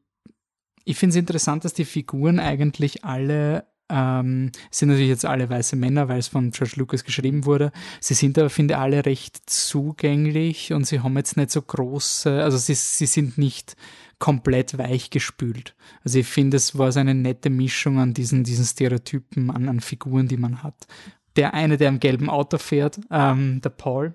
ich 0.85 0.97
finde 0.97 1.11
es 1.11 1.17
interessant, 1.17 1.65
dass 1.65 1.73
die 1.73 1.85
Figuren 1.85 2.39
eigentlich 2.39 3.03
alle 3.03 3.65
ähm, 3.89 4.51
sind 4.69 4.89
natürlich 4.89 5.09
jetzt 5.09 5.25
alle 5.25 5.49
weiße 5.49 5.75
Männer, 5.75 6.07
weil 6.07 6.19
es 6.19 6.27
von 6.27 6.51
George 6.51 6.73
Lucas 6.75 7.03
geschrieben 7.03 7.45
wurde. 7.45 7.71
Sie 7.99 8.13
sind 8.13 8.37
aber, 8.37 8.49
finde 8.49 8.75
ich, 8.75 8.79
alle 8.79 9.05
recht 9.05 9.49
zugänglich 9.49 10.73
und 10.73 10.85
sie 10.85 10.99
haben 10.99 11.17
jetzt 11.17 11.37
nicht 11.37 11.51
so 11.51 11.61
große, 11.61 12.43
also 12.43 12.57
sie, 12.57 12.75
sie 12.75 13.07
sind 13.07 13.37
nicht 13.37 13.75
komplett 14.19 14.77
weichgespült. 14.77 15.75
Also 16.03 16.19
ich 16.19 16.27
finde, 16.27 16.57
es 16.57 16.77
war 16.77 16.91
so 16.91 16.99
eine 16.99 17.15
nette 17.15 17.49
Mischung 17.49 17.99
an 17.99 18.13
diesen, 18.13 18.43
diesen 18.43 18.65
Stereotypen, 18.65 19.49
an, 19.49 19.67
an 19.67 19.79
Figuren, 19.79 20.27
die 20.27 20.37
man 20.37 20.61
hat. 20.61 20.87
Der 21.35 21.53
eine, 21.53 21.77
der 21.77 21.89
im 21.89 21.99
gelben 21.99 22.29
Auto 22.29 22.57
fährt, 22.57 22.99
ähm, 23.09 23.61
der 23.61 23.69
Paul, 23.69 24.13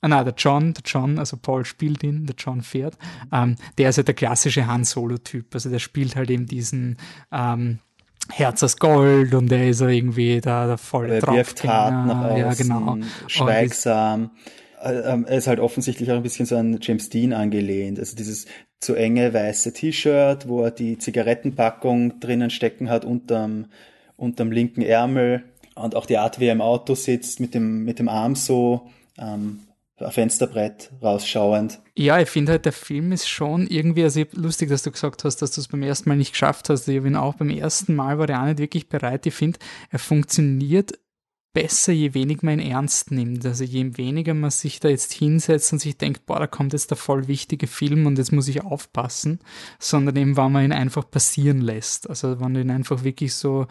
Ah, 0.00 0.06
nein, 0.06 0.24
der 0.24 0.34
John, 0.36 0.74
der 0.74 0.82
John, 0.86 1.18
also 1.18 1.36
Paul 1.36 1.64
spielt 1.64 2.04
ihn, 2.04 2.24
der 2.24 2.36
John 2.38 2.62
fährt. 2.62 2.96
Ähm, 3.32 3.56
der 3.78 3.90
ist 3.90 3.96
halt 3.96 4.06
der 4.06 4.14
klassische 4.14 4.66
Han 4.66 4.84
Solo-Typ. 4.84 5.52
Also 5.52 5.70
der 5.70 5.80
spielt 5.80 6.14
halt 6.14 6.30
eben 6.30 6.46
diesen 6.46 6.98
ähm, 7.32 7.80
Herz 8.30 8.62
aus 8.62 8.76
Gold 8.76 9.34
und 9.34 9.48
der 9.50 9.68
ist 9.68 9.80
irgendwie 9.80 10.40
da, 10.40 10.68
der 10.68 10.78
volle 10.78 11.16
Er 11.16 11.28
außen, 11.28 11.68
ja, 11.68 12.54
genau. 12.54 12.98
schweigsam. 13.26 14.22
Ähm, 14.22 14.30
er 14.80 15.28
ist 15.28 15.46
halt 15.46 15.60
offensichtlich 15.60 16.10
auch 16.10 16.16
ein 16.16 16.22
bisschen 16.22 16.46
so 16.46 16.56
an 16.56 16.78
James 16.80 17.10
Dean 17.10 17.32
angelehnt. 17.32 17.98
Also 17.98 18.16
dieses 18.16 18.46
zu 18.80 18.94
enge 18.94 19.34
weiße 19.34 19.72
T-Shirt, 19.72 20.48
wo 20.48 20.62
er 20.62 20.70
die 20.70 20.98
Zigarettenpackung 20.98 22.20
drinnen 22.20 22.50
stecken 22.50 22.88
hat 22.88 23.04
unterm, 23.04 23.66
unterm 24.16 24.52
linken 24.52 24.82
Ärmel 24.82 25.44
und 25.74 25.94
auch 25.94 26.06
die 26.06 26.18
Art, 26.18 26.40
wie 26.40 26.46
er 26.46 26.52
im 26.52 26.60
Auto 26.60 26.94
sitzt, 26.94 27.40
mit 27.40 27.54
dem, 27.54 27.84
mit 27.84 27.98
dem 27.98 28.08
Arm 28.08 28.34
so 28.34 28.88
ähm, 29.18 29.60
Fensterbrett 29.96 30.90
rausschauend. 31.02 31.80
Ja, 31.96 32.20
ich 32.20 32.28
finde 32.28 32.52
halt, 32.52 32.64
der 32.64 32.72
Film 32.72 33.10
ist 33.10 33.28
schon 33.28 33.66
irgendwie, 33.66 34.04
also 34.04 34.22
lustig, 34.32 34.68
dass 34.68 34.84
du 34.84 34.92
gesagt 34.92 35.24
hast, 35.24 35.42
dass 35.42 35.50
du 35.50 35.60
es 35.60 35.68
beim 35.68 35.82
ersten 35.82 36.08
Mal 36.08 36.16
nicht 36.16 36.32
geschafft 36.32 36.68
hast. 36.68 36.86
Ich 36.86 37.02
bin 37.02 37.16
auch 37.16 37.34
beim 37.34 37.50
ersten 37.50 37.96
Mal 37.96 38.18
war 38.18 38.28
der 38.28 38.40
auch 38.40 38.46
nicht 38.46 38.58
wirklich 38.58 38.88
bereit. 38.88 39.26
Ich 39.26 39.34
finde, 39.34 39.58
er 39.90 39.98
funktioniert 39.98 40.92
besser, 41.58 41.92
je 41.92 42.14
weniger 42.14 42.46
man 42.46 42.60
ihn 42.60 42.70
ernst 42.70 43.10
nimmt. 43.10 43.44
Also 43.44 43.64
je 43.64 43.96
weniger 43.96 44.32
man 44.32 44.50
sich 44.50 44.78
da 44.78 44.88
jetzt 44.88 45.12
hinsetzt 45.12 45.72
und 45.72 45.80
sich 45.80 45.98
denkt, 45.98 46.24
boah, 46.24 46.38
da 46.38 46.46
kommt 46.46 46.72
jetzt 46.72 46.90
der 46.90 46.96
voll 46.96 47.26
wichtige 47.26 47.66
Film 47.66 48.06
und 48.06 48.16
jetzt 48.16 48.30
muss 48.30 48.46
ich 48.46 48.62
aufpassen, 48.62 49.40
sondern 49.80 50.14
eben, 50.14 50.36
wenn 50.36 50.52
man 50.52 50.66
ihn 50.66 50.72
einfach 50.72 51.10
passieren 51.10 51.60
lässt. 51.60 52.08
Also 52.08 52.38
wenn 52.38 52.54
du 52.54 52.60
ihn 52.60 52.70
einfach 52.70 53.02
wirklich 53.02 53.34
so 53.34 53.66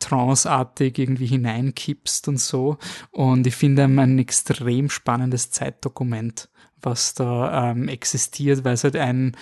tranceartig 0.00 0.98
irgendwie 0.98 1.28
hineinkippst 1.28 2.28
und 2.28 2.38
so. 2.38 2.76
Und 3.10 3.46
ich 3.46 3.56
finde 3.56 3.84
ein 3.84 4.18
extrem 4.18 4.90
spannendes 4.90 5.50
Zeitdokument, 5.50 6.50
was 6.82 7.14
da 7.14 7.70
ähm, 7.70 7.88
existiert, 7.88 8.64
weil 8.64 8.74
es 8.74 8.84
halt 8.84 8.96
ein 8.96 9.34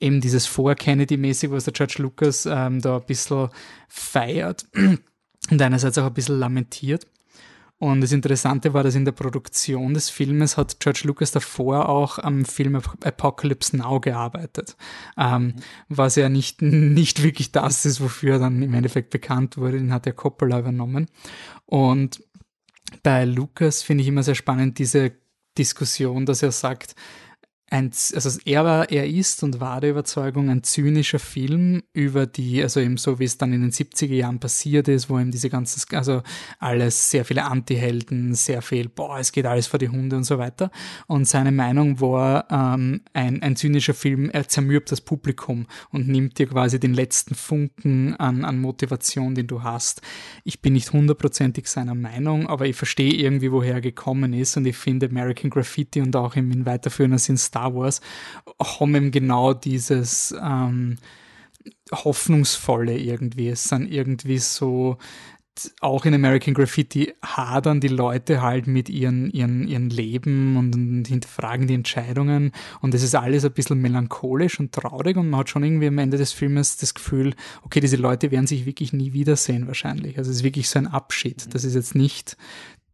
eben 0.00 0.20
dieses 0.20 0.44
Vor-Kennedy-mäßig, 0.44 1.50
was 1.50 1.64
der 1.64 1.72
George 1.72 1.94
Lucas 2.00 2.44
ähm, 2.44 2.82
da 2.82 2.96
ein 2.96 3.06
bisschen 3.06 3.48
feiert 3.88 4.66
und 5.50 5.62
einerseits 5.62 5.96
auch 5.96 6.06
ein 6.06 6.12
bisschen 6.12 6.38
lamentiert. 6.38 7.06
Und 7.82 8.00
das 8.00 8.12
Interessante 8.12 8.74
war, 8.74 8.84
dass 8.84 8.94
in 8.94 9.04
der 9.04 9.10
Produktion 9.10 9.92
des 9.92 10.08
Filmes 10.08 10.56
hat 10.56 10.78
George 10.78 11.00
Lucas 11.02 11.32
davor 11.32 11.88
auch 11.88 12.20
am 12.20 12.44
Film 12.44 12.76
Apocalypse 12.76 13.76
Now 13.76 13.98
gearbeitet, 13.98 14.76
ähm, 15.18 15.46
mhm. 15.46 15.54
was 15.88 16.14
ja 16.14 16.28
nicht, 16.28 16.62
nicht 16.62 17.24
wirklich 17.24 17.50
das 17.50 17.84
ist, 17.84 18.00
wofür 18.00 18.34
er 18.34 18.38
dann 18.38 18.62
im 18.62 18.72
Endeffekt 18.72 19.10
bekannt 19.10 19.56
wurde, 19.56 19.78
den 19.78 19.92
hat 19.92 20.06
er 20.06 20.12
Coppola 20.12 20.60
übernommen. 20.60 21.08
Und 21.66 22.22
bei 23.02 23.24
Lucas 23.24 23.82
finde 23.82 24.02
ich 24.02 24.08
immer 24.08 24.22
sehr 24.22 24.36
spannend 24.36 24.78
diese 24.78 25.10
Diskussion, 25.58 26.24
dass 26.24 26.44
er 26.44 26.52
sagt, 26.52 26.94
ein, 27.72 27.90
also 28.14 28.38
er 28.44 28.64
war, 28.66 28.90
er 28.90 29.08
ist 29.08 29.42
und 29.42 29.58
war 29.58 29.80
der 29.80 29.90
Überzeugung 29.90 30.50
ein 30.50 30.62
zynischer 30.62 31.18
Film 31.18 31.82
über 31.94 32.26
die, 32.26 32.62
also 32.62 32.80
eben 32.80 32.98
so 32.98 33.18
wie 33.18 33.24
es 33.24 33.38
dann 33.38 33.54
in 33.54 33.62
den 33.62 33.70
70er 33.70 34.12
Jahren 34.12 34.40
passiert 34.40 34.88
ist, 34.88 35.08
wo 35.08 35.18
eben 35.18 35.30
diese 35.30 35.48
ganzen, 35.48 35.82
also 35.96 36.22
alles, 36.58 37.10
sehr 37.10 37.24
viele 37.24 37.44
Antihelden, 37.44 38.34
sehr 38.34 38.60
viel, 38.60 38.90
boah, 38.90 39.18
es 39.18 39.32
geht 39.32 39.46
alles 39.46 39.68
vor 39.68 39.78
die 39.78 39.88
Hunde 39.88 40.16
und 40.16 40.24
so 40.24 40.36
weiter. 40.36 40.70
Und 41.06 41.26
seine 41.26 41.50
Meinung 41.50 41.98
war, 42.02 42.46
ähm, 42.50 43.00
ein, 43.14 43.42
ein 43.42 43.56
zynischer 43.56 43.94
Film, 43.94 44.28
er 44.28 44.46
zermürbt 44.46 44.92
das 44.92 45.00
Publikum 45.00 45.66
und 45.90 46.08
nimmt 46.08 46.38
dir 46.38 46.48
quasi 46.48 46.78
den 46.78 46.92
letzten 46.92 47.34
Funken 47.34 48.14
an, 48.16 48.44
an 48.44 48.60
Motivation, 48.60 49.34
den 49.34 49.46
du 49.46 49.62
hast. 49.62 50.02
Ich 50.44 50.60
bin 50.60 50.74
nicht 50.74 50.92
hundertprozentig 50.92 51.68
seiner 51.68 51.94
Meinung, 51.94 52.48
aber 52.48 52.66
ich 52.66 52.76
verstehe 52.76 53.14
irgendwie, 53.14 53.50
woher 53.50 53.76
er 53.76 53.80
gekommen 53.80 54.34
ist 54.34 54.58
und 54.58 54.66
ich 54.66 54.76
finde 54.76 55.06
American 55.06 55.48
Graffiti 55.48 56.02
und 56.02 56.14
auch 56.16 56.36
im 56.36 56.52
in 56.52 56.66
weiterführender 56.66 57.16
Sinn 57.16 57.38
Star 57.38 57.61
Star 57.62 57.74
Wars 57.74 58.00
haben 58.60 58.94
eben 58.94 59.10
genau 59.10 59.54
dieses 59.54 60.34
ähm, 60.40 60.96
Hoffnungsvolle 61.92 62.98
irgendwie. 62.98 63.48
Es 63.48 63.64
sind 63.64 63.90
irgendwie 63.90 64.38
so, 64.38 64.98
auch 65.80 66.06
in 66.06 66.14
American 66.14 66.54
Graffiti 66.54 67.12
hadern 67.22 67.80
die 67.80 67.88
Leute 67.88 68.40
halt 68.40 68.66
mit 68.66 68.88
ihren, 68.88 69.30
ihren, 69.30 69.68
ihren 69.68 69.90
Leben 69.90 70.56
und 70.56 71.06
hinterfragen 71.06 71.66
die 71.66 71.74
Entscheidungen 71.74 72.52
und 72.80 72.94
es 72.94 73.02
ist 73.02 73.14
alles 73.14 73.44
ein 73.44 73.52
bisschen 73.52 73.80
melancholisch 73.80 74.58
und 74.58 74.72
traurig 74.72 75.16
und 75.16 75.28
man 75.28 75.40
hat 75.40 75.50
schon 75.50 75.62
irgendwie 75.62 75.88
am 75.88 75.98
Ende 75.98 76.16
des 76.16 76.32
Filmes 76.32 76.78
das 76.78 76.94
Gefühl, 76.94 77.34
okay, 77.62 77.80
diese 77.80 77.96
Leute 77.96 78.30
werden 78.30 78.46
sich 78.46 78.64
wirklich 78.64 78.92
nie 78.92 79.12
wiedersehen 79.12 79.66
wahrscheinlich. 79.66 80.18
Also 80.18 80.30
es 80.30 80.38
ist 80.38 80.44
wirklich 80.44 80.68
so 80.68 80.78
ein 80.78 80.86
Abschied. 80.86 81.54
Das 81.54 81.64
ist 81.64 81.74
jetzt 81.74 81.94
nicht 81.94 82.36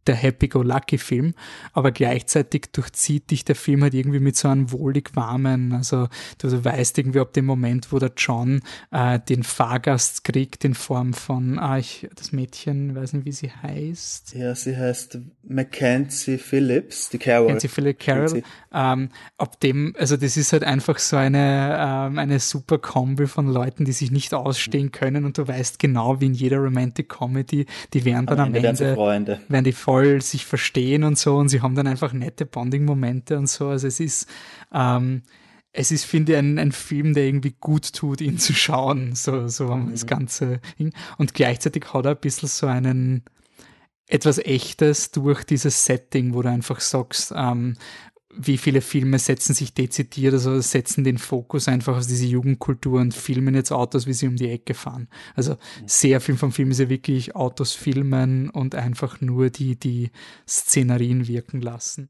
der 0.09 0.15
Happy-Go-Lucky-Film, 0.15 1.35
aber 1.73 1.91
gleichzeitig 1.91 2.71
durchzieht 2.71 3.29
dich 3.29 3.45
der 3.45 3.55
Film 3.55 3.83
halt 3.83 3.93
irgendwie 3.93 4.19
mit 4.19 4.35
so 4.35 4.47
einem 4.47 4.71
wohlig 4.71 5.11
warmen, 5.13 5.71
also 5.71 6.07
du, 6.39 6.65
weißt 6.65 6.97
irgendwie 6.97 7.19
ab 7.19 7.31
dem 7.33 7.45
Moment, 7.45 7.91
wo 7.91 7.99
der 7.99 8.11
John 8.17 8.61
äh, 8.91 9.19
den 9.19 9.43
Fahrgast 9.43 10.23
kriegt 10.23 10.65
in 10.65 10.73
Form 10.73 11.13
von, 11.13 11.59
ah, 11.59 11.77
ich, 11.77 12.07
das 12.15 12.31
Mädchen, 12.31 12.95
weiß 12.95 13.13
nicht, 13.13 13.25
wie 13.25 13.31
sie 13.31 13.51
heißt. 13.51 14.33
Ja, 14.33 14.55
sie 14.55 14.75
heißt 14.75 15.19
Mackenzie 15.47 16.39
Phillips, 16.39 17.09
die 17.09 17.19
Carol. 17.19 17.47
Mackenzie 17.47 17.67
Phillips 17.67 18.03
Carol. 18.03 18.43
Ähm, 18.73 19.09
ab 19.37 19.59
dem, 19.59 19.95
also 19.97 20.17
das 20.17 20.37
ist 20.37 20.53
halt 20.53 20.63
einfach 20.63 20.97
so 20.97 21.17
eine, 21.17 21.77
ähm, 21.79 22.17
eine 22.17 22.39
super 22.39 22.79
Kombi 22.79 23.27
von 23.27 23.47
Leuten, 23.47 23.85
die 23.85 23.91
sich 23.91 24.09
nicht 24.09 24.33
ausstehen 24.33 24.91
können 24.91 25.25
und 25.25 25.37
du 25.37 25.47
weißt 25.47 25.77
genau, 25.77 26.19
wie 26.19 26.25
in 26.25 26.33
jeder 26.33 26.57
Romantic 26.57 27.09
Comedy, 27.09 27.67
die 27.93 28.05
werden 28.05 28.25
dann 28.25 28.39
am, 28.39 28.47
am 28.49 28.55
Ende, 28.55 28.79
werden, 28.79 28.95
Freunde. 28.95 29.39
werden 29.47 29.65
die 29.65 29.71
voll 29.71 29.98
sich 30.21 30.45
verstehen 30.45 31.03
und 31.03 31.17
so 31.17 31.37
und 31.37 31.49
sie 31.49 31.61
haben 31.61 31.75
dann 31.75 31.87
einfach 31.87 32.13
nette 32.13 32.45
Bonding-Momente 32.45 33.37
und 33.37 33.47
so. 33.47 33.69
Also 33.69 33.87
es 33.87 33.99
ist, 33.99 34.27
ähm, 34.73 35.23
es 35.71 35.91
ist, 35.91 36.05
finde 36.05 36.33
ich, 36.33 36.37
ein, 36.37 36.57
ein 36.57 36.71
Film, 36.71 37.13
der 37.13 37.25
irgendwie 37.25 37.55
gut 37.59 37.93
tut, 37.93 38.21
ihn 38.21 38.37
zu 38.39 38.53
schauen, 38.53 39.15
so, 39.15 39.47
so 39.47 39.75
mhm. 39.75 39.91
das 39.91 40.05
Ganze. 40.05 40.61
Und 41.17 41.33
gleichzeitig 41.33 41.93
hat 41.93 42.05
er 42.05 42.11
ein 42.11 42.21
bisschen 42.21 42.49
so 42.49 42.67
einen, 42.67 43.23
etwas 44.09 44.39
Echtes 44.39 45.11
durch 45.11 45.43
dieses 45.43 45.85
Setting, 45.85 46.33
wo 46.33 46.41
du 46.41 46.49
einfach 46.49 46.79
sagst, 46.79 47.31
ähm, 47.35 47.77
wie 48.33 48.57
viele 48.57 48.81
Filme 48.81 49.17
setzen 49.17 49.53
sich 49.53 49.73
dezidiert, 49.73 50.33
also 50.33 50.59
setzen 50.61 51.03
den 51.03 51.17
Fokus 51.17 51.67
einfach 51.67 51.97
auf 51.97 52.05
diese 52.05 52.25
Jugendkultur 52.25 53.01
und 53.01 53.13
filmen 53.13 53.55
jetzt 53.55 53.71
Autos, 53.71 54.05
wie 54.05 54.13
sie 54.13 54.27
um 54.27 54.35
die 54.35 54.49
Ecke 54.49 54.73
fahren. 54.73 55.07
Also 55.35 55.57
sehr 55.85 56.21
viel 56.21 56.35
vom 56.35 56.51
Film 56.51 56.71
ist 56.71 56.79
ja 56.79 56.89
wirklich 56.89 57.35
Autos 57.35 57.73
filmen 57.73 58.49
und 58.49 58.75
einfach 58.75 59.19
nur 59.21 59.49
die, 59.49 59.77
die 59.77 60.11
Szenerien 60.47 61.27
wirken 61.27 61.61
lassen. 61.61 62.09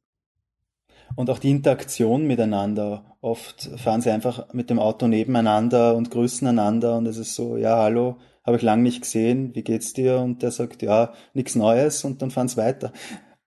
Und 1.15 1.29
auch 1.29 1.39
die 1.39 1.49
Interaktion 1.49 2.27
miteinander. 2.27 3.17
Oft 3.21 3.69
fahren 3.77 4.01
sie 4.01 4.11
einfach 4.11 4.53
mit 4.53 4.69
dem 4.69 4.77
Auto 4.77 5.07
nebeneinander 5.07 5.95
und 5.95 6.11
grüßen 6.11 6.47
einander 6.47 6.97
und 6.97 7.07
es 7.07 7.17
ist 7.17 7.33
so, 7.33 7.57
ja, 7.57 7.77
hallo, 7.77 8.17
habe 8.45 8.57
ich 8.57 8.63
lang 8.63 8.83
nicht 8.83 9.01
gesehen, 9.01 9.55
wie 9.55 9.63
geht's 9.63 9.93
dir? 9.93 10.19
Und 10.19 10.43
der 10.43 10.51
sagt, 10.51 10.81
ja, 10.81 11.13
nichts 11.33 11.55
Neues 11.55 12.03
und 12.03 12.21
dann 12.21 12.31
fahren 12.31 12.47
sie 12.47 12.57
weiter. 12.57 12.91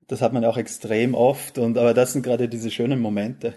Das 0.09 0.21
hat 0.21 0.33
man 0.33 0.45
auch 0.45 0.57
extrem 0.57 1.15
oft 1.15 1.59
und 1.59 1.79
aber 1.79 1.95
das 1.95 2.13
sind 2.13 2.23
gerade 2.23 2.49
diese 2.49 2.71
schönen 2.71 3.01
Momente. 3.01 3.55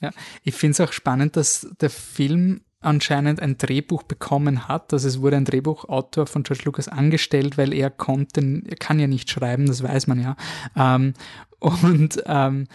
Ja, 0.00 0.10
ich 0.42 0.54
finde 0.54 0.72
es 0.72 0.80
auch 0.80 0.92
spannend, 0.92 1.36
dass 1.36 1.68
der 1.80 1.90
Film 1.90 2.62
anscheinend 2.80 3.40
ein 3.40 3.56
Drehbuch 3.56 4.02
bekommen 4.02 4.68
hat. 4.68 4.92
Also 4.92 5.08
es 5.08 5.20
wurde 5.20 5.36
ein 5.36 5.44
Drehbuchautor 5.44 6.26
von 6.26 6.42
George 6.42 6.64
Lucas 6.64 6.88
angestellt, 6.88 7.56
weil 7.56 7.72
er 7.72 7.90
konnte, 7.90 8.62
er 8.68 8.76
kann 8.76 8.98
ja 8.98 9.06
nicht 9.06 9.30
schreiben, 9.30 9.66
das 9.66 9.82
weiß 9.82 10.08
man 10.08 10.20
ja. 10.20 10.36
Ähm, 10.76 11.14
und 11.60 12.22
ähm, 12.26 12.66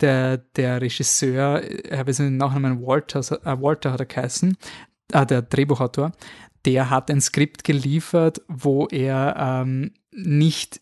der, 0.00 0.38
der 0.38 0.80
Regisseur, 0.80 1.62
ich 1.62 1.92
habe 1.92 2.10
jetzt 2.10 2.18
den 2.18 2.36
Nachnamen 2.36 2.82
Walter, 2.84 3.20
äh, 3.20 3.62
Walter 3.62 3.92
hat 3.92 4.00
er 4.00 4.06
geheißen, 4.06 4.56
äh, 5.12 5.24
der 5.24 5.42
Drehbuchautor, 5.42 6.10
der 6.64 6.90
hat 6.90 7.10
ein 7.10 7.20
Skript 7.20 7.64
geliefert, 7.64 8.42
wo 8.48 8.86
er 8.88 9.36
ähm, 9.38 9.92
nicht 10.12 10.80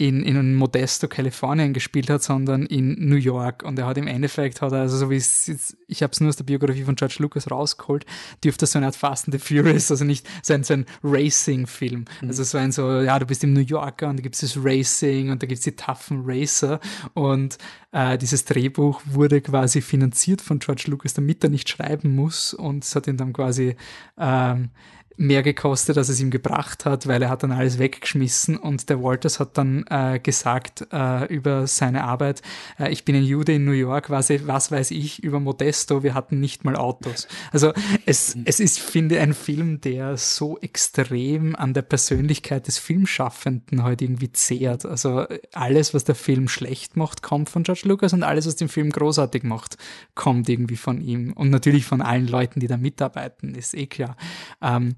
in, 0.00 0.22
in 0.22 0.54
Modesto, 0.54 1.08
Kalifornien 1.08 1.72
gespielt 1.72 2.08
hat, 2.08 2.22
sondern 2.22 2.66
in 2.66 3.08
New 3.08 3.16
York. 3.16 3.64
Und 3.64 3.80
er 3.80 3.86
hat 3.86 3.98
im 3.98 4.06
Endeffekt, 4.06 4.62
hat 4.62 4.70
er, 4.70 4.82
also 4.82 4.96
so 4.96 5.10
wie 5.10 5.16
es 5.16 5.48
jetzt, 5.48 5.76
ich 5.88 6.04
habe 6.04 6.12
es 6.12 6.20
nur 6.20 6.28
aus 6.28 6.36
der 6.36 6.44
Biografie 6.44 6.84
von 6.84 6.94
George 6.94 7.16
Lucas 7.18 7.50
rausgeholt, 7.50 8.06
dürfte 8.44 8.64
so 8.66 8.78
eine 8.78 8.86
Art 8.86 8.94
Fast 8.94 9.26
and 9.26 9.34
the 9.34 9.40
Furious, 9.40 9.90
also 9.90 10.04
nicht 10.04 10.24
so 10.40 10.54
ein, 10.54 10.62
so 10.62 10.74
ein 10.74 10.86
Racing-Film. 11.02 12.04
Mhm. 12.20 12.28
Also 12.28 12.44
so 12.44 12.58
ein 12.58 12.70
so, 12.70 13.00
ja, 13.00 13.18
du 13.18 13.26
bist 13.26 13.42
im 13.42 13.52
New 13.52 13.60
Yorker 13.60 14.08
und 14.08 14.18
da 14.18 14.22
gibt 14.22 14.36
es 14.36 14.42
das 14.42 14.56
Racing 14.56 15.30
und 15.30 15.42
da 15.42 15.48
gibt 15.48 15.58
es 15.58 15.64
die 15.64 15.74
toughen 15.74 16.22
Racer. 16.24 16.78
Und 17.14 17.58
äh, 17.90 18.16
dieses 18.18 18.44
Drehbuch 18.44 19.02
wurde 19.04 19.40
quasi 19.40 19.80
finanziert 19.80 20.40
von 20.40 20.60
George 20.60 20.84
Lucas, 20.86 21.14
damit 21.14 21.42
er 21.42 21.50
nicht 21.50 21.68
schreiben 21.68 22.14
muss. 22.14 22.54
Und 22.54 22.84
es 22.84 22.94
hat 22.94 23.08
ihn 23.08 23.16
dann 23.16 23.32
quasi 23.32 23.74
ähm, 24.16 24.70
mehr 25.18 25.42
gekostet, 25.42 25.98
als 25.98 26.08
es 26.08 26.20
ihm 26.20 26.30
gebracht 26.30 26.84
hat, 26.84 27.08
weil 27.08 27.20
er 27.22 27.28
hat 27.28 27.42
dann 27.42 27.50
alles 27.50 27.78
weggeschmissen 27.78 28.56
und 28.56 28.88
der 28.88 29.02
Walters 29.02 29.40
hat 29.40 29.58
dann 29.58 29.84
äh, 29.90 30.20
gesagt 30.20 30.86
äh, 30.92 31.26
über 31.26 31.66
seine 31.66 32.04
Arbeit, 32.04 32.40
äh, 32.78 32.90
ich 32.90 33.04
bin 33.04 33.16
ein 33.16 33.24
Jude 33.24 33.54
in 33.54 33.64
New 33.64 33.72
York, 33.72 34.10
was, 34.10 34.30
was 34.46 34.70
weiß 34.70 34.92
ich 34.92 35.22
über 35.22 35.40
Modesto, 35.40 36.04
wir 36.04 36.14
hatten 36.14 36.38
nicht 36.38 36.64
mal 36.64 36.76
Autos. 36.76 37.26
Also 37.52 37.72
es, 38.06 38.36
es 38.44 38.60
ist, 38.60 38.78
finde 38.78 39.16
ich, 39.16 39.20
ein 39.20 39.34
Film, 39.34 39.80
der 39.80 40.16
so 40.16 40.56
extrem 40.58 41.56
an 41.56 41.74
der 41.74 41.82
Persönlichkeit 41.82 42.68
des 42.68 42.78
Filmschaffenden 42.78 43.82
heute 43.82 44.04
irgendwie 44.04 44.30
zehrt. 44.30 44.86
Also 44.86 45.26
alles, 45.52 45.94
was 45.94 46.04
der 46.04 46.14
Film 46.14 46.48
schlecht 46.48 46.96
macht, 46.96 47.22
kommt 47.22 47.50
von 47.50 47.64
George 47.64 47.82
Lucas 47.84 48.12
und 48.12 48.22
alles, 48.22 48.46
was 48.46 48.54
den 48.54 48.68
Film 48.68 48.90
großartig 48.90 49.42
macht, 49.42 49.78
kommt 50.14 50.48
irgendwie 50.48 50.76
von 50.76 51.00
ihm. 51.00 51.32
Und 51.32 51.50
natürlich 51.50 51.86
von 51.86 52.02
allen 52.02 52.28
Leuten, 52.28 52.60
die 52.60 52.68
da 52.68 52.76
mitarbeiten, 52.76 53.56
ist 53.56 53.74
eh 53.74 53.86
klar. 53.86 54.16
Ähm, 54.62 54.94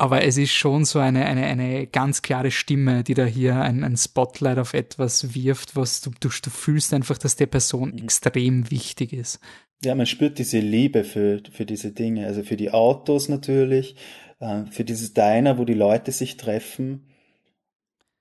aber 0.00 0.24
es 0.24 0.38
ist 0.38 0.52
schon 0.52 0.86
so 0.86 0.98
eine, 0.98 1.26
eine, 1.26 1.44
eine 1.44 1.86
ganz 1.86 2.22
klare 2.22 2.50
Stimme, 2.50 3.04
die 3.04 3.12
da 3.12 3.26
hier 3.26 3.56
ein, 3.56 3.84
ein 3.84 3.98
Spotlight 3.98 4.58
auf 4.58 4.72
etwas 4.72 5.34
wirft, 5.34 5.76
was 5.76 6.00
du, 6.00 6.10
du, 6.20 6.30
du 6.30 6.48
fühlst 6.48 6.94
einfach, 6.94 7.18
dass 7.18 7.36
der 7.36 7.44
Person 7.44 7.90
mhm. 7.90 8.04
extrem 8.04 8.70
wichtig 8.70 9.12
ist. 9.12 9.40
Ja, 9.84 9.94
man 9.94 10.06
spürt 10.06 10.38
diese 10.38 10.58
Liebe 10.58 11.04
für, 11.04 11.42
für 11.52 11.66
diese 11.66 11.92
Dinge, 11.92 12.26
also 12.26 12.42
für 12.42 12.56
die 12.56 12.70
Autos 12.70 13.28
natürlich, 13.28 13.94
äh, 14.38 14.64
für 14.70 14.84
dieses 14.84 15.12
Diner, 15.12 15.58
wo 15.58 15.66
die 15.66 15.74
Leute 15.74 16.12
sich 16.12 16.38
treffen, 16.38 17.06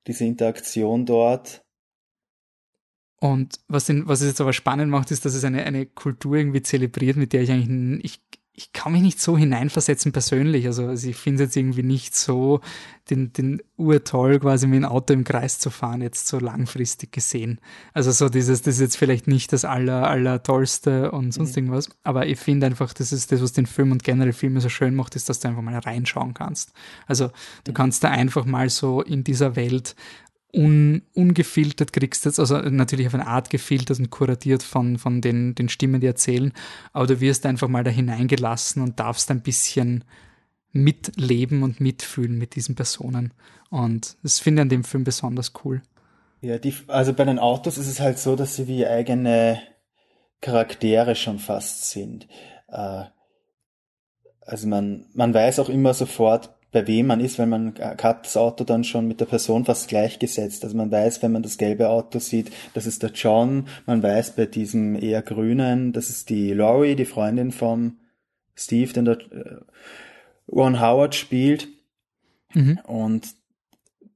diese 0.05 0.25
Interaktion 0.25 1.05
dort. 1.05 1.61
Und 3.21 3.59
was, 3.69 3.85
den, 3.85 4.05
was 4.05 4.19
es 4.19 4.27
jetzt 4.27 4.41
aber 4.41 4.51
spannend 4.51 4.91
macht, 4.91 5.11
ist, 5.11 5.23
dass 5.23 5.33
es 5.33 5.45
eine, 5.45 5.63
eine 5.63 5.85
Kultur 5.85 6.35
irgendwie 6.35 6.61
zelebriert, 6.61 7.15
mit 7.15 7.31
der 7.31 7.41
ich 7.41 7.51
eigentlich, 7.51 8.03
ich 8.03 8.21
ich 8.59 8.73
kann 8.73 8.91
mich 8.91 9.01
nicht 9.01 9.21
so 9.21 9.37
hineinversetzen 9.37 10.11
persönlich. 10.11 10.65
Also, 10.65 10.87
also 10.87 11.07
ich 11.07 11.15
finde 11.15 11.41
es 11.41 11.47
jetzt 11.47 11.55
irgendwie 11.55 11.81
nicht 11.81 12.13
so 12.13 12.59
den, 13.09 13.31
den 13.31 13.61
urtoll, 13.77 14.37
quasi 14.37 14.67
mit 14.67 14.81
dem 14.81 14.85
Auto 14.85 15.13
im 15.13 15.23
Kreis 15.23 15.59
zu 15.59 15.69
fahren, 15.69 16.01
jetzt 16.01 16.27
so 16.27 16.39
langfristig 16.39 17.13
gesehen. 17.13 17.61
Also 17.93 18.11
so 18.11 18.27
dieses, 18.27 18.61
das 18.61 18.75
ist 18.75 18.81
jetzt 18.81 18.97
vielleicht 18.97 19.27
nicht 19.27 19.53
das 19.53 19.63
aller, 19.63 20.09
aller 20.09 20.43
tollste 20.43 21.09
und 21.11 21.33
sonst 21.33 21.51
mhm. 21.51 21.63
irgendwas, 21.63 21.89
aber 22.03 22.27
ich 22.27 22.37
finde 22.37 22.65
einfach, 22.65 22.93
das 22.93 23.13
ist 23.13 23.31
das, 23.31 23.41
was 23.41 23.53
den 23.53 23.65
Film 23.65 23.93
und 23.93 24.03
generell 24.03 24.33
Filme 24.33 24.59
so 24.59 24.67
schön 24.67 24.93
macht, 24.93 25.15
ist, 25.15 25.29
dass 25.29 25.39
du 25.39 25.47
einfach 25.47 25.61
mal 25.61 25.79
reinschauen 25.79 26.33
kannst. 26.33 26.73
Also 27.07 27.31
du 27.63 27.71
mhm. 27.71 27.75
kannst 27.75 28.03
da 28.03 28.09
einfach 28.09 28.43
mal 28.43 28.69
so 28.69 29.01
in 29.01 29.23
dieser 29.23 29.55
Welt 29.55 29.95
un, 30.53 31.03
ungefiltert 31.13 31.93
kriegst 31.93 32.25
jetzt, 32.25 32.39
also 32.39 32.57
natürlich 32.57 33.07
auf 33.07 33.13
eine 33.13 33.27
Art 33.27 33.49
gefiltert 33.49 33.99
und 33.99 34.09
kuratiert 34.09 34.63
von, 34.63 34.97
von 34.97 35.21
den, 35.21 35.55
den 35.55 35.69
Stimmen, 35.69 36.01
die 36.01 36.07
erzählen, 36.07 36.53
aber 36.93 37.07
du 37.07 37.19
wirst 37.21 37.45
einfach 37.45 37.67
mal 37.67 37.83
da 37.83 37.91
hineingelassen 37.91 38.81
und 38.81 38.99
darfst 38.99 39.29
ein 39.31 39.41
bisschen 39.41 40.03
mitleben 40.71 41.63
und 41.63 41.79
mitfühlen 41.79 42.37
mit 42.37 42.55
diesen 42.55 42.75
Personen. 42.75 43.33
Und 43.69 44.17
das 44.23 44.39
finde 44.39 44.61
ich 44.61 44.63
an 44.63 44.69
dem 44.69 44.83
Film 44.83 45.03
besonders 45.03 45.53
cool. 45.63 45.81
Ja, 46.41 46.57
die, 46.57 46.73
also 46.87 47.13
bei 47.13 47.25
den 47.25 47.39
Autos 47.39 47.77
ist 47.77 47.87
es 47.87 47.99
halt 47.99 48.17
so, 48.17 48.35
dass 48.35 48.55
sie 48.55 48.67
wie 48.67 48.87
eigene 48.87 49.61
Charaktere 50.41 51.15
schon 51.15 51.37
fast 51.37 51.89
sind. 51.89 52.27
Äh, 52.69 53.05
also 54.41 54.67
man, 54.67 55.05
man 55.13 55.33
weiß 55.33 55.59
auch 55.59 55.69
immer 55.69 55.93
sofort, 55.93 56.55
bei 56.71 56.85
wem 56.87 57.07
man 57.07 57.19
ist, 57.19 57.39
weil 57.39 57.47
man 57.47 57.73
hat 57.79 58.25
das 58.25 58.37
Auto 58.37 58.63
dann 58.63 58.83
schon 58.83 59.07
mit 59.07 59.19
der 59.19 59.25
Person 59.25 59.65
fast 59.65 59.89
gleichgesetzt. 59.89 60.63
Also 60.63 60.77
man 60.77 60.91
weiß, 60.91 61.23
wenn 61.23 61.31
man 61.31 61.41
das 61.41 61.57
gelbe 61.57 61.89
Auto 61.89 62.19
sieht, 62.19 62.51
das 62.73 62.85
ist 62.85 63.01
der 63.01 63.11
John. 63.11 63.67
Man 63.85 64.03
weiß 64.03 64.35
bei 64.35 64.45
diesem 64.45 64.95
eher 64.95 65.21
grünen, 65.21 65.93
das 65.93 66.09
ist 66.09 66.29
die 66.29 66.53
Laurie, 66.53 66.95
die 66.95 67.05
Freundin 67.05 67.51
vom 67.51 67.97
Steve, 68.55 68.93
den 68.93 69.05
der 69.05 69.19
äh, 69.31 69.55
Ron 70.51 70.79
Howard 70.79 71.15
spielt. 71.15 71.67
Mhm. 72.53 72.79
Und 72.85 73.27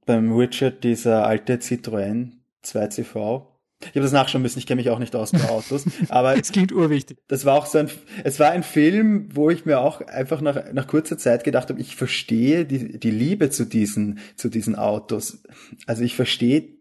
beim 0.06 0.36
Richard 0.36 0.84
dieser 0.84 1.26
alte 1.26 1.56
Citroën 1.56 2.32
2CV. 2.64 3.42
Ich 3.90 3.96
habe 3.96 4.02
das 4.02 4.12
nachschauen 4.12 4.42
müssen, 4.42 4.58
ich 4.58 4.66
kenne 4.66 4.80
mich 4.80 4.90
auch 4.90 4.98
nicht 4.98 5.14
aus 5.16 5.32
bei 5.32 5.48
Autos. 5.48 5.84
Aber 6.08 6.36
es 6.40 6.52
klingt 6.52 6.72
urwichtig. 6.72 7.18
Das 7.28 7.44
war 7.44 7.56
auch 7.56 7.66
so 7.66 7.78
ein, 7.78 7.90
es 8.22 8.40
war 8.40 8.50
ein 8.50 8.62
Film, 8.62 9.28
wo 9.32 9.50
ich 9.50 9.64
mir 9.64 9.80
auch 9.80 10.00
einfach 10.00 10.40
nach, 10.40 10.72
nach 10.72 10.86
kurzer 10.86 11.18
Zeit 11.18 11.44
gedacht 11.44 11.68
habe, 11.70 11.80
ich 11.80 11.96
verstehe 11.96 12.64
die, 12.64 12.98
die 12.98 13.10
Liebe 13.10 13.50
zu 13.50 13.64
diesen, 13.64 14.18
zu 14.36 14.48
diesen 14.48 14.76
Autos. 14.76 15.42
Also 15.86 16.02
ich 16.02 16.16
verstehe 16.16 16.74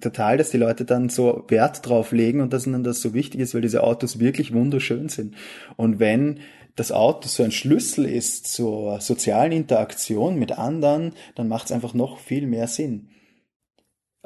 total, 0.00 0.36
dass 0.36 0.50
die 0.50 0.58
Leute 0.58 0.84
dann 0.84 1.08
so 1.08 1.44
Wert 1.48 1.86
drauf 1.86 2.12
legen 2.12 2.40
und 2.40 2.52
dass 2.52 2.66
ihnen 2.66 2.84
das 2.84 3.00
so 3.00 3.14
wichtig 3.14 3.40
ist, 3.40 3.54
weil 3.54 3.62
diese 3.62 3.82
Autos 3.82 4.18
wirklich 4.18 4.52
wunderschön 4.52 5.08
sind. 5.08 5.36
Und 5.76 5.98
wenn 5.98 6.40
das 6.74 6.92
Auto 6.92 7.28
so 7.28 7.42
ein 7.42 7.52
Schlüssel 7.52 8.04
ist 8.04 8.52
zur 8.52 9.00
sozialen 9.00 9.52
Interaktion 9.52 10.38
mit 10.38 10.52
anderen, 10.52 11.12
dann 11.34 11.48
macht 11.48 11.66
es 11.66 11.72
einfach 11.72 11.94
noch 11.94 12.18
viel 12.18 12.46
mehr 12.46 12.68
Sinn. 12.68 13.08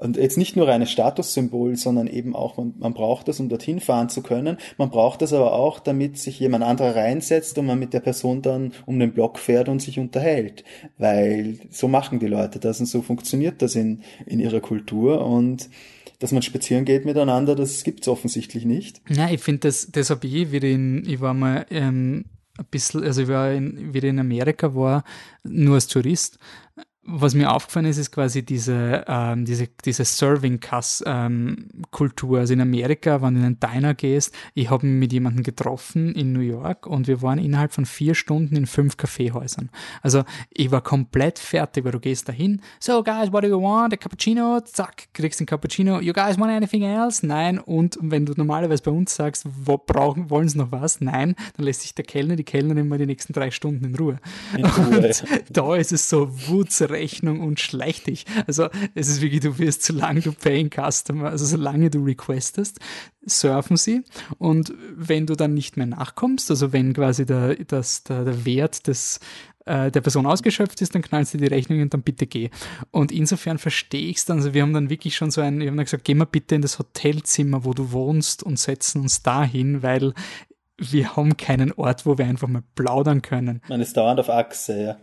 Und 0.01 0.17
jetzt 0.17 0.39
nicht 0.39 0.57
nur 0.57 0.67
reines 0.67 0.91
Statussymbol, 0.91 1.77
sondern 1.77 2.07
eben 2.07 2.35
auch, 2.35 2.57
man, 2.57 2.75
man 2.79 2.95
braucht 2.95 3.29
das, 3.29 3.39
um 3.39 3.49
dorthin 3.49 3.81
fahren 3.81 4.09
zu 4.09 4.23
können. 4.23 4.57
Man 4.79 4.91
braucht 4.91 5.21
das 5.21 5.33
aber 5.33 5.53
auch, 5.53 5.79
damit 5.79 6.19
sich 6.19 6.41
jemand 6.41 6.65
anderer 6.65 6.97
reinsetzt 6.97 7.59
und 7.59 7.67
man 7.67 7.79
mit 7.79 7.93
der 7.93 8.01
Person 8.01 8.41
dann 8.41 8.73
um 8.87 8.99
den 8.99 9.13
Block 9.13 9.39
fährt 9.39 9.69
und 9.69 9.83
sich 9.83 9.99
unterhält. 9.99 10.65
Weil 10.97 11.59
so 11.71 11.87
machen 11.87 12.19
die 12.19 12.27
Leute 12.27 12.59
das 12.59 12.81
und 12.81 12.87
so 12.87 13.03
funktioniert 13.03 13.61
das 13.61 13.77
in, 13.77 14.03
in 14.27 14.41
ihrer 14.41 14.61
Kultur 14.61 15.25
und 15.27 15.69
dass 16.19 16.33
man 16.33 16.43
spazieren 16.43 16.85
geht 16.85 17.05
miteinander, 17.05 17.55
das 17.55 17.83
gibt's 17.83 18.07
offensichtlich 18.07 18.65
nicht. 18.65 19.01
Ja, 19.09 19.31
ich 19.31 19.41
finde 19.41 19.61
das, 19.69 19.89
das 19.91 20.11
habe 20.11 20.27
ich 20.27 20.53
wieder 20.53 20.69
in, 20.69 21.05
ich 21.07 21.21
war 21.21 21.35
mal 21.35 21.67
ähm, 21.71 22.27
ein 22.59 22.67
bisschen, 22.71 23.03
also 23.03 23.23
ich 23.23 23.29
war 23.29 23.53
in, 23.53 23.95
wieder 23.95 24.09
in 24.09 24.19
Amerika 24.19 24.75
war, 24.75 25.05
nur 25.45 25.75
als 25.75 25.87
Tourist 25.89 26.39
was 27.03 27.35
mir 27.35 27.51
aufgefallen 27.51 27.87
ist, 27.87 27.97
ist 27.97 28.13
quasi 28.13 28.45
diese, 28.45 29.05
ähm, 29.09 29.47
diese, 29.47 29.69
diese 29.85 30.05
Serving-Kultur. 30.05 31.07
Ähm, 31.07 32.41
also 32.41 32.53
in 32.53 32.61
Amerika, 32.61 33.23
wenn 33.23 33.35
du 33.35 33.41
in 33.41 33.47
einen 33.47 33.61
Diner 33.61 33.95
gehst, 33.95 34.35
ich 34.55 34.69
habe 34.69 34.87
mich 34.87 35.01
mit 35.01 35.13
jemandem 35.13 35.43
getroffen 35.43 36.15
in 36.15 36.33
New 36.33 36.41
York 36.41 36.87
und 36.87 37.09
wir 37.09 37.23
waren 37.23 37.39
innerhalb 37.39 37.73
von 37.73 37.87
vier 37.87 38.15
Stunden 38.15 38.55
in 38.55 38.67
fünf 38.67 38.99
Kaffeehäusern. 38.99 39.71
Also 40.03 40.25
ich 40.51 40.71
war 40.71 40.83
komplett 40.83 41.39
fertig, 41.39 41.85
weil 41.85 41.93
du 41.93 42.01
gehst 42.01 42.29
dahin, 42.29 42.61
so 42.79 43.03
guys, 43.03 43.33
what 43.33 43.45
do 43.45 43.49
you 43.49 43.61
want? 43.61 43.95
A 43.95 43.97
cappuccino? 43.97 44.61
Zack, 44.61 45.09
kriegst 45.15 45.41
den 45.41 45.47
Cappuccino. 45.47 46.01
You 46.01 46.13
guys 46.13 46.39
want 46.39 46.53
anything 46.53 46.83
else? 46.83 47.27
Nein. 47.27 47.59
Und 47.59 47.99
wenn 48.03 48.27
du 48.27 48.35
normalerweise 48.37 48.83
bei 48.83 48.91
uns 48.91 49.15
sagst, 49.15 49.47
wo 49.47 49.79
brauchen, 49.79 50.29
wollen 50.29 50.51
sie 50.51 50.59
noch 50.59 50.71
was? 50.71 51.01
Nein. 51.01 51.35
Dann 51.57 51.65
lässt 51.65 51.81
sich 51.81 51.95
der 51.95 52.05
Kellner, 52.05 52.37
die 52.37 52.45
Kellnerin 52.45 52.89
mal 52.89 52.99
die 52.99 53.07
nächsten 53.07 53.33
drei 53.33 53.51
Stunden 53.51 53.87
in 53.87 53.95
Ruhe. 53.97 54.21
In 54.55 54.67
Ruhe. 54.67 54.97
Und 54.99 55.25
da 55.51 55.77
ist 55.77 55.93
es 55.93 56.09
so 56.09 56.29
Wutz 56.49 56.83
Rechnung 56.91 57.41
und 57.41 57.61
schleich 57.61 58.05
dich. 58.05 58.25
Also 58.47 58.69
es 58.95 59.09
ist 59.09 59.21
wirklich, 59.21 59.41
du 59.41 59.59
wirst, 59.59 59.83
solange 59.83 60.21
du 60.21 60.33
Paying 60.33 60.71
Customer, 60.71 61.31
also 61.31 61.45
solange 61.45 61.91
du 61.91 62.05
requestest, 62.05 62.79
surfen 63.25 63.77
sie 63.77 64.03
und 64.39 64.73
wenn 64.95 65.27
du 65.27 65.35
dann 65.35 65.55
nicht 65.55 65.77
mehr 65.77 65.87
nachkommst, 65.87 66.51
also 66.51 66.73
wenn 66.73 66.93
quasi 66.95 67.27
der, 67.27 67.57
das, 67.57 68.05
der, 68.05 68.25
der 68.25 68.45
Wert 68.45 68.87
des 68.87 69.21
äh, 69.67 69.91
der 69.91 70.01
Person 70.01 70.27
ausgeschöpft 70.27 70.81
ist, 70.81 70.95
dann 70.95 71.03
knallst 71.03 71.35
du 71.35 71.39
die 71.39 71.47
Rechnung 71.47 71.83
und 71.83 71.93
dann 71.93 72.03
bitte 72.03 72.27
geh. 72.27 72.51
Und 72.91 73.13
insofern 73.13 73.59
verstehe 73.59 74.09
ich 74.09 74.17
es 74.17 74.25
dann. 74.25 74.39
Also 74.39 74.55
wir 74.55 74.63
haben 74.63 74.73
dann 74.73 74.91
wirklich 74.91 75.17
schon 75.17 75.31
so 75.31 75.41
ein, 75.43 75.61
wir 75.61 75.69
haben 75.69 75.77
dann 75.77 75.85
gesagt, 75.85 76.05
geh 76.05 76.15
mal 76.15 76.25
bitte 76.25 76.55
in 76.55 76.63
das 76.63 76.79
Hotelzimmer, 76.79 77.65
wo 77.65 77.75
du 77.75 77.93
wohnst 77.93 78.43
und 78.43 78.59
setzen 78.59 79.03
uns 79.03 79.23
dahin, 79.23 79.83
weil 79.83 80.15
wir 80.81 81.15
haben 81.15 81.37
keinen 81.37 81.73
Ort, 81.73 82.07
wo 82.07 82.17
wir 82.17 82.25
einfach 82.25 82.49
mal 82.49 82.63
plaudern 82.75 83.21
können. 83.21 83.61
Man 83.69 83.83
ist 83.83 83.97
dauernd 83.97 84.19
auf 84.19 84.31
Achse, 84.31 84.83
ja. 84.83 84.97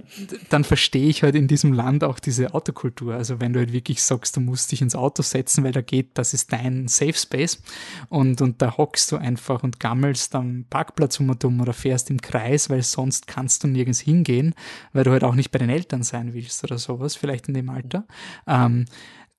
Dann 0.50 0.64
verstehe 0.64 1.08
ich 1.08 1.22
halt 1.22 1.36
in 1.36 1.48
diesem 1.48 1.72
Land 1.72 2.04
auch 2.04 2.20
diese 2.20 2.56
Autokultur. 2.56 3.14
Also 3.14 3.40
wenn 3.40 3.54
du 3.54 3.60
halt 3.60 3.72
wirklich 3.72 4.02
sagst, 4.02 4.36
du 4.36 4.42
musst 4.42 4.72
dich 4.72 4.82
ins 4.82 4.96
Auto 4.96 5.22
setzen, 5.22 5.64
weil 5.64 5.72
da 5.72 5.82
geht, 5.82 6.18
das 6.18 6.34
ist 6.34 6.52
dein 6.52 6.88
Safe 6.88 7.14
Space 7.14 7.62
und, 8.10 8.42
und 8.42 8.62
da 8.62 8.78
hockst 8.78 9.12
du 9.12 9.18
einfach 9.18 9.64
und 9.64 9.80
gammelst 9.80 10.34
am 10.34 10.66
Parkplatz 10.70 11.20
um 11.20 11.30
und 11.30 11.46
um 11.46 11.62
oder 11.62 11.74
fährst 11.74 12.10
im 12.10 12.20
Kreis, 12.22 12.70
weil 12.72 12.82
sonst 12.82 13.28
kannst 13.28 13.64
du 13.64 13.68
nirgends 13.68 14.00
hingehen, 14.00 14.56
weil 14.94 15.04
du 15.04 15.12
halt 15.12 15.24
auch 15.24 15.36
nicht 15.36 15.52
bei 15.52 15.60
den 15.60 15.70
Eltern 15.70 16.02
sein 16.02 16.34
willst 16.34 16.64
oder 16.64 16.80
sowas, 16.80 17.16
vielleicht 17.16 17.48
in 17.48 17.54
dem 17.54 17.70
Alter. 17.70 18.08
Ähm, 18.48 18.86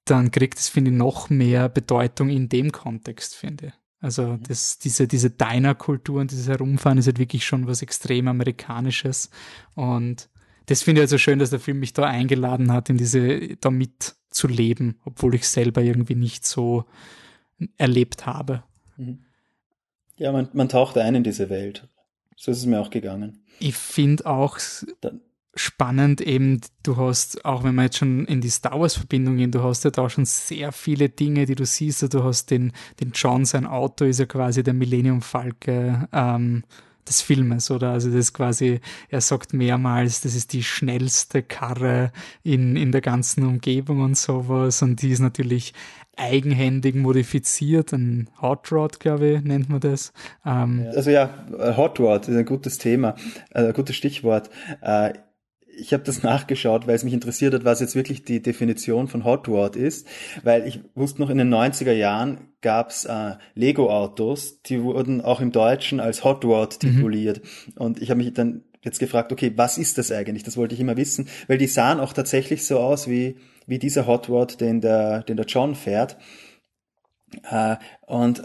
dann 0.05 0.31
kriegt 0.31 0.59
es, 0.59 0.69
finde 0.69 0.91
ich, 0.91 0.97
noch 0.97 1.31
mehr 1.31 1.69
Bedeutung 1.69 2.31
in 2.31 2.49
dem 2.49 2.73
Kontext, 2.73 3.35
finde 3.35 3.67
ich. 3.67 3.73
Also 4.01 4.23
mhm. 4.23 4.43
das, 4.45 4.79
diese, 4.79 5.09
diese 5.09 5.31
Diner-Kultur 5.31 6.21
und 6.21 6.31
dieses 6.31 6.49
Herumfahren 6.49 6.99
ist 6.99 7.07
halt 7.07 7.19
wirklich 7.19 7.45
schon 7.45 7.67
was 7.67 7.83
extrem 7.83 8.29
Amerikanisches. 8.29 9.31
Und 9.75 10.29
das 10.67 10.83
finde 10.83 11.01
ich 11.01 11.05
also 11.05 11.19
schön, 11.19 11.39
dass 11.39 11.51
der 11.51 11.61
Film 11.61 11.81
mich 11.81 11.93
da 11.93 12.05
eingeladen 12.05 12.73
hat, 12.73 12.91
in 12.91 12.97
diese, 12.97 13.57
da 13.57 13.71
mit 13.71 14.15
zu 14.31 14.47
leben, 14.47 15.01
obwohl 15.05 15.35
ich 15.35 15.49
selber 15.49 15.83
irgendwie 15.83 16.15
nicht 16.15 16.47
so 16.47 16.85
erlebt 17.77 18.27
habe. 18.27 18.63
Mhm. 18.97 19.25
Ja, 20.17 20.33
man, 20.33 20.49
man 20.53 20.69
taucht 20.69 20.99
ein 20.99 21.15
in 21.15 21.25
diese 21.25 21.49
Welt. 21.49 21.89
So 22.37 22.51
ist 22.51 22.59
es 22.59 22.67
mir 22.67 22.81
auch 22.81 22.91
gegangen. 22.91 23.45
Ich 23.61 23.75
finde 23.75 24.27
auch. 24.27 24.59
Spannend 25.59 26.21
eben, 26.21 26.61
du 26.83 26.97
hast, 26.97 27.45
auch 27.45 27.65
wenn 27.65 27.75
wir 27.75 27.85
jetzt 27.85 27.99
schon 27.99 28.25
in 28.27 28.41
die 28.41 28.51
Star 28.51 28.79
Wars-Verbindung 28.79 29.37
gehen, 29.37 29.51
du 29.51 29.63
hast 29.63 29.85
ja 29.85 29.91
da 29.91 30.09
schon 30.09 30.25
sehr 30.25 30.73
viele 30.73 31.09
Dinge, 31.09 31.47
die 31.47 31.55
du 31.55 31.65
siehst. 31.65 32.03
Also 32.03 32.19
du 32.19 32.25
hast 32.25 32.51
den, 32.51 32.73
den 33.01 33.13
John, 33.13 33.45
sein 33.45 33.67
Auto 33.67 34.05
ist 34.05 34.21
ja 34.21 34.27
quasi 34.27 34.63
der 34.63 34.75
Millennium 34.75 35.21
Falke 35.21 36.09
ähm, 36.13 36.65
des 37.09 37.23
Filmes, 37.23 37.71
oder? 37.71 37.91
Also 37.91 38.09
das 38.09 38.19
ist 38.19 38.33
quasi, 38.35 38.81
er 39.09 39.21
sagt 39.21 39.53
mehrmals, 39.53 40.21
das 40.21 40.35
ist 40.35 40.53
die 40.53 40.63
schnellste 40.63 41.43
Karre 41.43 42.13
in, 42.43 42.77
in 42.77 42.93
der 42.93 43.01
ganzen 43.01 43.45
Umgebung 43.45 44.01
und 44.01 44.17
sowas. 44.17 44.83
Und 44.83 45.03
die 45.03 45.11
ist 45.11 45.21
natürlich 45.21 45.73
eigenhändig 46.17 46.97
modifiziert, 46.97 47.93
ein 47.93 48.29
Hot 48.43 48.73
Rod, 48.73 49.01
glaube 49.01 49.29
ich, 49.29 49.43
nennt 49.43 49.69
man 49.69 49.81
das. 49.81 50.13
Ähm, 50.45 50.87
also 50.95 51.11
ja, 51.11 51.31
Hot 51.77 52.01
Rod 52.01 52.29
ist 52.29 52.37
ein 52.37 52.45
gutes 52.45 52.79
Thema, 52.79 53.15
äh, 53.55 53.69
ein 53.69 53.73
gutes 53.73 53.97
Stichwort. 53.97 54.51
Äh, 54.83 55.15
ich 55.79 55.93
habe 55.93 56.03
das 56.03 56.23
nachgeschaut, 56.23 56.87
weil 56.87 56.95
es 56.97 57.05
mich 57.05 57.15
interessiert 57.15 57.55
hat, 57.55 57.65
was 57.65 57.81
jetzt 57.81 57.95
wirklich 57.95 58.25
die 58.25 58.43
Definition 58.43 59.09
von 59.09 59.25
Hot 59.25 59.49
Rod 59.49 59.77
ist, 59.77 60.07
weil 60.43 60.67
ich 60.67 60.81
wusste 60.95 61.21
noch 61.21 61.31
in 61.31 61.39
den 61.39 61.53
90er 61.53 61.93
Jahren 61.93 62.49
gab's 62.61 63.05
äh, 63.05 63.37
Lego-Autos, 63.55 64.63
die 64.63 64.83
wurden 64.83 65.21
auch 65.21 65.41
im 65.41 65.53
Deutschen 65.53 66.01
als 66.01 66.25
Hot 66.25 66.45
Rod 66.45 66.83
mhm. 66.83 66.89
tituliert. 66.89 67.43
Mhm. 67.43 67.73
Und 67.77 68.03
ich 68.03 68.11
habe 68.11 68.19
mich 68.19 68.35
dann 68.35 68.65
jetzt 68.83 68.99
gefragt, 68.99 69.33
okay, 69.33 69.53
was 69.57 69.79
ist 69.79 69.99
das 69.99 70.11
eigentlich? 70.11 70.43
Das 70.43 70.57
wollte 70.57 70.75
ich 70.75 70.81
immer 70.81 70.97
wissen, 70.97 71.29
weil 71.47 71.59
die 71.59 71.67
sahen 71.67 72.01
auch 72.01 72.13
tatsächlich 72.13 72.67
so 72.67 72.79
aus 72.79 73.09
wie 73.09 73.37
wie 73.69 73.79
dieser 73.79 74.07
Hot 74.07 74.29
Rod, 74.31 74.61
den 74.61 74.81
der, 74.81 75.23
den 75.23 75.37
der 75.37 75.47
John 75.47 75.75
fährt. 75.75 76.17
Äh, 77.49 77.77
und 78.07 78.43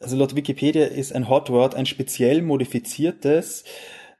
also 0.00 0.16
laut 0.16 0.34
Wikipedia 0.34 0.86
ist 0.86 1.14
ein 1.14 1.28
Hot 1.28 1.50
Rod 1.50 1.74
ein 1.74 1.86
speziell 1.86 2.42
modifiziertes 2.42 3.64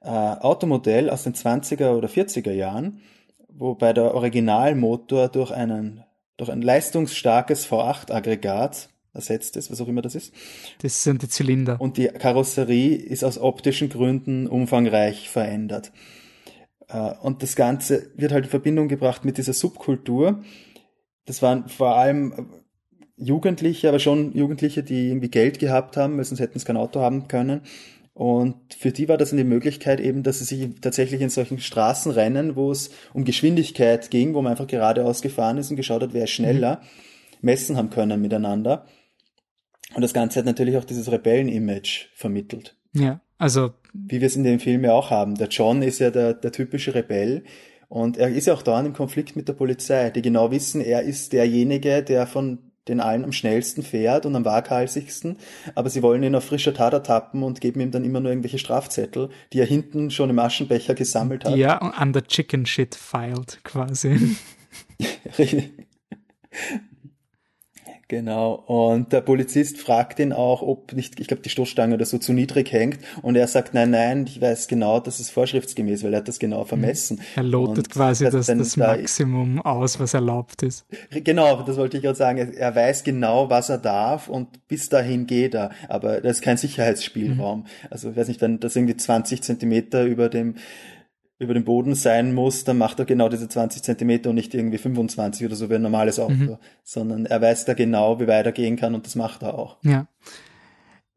äh, 0.04 0.08
Automodell 0.08 1.10
aus 1.10 1.24
den 1.24 1.34
20er 1.34 1.92
oder 1.92 2.08
40er 2.08 2.52
Jahren, 2.52 3.00
wobei 3.48 3.92
der 3.92 4.14
Originalmotor 4.14 5.28
durch 5.28 5.50
einen 5.50 6.04
durch 6.36 6.50
ein 6.50 6.62
leistungsstarkes 6.62 7.68
V8-Aggregat 7.70 8.88
ersetzt 9.12 9.56
ist, 9.56 9.70
was 9.70 9.80
auch 9.80 9.86
immer 9.86 10.02
das 10.02 10.16
ist. 10.16 10.34
Das 10.82 11.04
sind 11.04 11.22
die 11.22 11.28
Zylinder. 11.28 11.80
Und 11.80 11.96
die 11.96 12.08
Karosserie 12.08 12.96
ist 12.96 13.24
aus 13.24 13.38
optischen 13.38 13.88
Gründen 13.88 14.48
umfangreich 14.48 15.30
verändert. 15.30 15.92
Äh, 16.88 17.12
und 17.22 17.42
das 17.42 17.56
Ganze 17.56 18.10
wird 18.16 18.32
halt 18.32 18.44
in 18.44 18.50
Verbindung 18.50 18.88
gebracht 18.88 19.24
mit 19.24 19.38
dieser 19.38 19.52
Subkultur. 19.52 20.42
Das 21.26 21.40
waren 21.40 21.68
vor 21.68 21.96
allem 21.96 22.48
Jugendliche, 23.16 23.88
aber 23.88 24.00
schon 24.00 24.32
Jugendliche, 24.32 24.82
die 24.82 25.08
irgendwie 25.08 25.30
Geld 25.30 25.60
gehabt 25.60 25.96
haben, 25.96 26.16
weil 26.16 26.24
sonst 26.24 26.40
hätten 26.40 26.58
sie 26.58 26.64
kein 26.64 26.76
Auto 26.76 27.00
haben 27.00 27.28
können. 27.28 27.60
Und 28.14 28.74
für 28.74 28.92
die 28.92 29.08
war 29.08 29.18
das 29.18 29.32
eine 29.32 29.42
Möglichkeit 29.42 29.98
eben, 30.00 30.22
dass 30.22 30.38
sie 30.38 30.44
sich 30.44 30.80
tatsächlich 30.80 31.20
in 31.20 31.30
solchen 31.30 31.58
Straßenrennen, 31.58 32.54
wo 32.54 32.70
es 32.70 32.90
um 33.12 33.24
Geschwindigkeit 33.24 34.10
ging, 34.10 34.34
wo 34.34 34.42
man 34.42 34.52
einfach 34.52 34.68
geradeaus 34.68 35.20
gefahren 35.20 35.58
ist 35.58 35.70
und 35.70 35.76
geschaut 35.76 36.02
hat, 36.02 36.14
wer 36.14 36.24
ist 36.24 36.30
schneller, 36.30 36.80
messen 37.40 37.76
haben 37.76 37.90
können 37.90 38.20
miteinander. 38.20 38.86
Und 39.94 40.02
das 40.02 40.14
Ganze 40.14 40.38
hat 40.38 40.46
natürlich 40.46 40.76
auch 40.76 40.84
dieses 40.84 41.10
Rebellen-Image 41.10 42.06
vermittelt. 42.14 42.76
Ja, 42.92 43.20
also 43.36 43.72
wie 43.92 44.20
wir 44.20 44.26
es 44.26 44.36
in 44.36 44.44
dem 44.44 44.60
Film 44.60 44.84
ja 44.84 44.92
auch 44.92 45.10
haben. 45.10 45.34
Der 45.36 45.48
John 45.48 45.82
ist 45.82 45.98
ja 45.98 46.10
der, 46.10 46.34
der 46.34 46.52
typische 46.52 46.94
Rebell 46.94 47.44
und 47.88 48.16
er 48.16 48.28
ist 48.28 48.46
ja 48.46 48.54
auch 48.54 48.62
dauernd 48.62 48.88
im 48.88 48.94
Konflikt 48.94 49.36
mit 49.36 49.48
der 49.48 49.52
Polizei, 49.54 50.10
die 50.10 50.22
genau 50.22 50.50
wissen, 50.50 50.80
er 50.80 51.02
ist 51.02 51.32
derjenige, 51.32 52.02
der 52.02 52.26
von 52.26 52.58
den 52.88 53.00
allen 53.00 53.24
am 53.24 53.32
schnellsten 53.32 53.82
fährt 53.82 54.26
und 54.26 54.36
am 54.36 54.44
waghalsigsten, 54.44 55.38
aber 55.74 55.88
sie 55.90 56.02
wollen 56.02 56.22
ihn 56.22 56.34
auf 56.34 56.44
frischer 56.44 56.74
Tat 56.74 56.92
ertappen 56.92 57.42
und 57.42 57.60
geben 57.60 57.80
ihm 57.80 57.90
dann 57.90 58.04
immer 58.04 58.20
nur 58.20 58.30
irgendwelche 58.30 58.58
Strafzettel, 58.58 59.30
die 59.52 59.60
er 59.60 59.66
hinten 59.66 60.10
schon 60.10 60.30
im 60.30 60.38
Aschenbecher 60.38 60.94
gesammelt 60.94 61.44
hat. 61.44 61.56
Ja, 61.56 61.78
an 61.78 62.12
der 62.12 62.26
Chicken 62.26 62.66
Shit 62.66 62.94
filed 62.94 63.60
quasi. 63.64 64.36
Genau. 68.08 68.54
Und 68.66 69.12
der 69.12 69.22
Polizist 69.22 69.78
fragt 69.78 70.18
ihn 70.18 70.32
auch, 70.32 70.62
ob 70.62 70.92
nicht, 70.92 71.18
ich 71.20 71.26
glaube, 71.26 71.42
die 71.42 71.48
Stoßstange 71.48 71.94
oder 71.94 72.04
so 72.04 72.18
zu 72.18 72.32
niedrig 72.32 72.70
hängt. 72.70 72.98
Und 73.22 73.36
er 73.36 73.46
sagt, 73.46 73.72
nein, 73.72 73.90
nein, 73.90 74.26
ich 74.26 74.40
weiß 74.40 74.68
genau, 74.68 75.00
das 75.00 75.20
ist 75.20 75.30
vorschriftsgemäß, 75.30 76.04
weil 76.04 76.12
er 76.12 76.18
hat 76.18 76.28
das 76.28 76.38
genau 76.38 76.64
vermessen. 76.64 77.20
Er 77.36 77.42
lotet 77.42 77.78
und 77.78 77.90
quasi 77.90 78.24
das, 78.24 78.46
das 78.46 78.76
Maximum 78.76 79.56
da, 79.56 79.70
aus, 79.70 79.98
was 79.98 80.12
erlaubt 80.12 80.62
ist. 80.62 80.84
Genau, 81.10 81.62
das 81.62 81.76
wollte 81.76 81.96
ich 81.96 82.02
gerade 82.02 82.16
sagen. 82.16 82.52
Er 82.54 82.74
weiß 82.74 83.04
genau, 83.04 83.48
was 83.48 83.70
er 83.70 83.78
darf 83.78 84.28
und 84.28 84.68
bis 84.68 84.88
dahin 84.88 85.26
geht 85.26 85.54
er. 85.54 85.70
Aber 85.88 86.20
das 86.20 86.36
ist 86.36 86.42
kein 86.42 86.56
Sicherheitsspielraum. 86.56 87.60
Mhm. 87.60 87.66
Also, 87.90 88.10
ich 88.10 88.16
weiß 88.16 88.28
nicht, 88.28 88.42
wenn 88.42 88.60
das 88.60 88.76
irgendwie 88.76 88.96
20 88.96 89.42
Zentimeter 89.42 90.04
über 90.04 90.28
dem 90.28 90.56
über 91.38 91.54
dem 91.54 91.64
Boden 91.64 91.94
sein 91.94 92.34
muss, 92.34 92.64
dann 92.64 92.78
macht 92.78 92.98
er 92.98 93.04
genau 93.04 93.28
diese 93.28 93.48
20 93.48 93.82
Zentimeter 93.82 94.30
und 94.30 94.36
nicht 94.36 94.54
irgendwie 94.54 94.78
25 94.78 95.46
oder 95.46 95.56
so 95.56 95.68
wie 95.68 95.74
ein 95.74 95.82
normales 95.82 96.18
Auto, 96.20 96.32
mhm. 96.32 96.56
sondern 96.82 97.26
er 97.26 97.40
weiß 97.40 97.64
da 97.64 97.74
genau, 97.74 98.20
wie 98.20 98.28
weit 98.28 98.46
er 98.46 98.52
gehen 98.52 98.76
kann 98.76 98.94
und 98.94 99.06
das 99.06 99.16
macht 99.16 99.42
er 99.42 99.58
auch. 99.58 99.76
Ja 99.82 100.06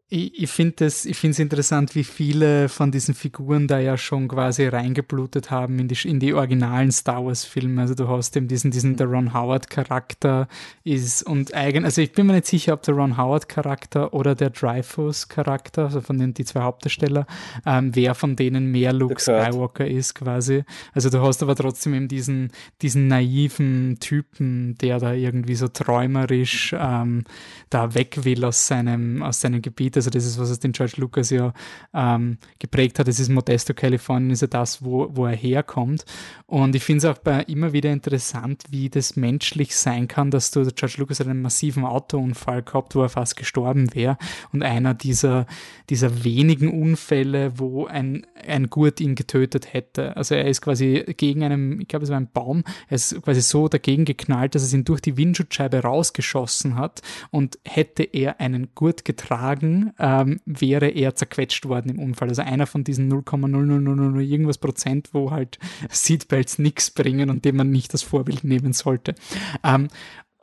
ich, 0.10 0.44
ich 0.44 0.50
finde 0.50 0.86
es 0.86 1.06
interessant, 1.06 1.94
wie 1.94 2.06
viele 2.06 2.70
von 2.70 2.92
diesen 2.92 3.14
Figuren 3.14 3.68
da 3.68 3.78
ja 3.80 3.98
schon 3.98 4.30
quasi 4.30 4.66
reingeblutet 4.66 5.52
haben 5.52 5.80
in 5.80 5.90
die, 5.90 6.08
in 6.08 6.22
die 6.22 6.34
originalen 6.34 6.94
Star 6.94 7.26
Wars-Filme. 7.26 7.82
Also 7.82 7.94
du 7.94 8.08
hast 8.08 8.38
eben 8.38 8.48
diesen, 8.48 8.72
diesen 8.72 8.96
der 8.96 9.08
Ron 9.08 9.34
Howard-Charakter 9.34 10.48
ist 10.86 11.24
und 11.24 11.54
eigen, 11.54 11.84
also 11.84 12.02
ich 12.02 12.14
bin 12.14 12.26
mir 12.26 12.34
nicht 12.34 12.48
sicher, 12.48 12.74
ob 12.74 12.84
der 12.84 12.94
Ron 12.94 13.18
Howard-Charakter 13.18 14.14
oder 14.14 14.34
der 14.34 14.52
Dreyfus-Charakter, 14.52 15.86
also 15.86 16.00
von 16.00 16.18
den 16.18 16.34
die 16.34 16.46
zwei 16.46 16.62
Hauptdarsteller, 16.62 17.28
ähm, 17.66 17.94
wer 17.94 18.16
von 18.16 18.38
denen 18.38 18.72
mehr 18.72 18.94
Luke 18.94 19.22
Skywalker 19.22 19.88
ist 19.88 20.16
quasi. 20.16 20.64
Also 20.94 21.10
du 21.10 21.22
hast 21.22 21.44
aber 21.44 21.56
trotzdem 21.56 21.94
eben 21.94 22.08
diesen, 22.08 22.54
diesen 22.82 23.08
naiven 23.08 23.98
Typen, 24.00 24.78
der 24.78 25.00
da 25.00 25.12
irgendwie 25.12 25.56
so 25.56 25.68
träumerisch 25.68 26.74
ähm, 26.80 27.26
da 27.70 27.94
weg 27.94 28.20
will 28.24 28.46
aus 28.46 28.68
seinem, 28.68 29.22
aus 29.22 29.42
seinem 29.42 29.62
Gebiet 29.62 29.97
also 29.98 30.10
das 30.10 30.26
ist, 30.26 30.40
was 30.40 30.50
es 30.50 30.60
den 30.60 30.72
George 30.72 30.94
Lucas 30.98 31.30
ja 31.30 31.54
ähm, 31.94 32.38
geprägt 32.60 33.00
hat. 33.00 33.08
Es 33.08 33.20
ist 33.20 33.30
Modesto, 33.30 33.74
Kalifornien, 33.74 34.32
ist 34.32 34.42
ja 34.42 34.48
das, 34.48 34.84
wo, 34.84 35.10
wo 35.12 35.26
er 35.26 35.36
herkommt. 35.36 36.06
Und 36.46 36.76
ich 36.76 36.84
finde 36.84 37.00
es 37.00 37.06
auch 37.06 37.18
bei, 37.18 37.42
immer 37.44 37.74
wieder 37.74 37.92
interessant, 37.92 38.64
wie 38.70 38.90
das 38.90 39.16
menschlich 39.16 39.76
sein 39.76 40.08
kann, 40.08 40.32
dass 40.32 40.52
du, 40.52 40.64
George 40.66 40.96
Lucas 40.98 41.20
hat 41.20 41.28
einen 41.28 41.42
massiven 41.42 41.84
Autounfall 41.84 42.64
gehabt, 42.64 42.96
wo 42.96 43.02
er 43.02 43.10
fast 43.10 43.36
gestorben 43.36 43.94
wäre. 43.94 44.18
Und 44.54 44.64
einer 44.64 44.94
dieser, 44.94 45.46
dieser 45.90 46.24
wenigen 46.24 46.70
Unfälle, 46.70 47.60
wo 47.60 47.86
ein, 47.86 48.26
ein 48.46 48.68
Gurt 48.70 49.02
ihn 49.02 49.16
getötet 49.16 49.74
hätte. 49.74 50.16
Also 50.16 50.36
er 50.36 50.48
ist 50.48 50.62
quasi 50.62 51.04
gegen 51.18 51.44
einen, 51.44 51.82
ich 51.82 51.88
glaube, 51.88 52.06
es 52.06 52.12
war 52.12 52.18
ein 52.18 52.32
Baum, 52.32 52.64
er 52.88 52.96
ist 52.96 53.22
quasi 53.22 53.42
so 53.42 53.68
dagegen 53.68 54.06
geknallt, 54.06 54.56
dass 54.56 54.64
es 54.64 54.74
ihn 54.74 54.86
durch 54.86 55.02
die 55.02 55.18
Windschutzscheibe 55.18 55.80
rausgeschossen 55.80 56.76
hat. 56.76 57.02
Und 57.32 57.60
hätte 57.66 58.04
er 58.04 58.40
einen 58.40 58.70
Gurt 58.76 59.06
getragen, 59.06 59.87
ähm, 60.00 60.40
wäre 60.46 60.88
er 60.90 61.16
zerquetscht 61.16 61.66
worden 61.66 61.90
im 61.90 62.00
Unfall. 62.00 62.30
Also 62.30 62.42
einer 62.42 62.68
von 62.68 62.84
diesen 62.84 63.12
0,0000 63.12 64.20
irgendwas 64.20 64.58
Prozent, 64.58 65.10
wo 65.14 65.32
halt 65.32 65.60
Seatbelts 65.90 66.60
nichts 66.60 66.92
bringen 66.92 67.30
und 67.30 67.46
dem 67.46 67.58
man 67.58 67.72
nicht 67.72 67.94
das 67.94 68.04
Vorbild 68.04 68.44
nehmen 68.44 68.74
sollte. 68.74 69.16
Ähm, 69.64 69.88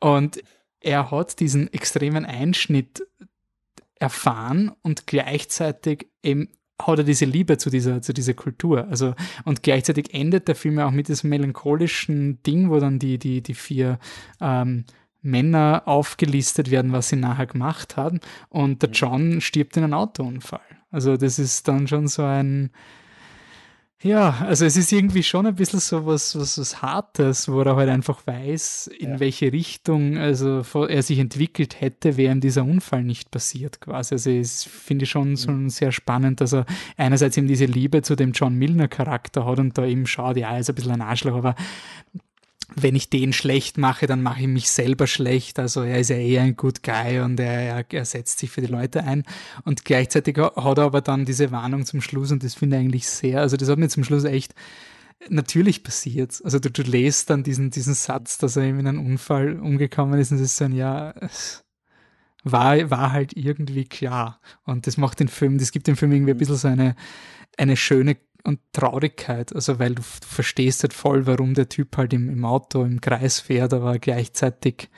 und 0.00 0.42
er 0.80 1.10
hat 1.10 1.40
diesen 1.40 1.72
extremen 1.72 2.24
Einschnitt 2.24 3.06
erfahren 3.94 4.72
und 4.82 5.06
gleichzeitig 5.06 6.08
eben 6.22 6.48
hat 6.80 6.98
er 6.98 7.04
diese 7.04 7.24
Liebe 7.24 7.56
zu 7.56 7.70
dieser, 7.70 8.02
zu 8.02 8.12
dieser 8.12 8.34
Kultur. 8.34 8.88
Also, 8.88 9.14
und 9.44 9.62
gleichzeitig 9.62 10.12
endet 10.12 10.48
der 10.48 10.54
Film 10.54 10.78
ja 10.78 10.86
auch 10.86 10.92
mit 10.92 11.08
diesem 11.08 11.30
melancholischen 11.30 12.42
Ding, 12.42 12.68
wo 12.68 12.80
dann 12.80 12.98
die, 12.98 13.18
die, 13.18 13.42
die 13.42 13.54
vier 13.54 13.98
ähm, 14.40 14.84
Männer 15.24 15.82
aufgelistet 15.86 16.70
werden, 16.70 16.92
was 16.92 17.08
sie 17.08 17.16
nachher 17.16 17.46
gemacht 17.46 17.96
haben. 17.96 18.20
Und 18.48 18.82
der 18.82 18.90
John 18.90 19.40
stirbt 19.40 19.76
in 19.76 19.84
einem 19.84 19.94
Autounfall. 19.94 20.60
Also 20.90 21.16
das 21.16 21.38
ist 21.38 21.66
dann 21.66 21.88
schon 21.88 22.06
so 22.06 22.22
ein, 22.22 22.70
ja, 24.04 24.36
also 24.46 24.66
es 24.66 24.76
ist 24.76 24.92
irgendwie 24.92 25.22
schon 25.22 25.46
ein 25.46 25.54
bisschen 25.54 25.80
so 25.80 26.04
was, 26.04 26.38
was, 26.38 26.58
was 26.58 26.82
Hartes, 26.82 27.48
wo 27.48 27.62
er 27.62 27.74
halt 27.74 27.88
einfach 27.88 28.26
weiß, 28.26 28.90
in 28.98 29.12
ja. 29.12 29.20
welche 29.20 29.50
Richtung 29.50 30.18
also 30.18 30.62
er 30.86 31.02
sich 31.02 31.18
entwickelt 31.18 31.80
hätte, 31.80 32.18
wäre 32.18 32.30
ihm 32.32 32.40
dieser 32.40 32.64
Unfall 32.64 33.02
nicht 33.02 33.30
passiert 33.30 33.80
quasi. 33.80 34.14
Also 34.14 34.30
es 34.30 34.62
finde 34.62 35.04
ich 35.04 35.10
schon 35.10 35.36
so 35.36 35.50
mhm. 35.50 35.70
sehr 35.70 35.90
spannend, 35.90 36.42
dass 36.42 36.52
er 36.52 36.66
einerseits 36.98 37.38
eben 37.38 37.48
diese 37.48 37.64
Liebe 37.64 38.02
zu 38.02 38.14
dem 38.14 38.32
John 38.32 38.56
Milner 38.56 38.88
Charakter 38.88 39.46
hat 39.46 39.58
und 39.58 39.78
da 39.78 39.86
eben 39.86 40.06
schaut, 40.06 40.36
ja, 40.36 40.52
er 40.52 40.60
ist 40.60 40.68
ein 40.68 40.74
bisschen 40.74 40.92
ein 40.92 41.00
Arschloch, 41.00 41.36
aber 41.36 41.54
wenn 42.76 42.94
ich 42.94 43.10
den 43.10 43.32
schlecht 43.32 43.78
mache, 43.78 44.06
dann 44.06 44.22
mache 44.22 44.42
ich 44.42 44.48
mich 44.48 44.70
selber 44.70 45.06
schlecht. 45.06 45.58
Also 45.58 45.82
er 45.82 46.00
ist 46.00 46.10
ja 46.10 46.16
eher 46.16 46.42
ein 46.42 46.56
Good 46.56 46.82
Guy 46.82 47.20
und 47.20 47.38
er, 47.40 47.84
er 47.90 48.04
setzt 48.04 48.38
sich 48.38 48.50
für 48.50 48.60
die 48.60 48.66
Leute 48.66 49.04
ein. 49.04 49.24
Und 49.64 49.84
gleichzeitig 49.84 50.36
hat 50.38 50.78
er 50.78 50.84
aber 50.84 51.00
dann 51.00 51.24
diese 51.24 51.50
Warnung 51.50 51.86
zum 51.86 52.00
Schluss 52.00 52.32
und 52.32 52.42
das 52.42 52.54
finde 52.54 52.76
ich 52.76 52.82
eigentlich 52.82 53.08
sehr, 53.08 53.40
also 53.40 53.56
das 53.56 53.68
hat 53.68 53.78
mir 53.78 53.88
zum 53.88 54.04
Schluss 54.04 54.24
echt 54.24 54.54
natürlich 55.28 55.82
passiert's. 55.82 56.42
Also 56.42 56.58
du, 56.58 56.70
du 56.70 56.82
lest 56.82 57.30
dann 57.30 57.42
diesen, 57.42 57.70
diesen 57.70 57.94
Satz, 57.94 58.38
dass 58.38 58.56
er 58.56 58.64
eben 58.64 58.80
in 58.80 58.86
einen 58.86 59.06
Unfall 59.06 59.58
umgekommen 59.60 60.18
ist 60.20 60.32
und 60.32 60.38
es 60.38 60.44
ist 60.44 60.56
so 60.56 60.64
ein, 60.64 60.72
ja, 60.72 61.14
war, 62.42 62.90
war 62.90 63.12
halt 63.12 63.36
irgendwie 63.36 63.84
klar. 63.84 64.40
Und 64.64 64.86
das 64.86 64.96
macht 64.96 65.20
den 65.20 65.28
Film, 65.28 65.58
das 65.58 65.72
gibt 65.72 65.86
dem 65.86 65.96
Film 65.96 66.12
irgendwie 66.12 66.32
ein 66.32 66.38
bisschen 66.38 66.56
so 66.56 66.68
eine, 66.68 66.94
eine 67.56 67.76
schöne 67.76 68.16
und 68.44 68.60
Traurigkeit, 68.72 69.54
also 69.54 69.78
weil 69.78 69.94
du, 69.94 70.02
du 70.02 70.26
verstehst 70.26 70.82
halt 70.82 70.92
voll, 70.92 71.26
warum 71.26 71.54
der 71.54 71.68
Typ 71.68 71.96
halt 71.96 72.12
im, 72.12 72.28
im 72.28 72.44
Auto 72.44 72.84
im 72.84 73.00
Kreis 73.00 73.40
fährt, 73.40 73.72
aber 73.72 73.98
gleichzeitig 73.98 74.90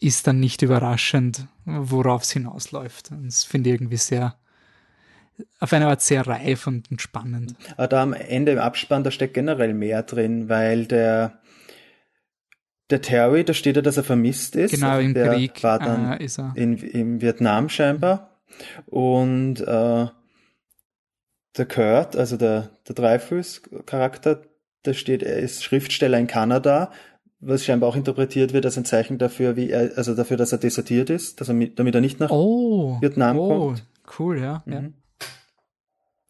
ist 0.00 0.26
dann 0.26 0.38
nicht 0.38 0.62
überraschend, 0.62 1.46
worauf 1.64 2.22
es 2.22 2.30
hinausläuft. 2.30 3.10
Und 3.10 3.26
das 3.26 3.44
finde 3.44 3.70
ich 3.70 3.74
irgendwie 3.74 3.96
sehr, 3.96 4.36
auf 5.58 5.72
eine 5.72 5.88
Art 5.88 6.02
sehr 6.02 6.26
reif 6.26 6.66
und, 6.68 6.88
spannend. 6.98 7.56
Aber 7.76 7.88
da 7.88 8.02
am 8.02 8.12
Ende 8.12 8.52
im 8.52 8.58
Abspann, 8.58 9.02
da 9.02 9.10
steckt 9.10 9.34
generell 9.34 9.74
mehr 9.74 10.04
drin, 10.04 10.48
weil 10.48 10.86
der, 10.86 11.40
der 12.90 13.02
Terry, 13.02 13.42
da 13.44 13.54
steht 13.54 13.74
ja, 13.74 13.82
dass 13.82 13.96
er 13.96 14.04
vermisst 14.04 14.54
ist. 14.54 14.70
Genau, 14.70 15.00
im 15.00 15.14
der 15.14 15.34
Krieg 15.34 15.62
war 15.64 15.80
dann 15.80 16.12
äh, 16.12 16.24
ist 16.24 16.38
er. 16.38 16.52
in, 16.54 16.76
in 16.76 17.20
Vietnam 17.20 17.68
scheinbar. 17.68 18.38
Und 18.86 19.60
äh, 19.60 20.06
der 21.58 21.66
Kurt, 21.66 22.16
also 22.16 22.36
der, 22.36 22.70
der 22.86 22.94
Dreifuß-Charakter, 22.94 24.42
da 24.82 24.94
steht, 24.94 25.22
er 25.22 25.38
ist 25.38 25.64
Schriftsteller 25.64 26.18
in 26.18 26.26
Kanada, 26.26 26.92
was 27.40 27.64
scheinbar 27.64 27.88
auch 27.88 27.96
interpretiert 27.96 28.52
wird 28.52 28.64
als 28.64 28.76
ein 28.76 28.84
Zeichen 28.84 29.18
dafür, 29.18 29.56
wie 29.56 29.70
er, 29.70 29.96
also 29.96 30.14
dafür, 30.14 30.36
dass 30.36 30.52
er 30.52 30.58
desertiert 30.58 31.10
ist, 31.10 31.40
dass 31.40 31.48
er 31.48 31.54
mit, 31.54 31.78
damit 31.78 31.94
er 31.94 32.00
nicht 32.00 32.20
nach 32.20 32.30
Oh, 32.30 33.00
Vietnam 33.00 33.38
oh, 33.38 33.48
kommt. 33.48 33.84
cool, 34.18 34.40
ja. 34.40 34.62
ja. 34.66 34.80
Mhm. 34.82 34.94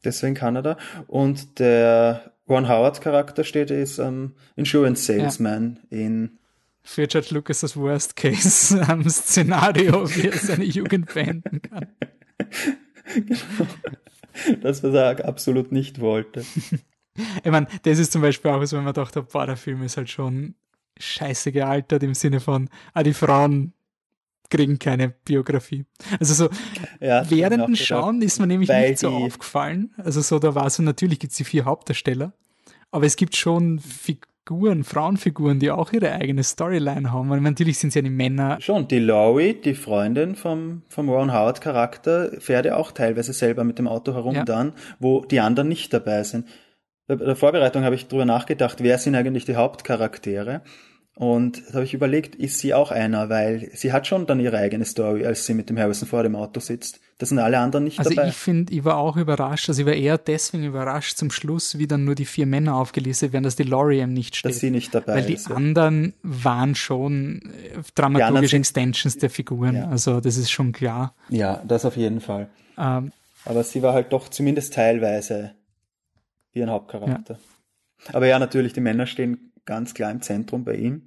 Deswegen 0.04 0.34
Kanada. 0.34 0.76
Und 1.06 1.58
der 1.58 2.32
Ron 2.48 2.68
Howard-Charakter 2.68 3.44
steht, 3.44 3.70
er 3.70 3.80
ist 3.82 3.98
ähm, 3.98 4.34
Insurance 4.56 5.04
Salesman 5.04 5.80
in 5.90 6.38
Für 6.82 7.06
George 7.06 7.28
Lucas 7.30 7.60
das 7.60 7.76
Worst 7.76 8.16
Case 8.16 8.80
am 8.86 9.08
Szenario, 9.08 10.08
wie 10.14 10.28
er 10.28 10.36
seine 10.38 10.64
Jugend 10.64 11.12
beenden 11.12 11.62
kann. 11.62 11.86
das, 14.62 14.82
was 14.82 14.94
er 14.94 15.24
absolut 15.24 15.72
nicht 15.72 16.00
wollte. 16.00 16.44
Ich 17.42 17.50
meine, 17.50 17.66
das 17.82 17.98
ist 17.98 18.12
zum 18.12 18.22
Beispiel 18.22 18.52
auch 18.52 18.60
was, 18.60 18.72
wenn 18.72 18.84
man 18.84 18.94
dachte, 18.94 19.22
boah, 19.22 19.44
der 19.44 19.56
Film 19.56 19.82
ist 19.82 19.96
halt 19.96 20.08
schon 20.08 20.54
scheiße 21.00 21.50
gealtert 21.50 22.04
im 22.04 22.14
Sinne 22.14 22.38
von, 22.38 22.68
ah, 22.94 23.02
die 23.02 23.12
Frauen 23.12 23.72
kriegen 24.50 24.78
keine 24.78 25.08
Biografie. 25.08 25.84
Also 26.18 26.34
so, 26.34 26.48
Ja, 27.00 27.28
während 27.28 27.66
dem. 27.66 27.76
Schauen 27.76 28.22
ist 28.22 28.38
mir 28.38 28.46
nämlich 28.46 28.68
nicht 28.68 29.00
so 29.00 29.08
aufgefallen. 29.08 29.92
Also 29.96 30.20
so, 30.20 30.38
da 30.38 30.54
war 30.54 30.70
so, 30.70 30.82
natürlich 30.82 31.18
gibt 31.18 31.32
es 31.32 31.36
die 31.36 31.44
vier 31.44 31.64
Hauptdarsteller, 31.64 32.32
aber 32.90 33.04
es 33.04 33.16
gibt 33.16 33.36
schon 33.36 33.78
Figuren, 33.80 34.32
Frauenfiguren, 34.84 35.58
die 35.58 35.70
auch 35.70 35.92
ihre 35.92 36.12
eigene 36.12 36.42
Storyline 36.42 37.12
haben. 37.12 37.30
Und 37.30 37.42
natürlich 37.42 37.78
sind 37.78 37.88
es 37.88 37.94
ja 37.94 38.02
die 38.02 38.10
Männer, 38.10 38.58
Schon, 38.60 38.88
die 38.88 38.98
Laurie, 38.98 39.54
die 39.54 39.74
Freundin 39.74 40.34
vom, 40.34 40.82
vom 40.88 41.08
Ron 41.08 41.32
Howard 41.32 41.60
Charakter, 41.60 42.30
fährt 42.40 42.66
ja 42.66 42.76
auch 42.76 42.92
teilweise 42.92 43.32
selber 43.32 43.64
mit 43.64 43.78
dem 43.78 43.88
Auto 43.88 44.14
herum 44.14 44.34
Ja. 44.34 44.44
dann, 44.44 44.72
wo 44.98 45.24
die 45.24 45.40
anderen 45.40 45.68
nicht 45.68 45.92
dabei 45.92 46.22
sind. 46.22 46.46
Bei 47.06 47.16
der 47.16 47.36
Vorbereitung 47.36 47.84
habe 47.84 47.94
ich 47.94 48.06
drüber 48.06 48.26
nachgedacht, 48.26 48.82
wer 48.82 48.98
sind 48.98 49.14
eigentlich 49.14 49.46
die 49.46 49.56
Hauptcharaktere? 49.56 50.60
Und 51.20 51.64
da 51.70 51.74
habe 51.74 51.84
ich 51.84 51.94
überlegt, 51.94 52.36
ist 52.36 52.60
sie 52.60 52.74
auch 52.74 52.92
einer, 52.92 53.28
weil 53.28 53.70
sie 53.74 53.92
hat 53.92 54.06
schon 54.06 54.26
dann 54.26 54.38
ihre 54.38 54.56
eigene 54.56 54.84
Story, 54.84 55.26
als 55.26 55.46
sie 55.46 55.52
mit 55.54 55.68
dem 55.68 55.76
Harrison 55.76 56.06
vor 56.06 56.22
dem 56.22 56.36
Auto 56.36 56.60
sitzt. 56.60 57.00
Das 57.18 57.30
sind 57.30 57.40
alle 57.40 57.58
anderen 57.58 57.82
nicht 57.82 57.98
Also 57.98 58.10
dabei. 58.10 58.28
ich 58.28 58.36
finde, 58.36 58.72
ich 58.72 58.84
war 58.84 58.98
auch 58.98 59.16
überrascht, 59.16 59.68
also 59.68 59.80
ich 59.82 59.86
war 59.88 59.94
eher 59.94 60.16
deswegen 60.16 60.62
überrascht 60.62 61.16
zum 61.16 61.32
Schluss, 61.32 61.76
wie 61.76 61.88
dann 61.88 62.04
nur 62.04 62.14
die 62.14 62.24
vier 62.24 62.46
Männer 62.46 62.76
aufgelistet 62.76 63.32
werden, 63.32 63.42
dass 63.42 63.56
die 63.56 63.64
eben 63.64 64.12
nicht 64.12 64.36
steht. 64.36 64.52
dass 64.52 64.60
sie 64.60 64.70
nicht 64.70 64.94
dabei 64.94 65.16
Weil 65.16 65.26
die 65.26 65.32
ist. 65.34 65.48
ja. 65.48 65.56
anderen 65.56 66.14
waren 66.22 66.76
schon 66.76 67.42
äh, 67.74 67.80
dramaturgische 67.96 68.50
sind- 68.50 68.60
Extensions 68.60 69.16
der 69.18 69.30
Figuren. 69.30 69.74
Ja. 69.74 69.88
Also 69.88 70.20
das 70.20 70.36
ist 70.36 70.52
schon 70.52 70.70
klar. 70.70 71.16
Ja, 71.30 71.60
das 71.66 71.84
auf 71.84 71.96
jeden 71.96 72.20
Fall. 72.20 72.48
Ähm, 72.78 73.10
Aber 73.44 73.64
sie 73.64 73.82
war 73.82 73.92
halt 73.92 74.12
doch 74.12 74.28
zumindest 74.28 74.74
teilweise 74.74 75.50
wie 76.52 76.62
ein 76.62 76.70
Hauptcharakter. 76.70 77.40
Aber 78.12 78.26
ja, 78.26 78.38
natürlich, 78.38 78.72
die 78.72 78.80
Männer 78.80 79.06
stehen 79.06 79.52
ganz 79.64 79.94
klar 79.94 80.10
im 80.10 80.22
Zentrum 80.22 80.64
bei 80.64 80.76
ihm. 80.76 81.02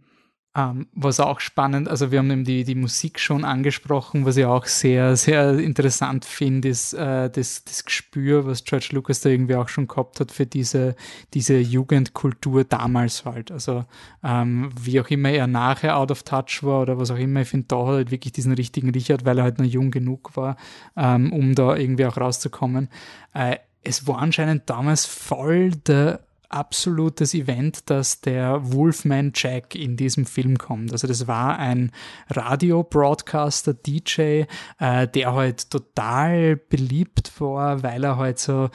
Ähm, 0.53 0.87
was 0.93 1.21
auch 1.21 1.39
spannend, 1.39 1.87
also 1.87 2.11
wir 2.11 2.19
haben 2.19 2.29
eben 2.29 2.43
die, 2.43 2.65
die 2.65 2.75
Musik 2.75 3.21
schon 3.21 3.45
angesprochen, 3.45 4.25
was 4.25 4.35
ich 4.35 4.43
auch 4.43 4.65
sehr, 4.65 5.15
sehr 5.15 5.57
interessant 5.57 6.25
finde, 6.25 6.67
ist 6.67 6.91
äh, 6.93 7.29
das, 7.29 7.63
das 7.63 7.85
Gespür, 7.85 8.45
was 8.45 8.65
George 8.65 8.89
Lucas 8.91 9.21
da 9.21 9.29
irgendwie 9.29 9.55
auch 9.55 9.69
schon 9.69 9.87
gehabt 9.87 10.19
hat 10.19 10.29
für 10.29 10.45
diese, 10.45 10.97
diese 11.33 11.57
Jugendkultur 11.57 12.65
damals 12.65 13.23
halt. 13.23 13.49
Also 13.49 13.85
ähm, 14.25 14.71
wie 14.77 14.99
auch 14.99 15.07
immer 15.07 15.29
er 15.29 15.47
nachher 15.47 15.95
out 15.95 16.11
of 16.11 16.23
touch 16.23 16.63
war 16.63 16.81
oder 16.81 16.99
was 16.99 17.11
auch 17.11 17.17
immer, 17.17 17.43
ich 17.43 17.47
finde, 17.47 17.67
da 17.67 17.77
hat 17.77 17.87
er 17.87 17.93
halt 17.93 18.11
wirklich 18.11 18.33
diesen 18.33 18.51
richtigen 18.51 18.89
Richard, 18.89 19.23
weil 19.23 19.37
er 19.37 19.45
halt 19.45 19.57
noch 19.57 19.65
jung 19.65 19.89
genug 19.89 20.35
war, 20.35 20.57
ähm, 20.97 21.31
um 21.31 21.55
da 21.55 21.77
irgendwie 21.77 22.05
auch 22.05 22.17
rauszukommen. 22.17 22.89
Äh, 23.33 23.55
es 23.83 24.05
war 24.05 24.17
anscheinend 24.17 24.69
damals 24.69 25.05
voll 25.05 25.71
der 25.71 26.19
absolutes 26.53 27.33
Event, 27.33 27.89
dass 27.89 28.21
der 28.21 28.73
Wolfman 28.73 29.31
Jack 29.35 29.75
in 29.75 29.97
diesem 29.97 30.25
Film 30.25 30.57
kommt. 30.57 30.91
Also 30.91 31.07
das 31.07 31.27
war 31.27 31.57
ein 31.59 31.91
Radio-Broadcaster, 32.29 33.73
DJ, 33.73 34.43
äh, 34.79 35.07
der 35.07 35.33
halt 35.33 35.69
total 35.69 36.57
beliebt 36.57 37.31
war, 37.39 37.83
weil 37.83 38.03
er 38.03 38.17
halt 38.17 38.39
so 38.39 38.69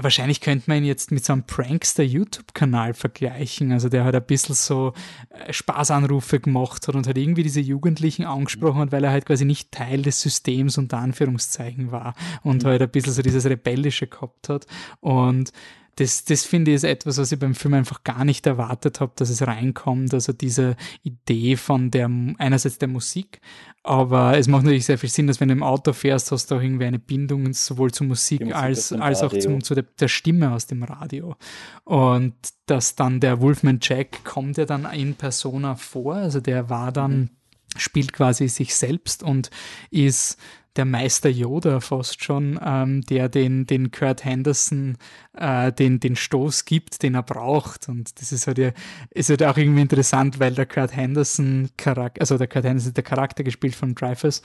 Wahrscheinlich 0.00 0.42
könnte 0.42 0.64
man 0.66 0.78
ihn 0.78 0.84
jetzt 0.84 1.10
mit 1.10 1.24
so 1.24 1.32
einem 1.32 1.46
Prankster-YouTube-Kanal 1.46 2.92
vergleichen, 2.92 3.72
also 3.72 3.88
der 3.88 4.04
halt 4.04 4.14
ein 4.14 4.26
bisschen 4.26 4.54
so 4.54 4.92
äh, 5.30 5.54
Spaßanrufe 5.54 6.38
gemacht 6.38 6.86
hat 6.86 6.94
und 6.94 7.06
halt 7.06 7.16
irgendwie 7.16 7.44
diese 7.44 7.62
Jugendlichen 7.62 8.26
angesprochen 8.26 8.80
hat, 8.80 8.92
weil 8.92 9.02
er 9.04 9.10
halt 9.10 9.24
quasi 9.24 9.46
nicht 9.46 9.72
Teil 9.72 10.02
des 10.02 10.20
Systems 10.20 10.76
unter 10.76 10.98
Anführungszeichen 10.98 11.92
war 11.92 12.14
und 12.42 12.66
halt 12.66 12.82
ein 12.82 12.90
bisschen 12.90 13.14
so 13.14 13.22
dieses 13.22 13.46
Rebellische 13.46 14.06
gehabt 14.06 14.50
hat. 14.50 14.66
Und 15.00 15.50
das, 15.96 16.24
das 16.24 16.44
finde 16.44 16.70
ich 16.70 16.76
ist 16.76 16.84
etwas, 16.84 17.18
was 17.18 17.32
ich 17.32 17.38
beim 17.38 17.54
Film 17.54 17.74
einfach 17.74 18.04
gar 18.04 18.24
nicht 18.24 18.46
erwartet 18.46 19.00
habe, 19.00 19.12
dass 19.16 19.30
es 19.30 19.46
reinkommt. 19.46 20.12
Also 20.12 20.32
diese 20.32 20.76
Idee 21.02 21.56
von 21.56 21.90
der, 21.90 22.10
einerseits 22.38 22.78
der 22.78 22.88
Musik, 22.88 23.40
aber 23.82 24.38
es 24.38 24.48
macht 24.48 24.64
natürlich 24.64 24.86
sehr 24.86 24.98
viel 24.98 25.10
Sinn, 25.10 25.26
dass 25.26 25.40
wenn 25.40 25.48
du 25.48 25.54
im 25.54 25.62
Auto 25.62 25.92
fährst, 25.92 26.32
hast 26.32 26.50
du 26.50 26.56
auch 26.56 26.62
irgendwie 26.62 26.86
eine 26.86 26.98
Bindung 26.98 27.52
sowohl 27.52 27.92
zur 27.92 28.06
Musik, 28.06 28.40
Musik 28.40 28.56
als, 28.56 28.92
als 28.92 29.22
auch 29.22 29.36
zum, 29.38 29.62
zu 29.62 29.74
der, 29.74 29.84
der 29.84 30.08
Stimme 30.08 30.52
aus 30.52 30.66
dem 30.66 30.82
Radio. 30.82 31.36
Und 31.84 32.34
dass 32.66 32.94
dann 32.94 33.20
der 33.20 33.42
Wolfman 33.42 33.78
Jack 33.82 34.24
kommt 34.24 34.56
ja 34.56 34.64
dann 34.64 34.90
in 34.92 35.14
Persona 35.14 35.74
vor, 35.74 36.14
also 36.14 36.40
der 36.40 36.70
war 36.70 36.92
dann, 36.92 37.30
spielt 37.76 38.12
quasi 38.12 38.48
sich 38.48 38.74
selbst 38.74 39.22
und 39.22 39.50
ist 39.90 40.38
der 40.76 40.84
Meister 40.84 41.28
Yoda 41.28 41.80
fast 41.80 42.22
schon, 42.24 42.58
ähm, 42.64 43.02
der 43.02 43.28
den, 43.28 43.64
den 43.66 43.92
Kurt 43.92 44.24
Henderson 44.24 44.96
äh, 45.34 45.72
den, 45.72 46.00
den 46.00 46.16
Stoß 46.16 46.64
gibt, 46.64 47.02
den 47.02 47.14
er 47.14 47.22
braucht. 47.22 47.88
Und 47.88 48.20
das 48.20 48.32
ist 48.32 48.46
halt, 48.46 48.58
ja, 48.58 48.70
ist 49.10 49.30
halt 49.30 49.42
auch 49.44 49.56
irgendwie 49.56 49.82
interessant, 49.82 50.40
weil 50.40 50.54
der 50.54 50.66
Kurt 50.66 50.94
Henderson 50.94 51.70
Charakter, 51.76 52.20
also 52.20 52.38
der 52.38 52.48
Kurt 52.48 52.64
Henderson, 52.64 52.94
der 52.94 53.04
Charakter 53.04 53.44
gespielt 53.44 53.76
von 53.76 53.94
Dreyfus, 53.94 54.42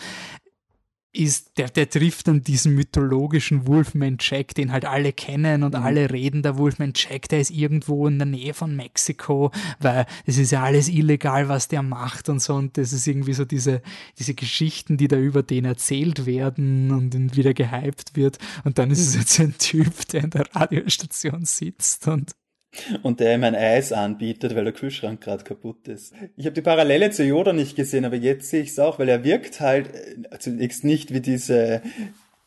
ist, 1.11 1.57
der, 1.57 1.69
der 1.69 1.89
trifft 1.89 2.27
dann 2.27 2.41
diesen 2.41 2.75
mythologischen 2.75 3.67
Wolfman 3.67 4.17
Jack, 4.19 4.53
den 4.53 4.71
halt 4.71 4.85
alle 4.85 5.11
kennen 5.11 5.63
und 5.63 5.75
alle 5.75 6.11
reden, 6.11 6.43
der 6.43 6.57
Wolfman 6.57 6.93
Jack, 6.95 7.29
der 7.29 7.39
ist 7.39 7.49
irgendwo 7.49 8.07
in 8.07 8.19
der 8.19 8.27
Nähe 8.27 8.53
von 8.53 8.75
Mexiko, 8.75 9.51
weil 9.79 10.05
es 10.25 10.37
ist 10.37 10.51
ja 10.51 10.63
alles 10.63 10.87
illegal, 10.87 11.49
was 11.49 11.67
der 11.67 11.81
macht 11.81 12.29
und 12.29 12.41
so. 12.41 12.53
Und 12.53 12.77
das 12.77 12.93
ist 12.93 13.07
irgendwie 13.07 13.33
so 13.33 13.45
diese, 13.45 13.81
diese 14.19 14.35
Geschichten, 14.35 14.97
die 14.97 15.07
da 15.07 15.17
über 15.17 15.41
den 15.41 15.65
erzählt 15.65 16.27
werden 16.27 16.91
und 16.91 17.35
wieder 17.35 17.53
gehypt 17.53 18.15
wird. 18.15 18.37
Und 18.63 18.77
dann 18.77 18.91
ist 18.91 18.99
es 18.99 19.15
jetzt 19.15 19.39
ein 19.39 19.55
Typ, 19.57 20.07
der 20.09 20.25
in 20.25 20.29
der 20.29 20.45
Radiostation 20.53 21.45
sitzt 21.45 22.07
und 22.07 22.33
Und 23.01 23.19
der 23.19 23.33
ihm 23.33 23.43
ein 23.43 23.55
Eis 23.55 23.91
anbietet, 23.91 24.55
weil 24.55 24.63
der 24.63 24.73
Kühlschrank 24.73 25.21
gerade 25.21 25.43
kaputt 25.43 25.87
ist. 25.87 26.13
Ich 26.37 26.45
habe 26.45 26.53
die 26.53 26.61
Parallele 26.61 27.09
zu 27.09 27.23
Yoda 27.23 27.51
nicht 27.51 27.75
gesehen, 27.75 28.05
aber 28.05 28.15
jetzt 28.15 28.49
sehe 28.49 28.61
ich 28.61 28.69
es 28.69 28.79
auch, 28.79 28.99
weil 28.99 29.09
er 29.09 29.23
wirkt 29.23 29.59
halt 29.59 29.89
äh, 29.93 30.37
zunächst 30.39 30.83
nicht 30.83 31.13
wie 31.13 31.21
diese 31.21 31.81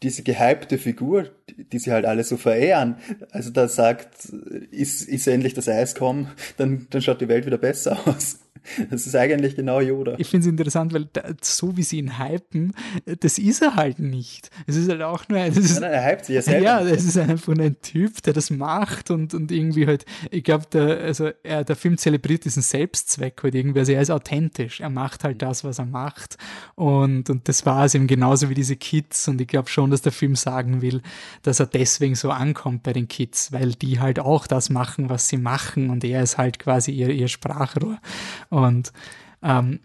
diese 0.02 0.22
gehypte 0.22 0.78
Figur, 0.78 1.30
die 1.48 1.64
die 1.64 1.78
sie 1.78 1.92
halt 1.92 2.04
alle 2.06 2.24
so 2.24 2.36
verehren. 2.36 2.96
Also 3.30 3.50
da 3.50 3.68
sagt, 3.68 4.26
ist, 4.70 5.08
ist 5.08 5.26
endlich 5.26 5.54
das 5.54 5.68
Eis 5.68 5.94
kommen, 5.94 6.30
dann, 6.56 6.86
dann 6.90 7.02
schaut 7.02 7.20
die 7.20 7.28
Welt 7.28 7.46
wieder 7.46 7.58
besser 7.58 7.98
aus. 8.06 8.40
Das 8.90 9.06
ist 9.06 9.16
eigentlich 9.16 9.56
genau 9.56 9.80
Yoda. 9.80 10.16
Ich 10.18 10.28
finde 10.28 10.46
es 10.46 10.50
interessant, 10.50 10.92
weil 10.92 11.06
da, 11.12 11.22
so 11.40 11.76
wie 11.76 11.82
sie 11.82 11.98
ihn 11.98 12.18
hypen, 12.18 12.74
das 13.20 13.38
ist 13.38 13.62
er 13.62 13.76
halt 13.76 13.98
nicht. 13.98 14.50
Es 14.66 14.76
ist 14.76 14.88
halt 14.88 15.02
auch 15.02 15.28
nur 15.28 15.38
ein. 15.38 15.52
Ist, 15.52 15.80
nein, 15.80 15.92
er 15.92 16.10
hypt 16.10 16.26
sich 16.26 16.36
ja 16.36 16.42
selber. 16.42 16.64
Ja, 16.64 16.80
es 16.80 17.04
ist 17.04 17.16
einfach 17.16 17.52
ein 17.52 17.76
Typ, 17.80 18.22
der 18.22 18.32
das 18.32 18.50
macht 18.50 19.10
und, 19.10 19.34
und 19.34 19.50
irgendwie 19.50 19.86
halt, 19.86 20.04
ich 20.30 20.44
glaube, 20.44 20.66
der, 20.72 21.00
also 21.00 21.30
er, 21.42 21.64
der 21.64 21.76
Film 21.76 21.96
zelebriert 21.98 22.44
diesen 22.44 22.62
Selbstzweck 22.62 23.42
halt 23.42 23.54
irgendwie. 23.54 23.80
Also 23.80 23.92
er 23.92 24.02
ist 24.02 24.10
authentisch. 24.10 24.80
Er 24.80 24.90
macht 24.90 25.24
halt 25.24 25.42
das, 25.42 25.64
was 25.64 25.78
er 25.78 25.86
macht. 25.86 26.36
Und, 26.74 27.30
und 27.30 27.48
das 27.48 27.66
war 27.66 27.84
es 27.84 27.94
eben 27.94 28.06
genauso 28.06 28.48
wie 28.50 28.54
diese 28.54 28.76
Kids. 28.76 29.28
Und 29.28 29.40
ich 29.40 29.48
glaube 29.48 29.68
schon, 29.68 29.90
dass 29.90 30.02
der 30.02 30.12
Film 30.12 30.36
sagen 30.36 30.82
will, 30.82 31.02
dass 31.42 31.60
er 31.60 31.66
deswegen 31.66 32.14
so 32.14 32.30
ankommt 32.30 32.82
bei 32.82 32.92
den 32.92 33.08
Kids, 33.08 33.52
weil 33.52 33.72
die 33.72 34.00
halt 34.00 34.18
auch 34.18 34.46
das 34.46 34.70
machen, 34.70 35.08
was 35.08 35.28
sie 35.28 35.38
machen. 35.38 35.90
Und 35.90 36.04
er 36.04 36.22
ist 36.22 36.38
halt 36.38 36.58
quasi 36.58 36.92
ihr, 36.92 37.10
ihr 37.10 37.28
Sprachrohr. 37.28 37.98
Und 38.52 38.92
ähm, 39.42 39.80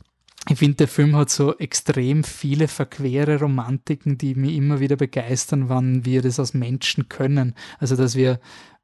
ich 0.50 0.60
finde, 0.60 0.76
der 0.76 0.88
Film 0.88 1.16
hat 1.16 1.30
so 1.30 1.58
extrem 1.58 2.24
viele 2.24 2.68
verquere 2.68 3.40
Romantiken, 3.40 4.18
die 4.18 4.36
mich 4.36 4.56
immer 4.56 4.80
wieder 4.80 4.98
begeistern, 4.98 5.70
wann 5.70 6.06
wir 6.06 6.22
das 6.22 6.40
als 6.40 6.54
Menschen 6.54 7.08
können. 7.08 7.56
Also, 7.80 7.96
dass 7.96 8.16
wir 8.16 8.40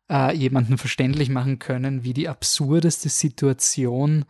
äh, 0.09 0.35
jemanden 0.35 0.77
verständlich 0.77 1.29
machen 1.29 1.59
können, 1.59 2.03
wie 2.03 2.13
die 2.13 2.29
absurdeste 2.29 3.09
Situation 3.09 4.25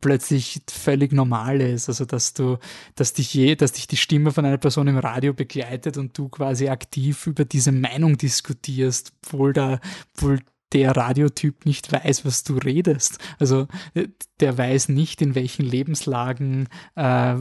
plötzlich 0.00 0.62
völlig 0.68 1.12
normal 1.12 1.60
ist. 1.60 1.88
Also 1.88 2.04
dass 2.04 2.34
du, 2.34 2.58
dass 2.96 3.12
dich 3.12 3.32
je, 3.32 3.54
dass 3.54 3.72
dich 3.72 3.86
die 3.86 3.96
Stimme 3.96 4.32
von 4.32 4.44
einer 4.44 4.58
Person 4.58 4.88
im 4.88 4.98
Radio 4.98 5.32
begleitet 5.32 5.96
und 5.96 6.18
du 6.18 6.28
quasi 6.28 6.68
aktiv 6.68 7.26
über 7.26 7.44
diese 7.44 7.72
Meinung 7.72 8.18
diskutierst, 8.18 9.12
obwohl 9.22 9.52
da, 9.52 9.80
obwohl 10.16 10.40
der 10.72 10.96
Radiotyp 10.96 11.66
nicht 11.66 11.92
weiß, 11.92 12.24
was 12.24 12.42
du 12.42 12.56
redest. 12.56 13.18
Also 13.38 13.68
äh, 13.94 14.08
der 14.40 14.58
weiß 14.58 14.88
nicht, 14.88 15.22
in 15.22 15.34
welchen 15.34 15.64
Lebenslagen 15.64 16.68
äh, 16.96 17.36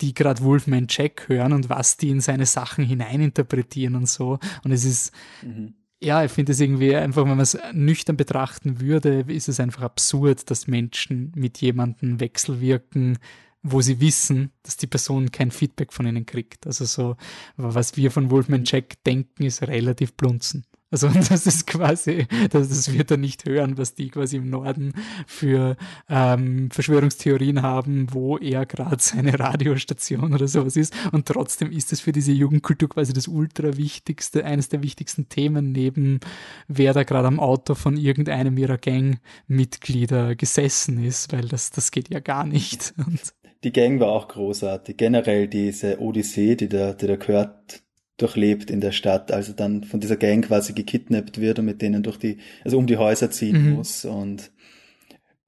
die 0.00 0.14
gerade 0.14 0.42
Wolfman 0.42 0.86
Jack 0.88 1.28
hören 1.28 1.52
und 1.52 1.68
was 1.68 1.96
die 1.96 2.10
in 2.10 2.20
seine 2.20 2.46
Sachen 2.46 2.84
hineininterpretieren 2.84 3.94
und 3.94 4.08
so. 4.08 4.38
Und 4.64 4.72
es 4.72 4.84
ist, 4.84 5.12
mhm. 5.42 5.74
ja, 6.00 6.24
ich 6.24 6.32
finde 6.32 6.52
es 6.52 6.60
irgendwie 6.60 6.94
einfach, 6.96 7.22
wenn 7.22 7.28
man 7.28 7.40
es 7.40 7.58
nüchtern 7.72 8.16
betrachten 8.16 8.80
würde, 8.80 9.24
ist 9.28 9.48
es 9.48 9.60
einfach 9.60 9.82
absurd, 9.82 10.50
dass 10.50 10.66
Menschen 10.66 11.32
mit 11.34 11.60
jemandem 11.60 12.20
wechselwirken, 12.20 13.18
wo 13.62 13.80
sie 13.80 14.00
wissen, 14.00 14.52
dass 14.62 14.76
die 14.76 14.86
Person 14.86 15.32
kein 15.32 15.50
Feedback 15.50 15.92
von 15.92 16.06
ihnen 16.06 16.26
kriegt. 16.26 16.66
Also 16.66 16.84
so, 16.84 17.16
was 17.56 17.96
wir 17.96 18.10
von 18.10 18.30
Wolfman 18.30 18.64
Jack 18.64 19.02
denken, 19.04 19.44
ist 19.44 19.62
relativ 19.62 20.14
blunzen. 20.14 20.64
Also 20.90 21.08
das 21.28 21.46
ist 21.46 21.66
quasi, 21.66 22.26
das, 22.50 22.68
das 22.68 22.92
wird 22.92 23.10
er 23.10 23.16
nicht 23.16 23.44
hören, 23.44 23.76
was 23.76 23.94
die 23.94 24.08
quasi 24.08 24.36
im 24.36 24.48
Norden 24.48 24.92
für 25.26 25.76
ähm, 26.08 26.70
Verschwörungstheorien 26.70 27.62
haben, 27.62 28.06
wo 28.12 28.38
er 28.38 28.64
gerade 28.66 28.96
seine 29.00 29.38
Radiostation 29.38 30.32
oder 30.32 30.48
sowas 30.48 30.76
ist. 30.76 30.94
Und 31.12 31.26
trotzdem 31.26 31.70
ist 31.70 31.92
es 31.92 32.00
für 32.00 32.12
diese 32.12 32.32
Jugendkultur 32.32 32.88
quasi 32.88 33.12
das 33.12 33.28
ultra 33.28 33.76
wichtigste, 33.76 34.44
eines 34.44 34.68
der 34.68 34.82
wichtigsten 34.82 35.28
Themen, 35.28 35.72
neben 35.72 36.20
wer 36.68 36.94
da 36.94 37.02
gerade 37.02 37.28
am 37.28 37.40
Auto 37.40 37.74
von 37.74 37.96
irgendeinem 37.96 38.56
ihrer 38.56 38.78
Gangmitglieder 38.78 40.36
gesessen 40.36 41.02
ist, 41.04 41.32
weil 41.32 41.48
das, 41.48 41.70
das 41.70 41.90
geht 41.90 42.08
ja 42.08 42.20
gar 42.20 42.46
nicht. 42.46 42.94
Und 43.06 43.20
die 43.64 43.72
Gang 43.72 44.00
war 44.00 44.08
auch 44.08 44.28
großartig. 44.28 44.96
Generell 44.96 45.48
diese 45.48 46.00
Odyssee, 46.00 46.54
die 46.54 46.68
der, 46.68 46.94
die 46.94 47.06
der 47.06 47.18
Kurt 47.18 47.82
durchlebt 48.18 48.70
in 48.70 48.80
der 48.80 48.92
Stadt, 48.92 49.32
also 49.32 49.52
dann 49.52 49.84
von 49.84 50.00
dieser 50.00 50.16
Gang 50.16 50.44
quasi 50.44 50.74
gekidnappt 50.74 51.40
wird 51.40 51.58
und 51.58 51.64
mit 51.64 51.80
denen 51.80 52.02
durch 52.02 52.18
die, 52.18 52.38
also 52.64 52.76
um 52.76 52.86
die 52.86 52.98
Häuser 52.98 53.30
ziehen 53.30 53.70
mhm. 53.70 53.72
muss 53.74 54.04
und 54.04 54.50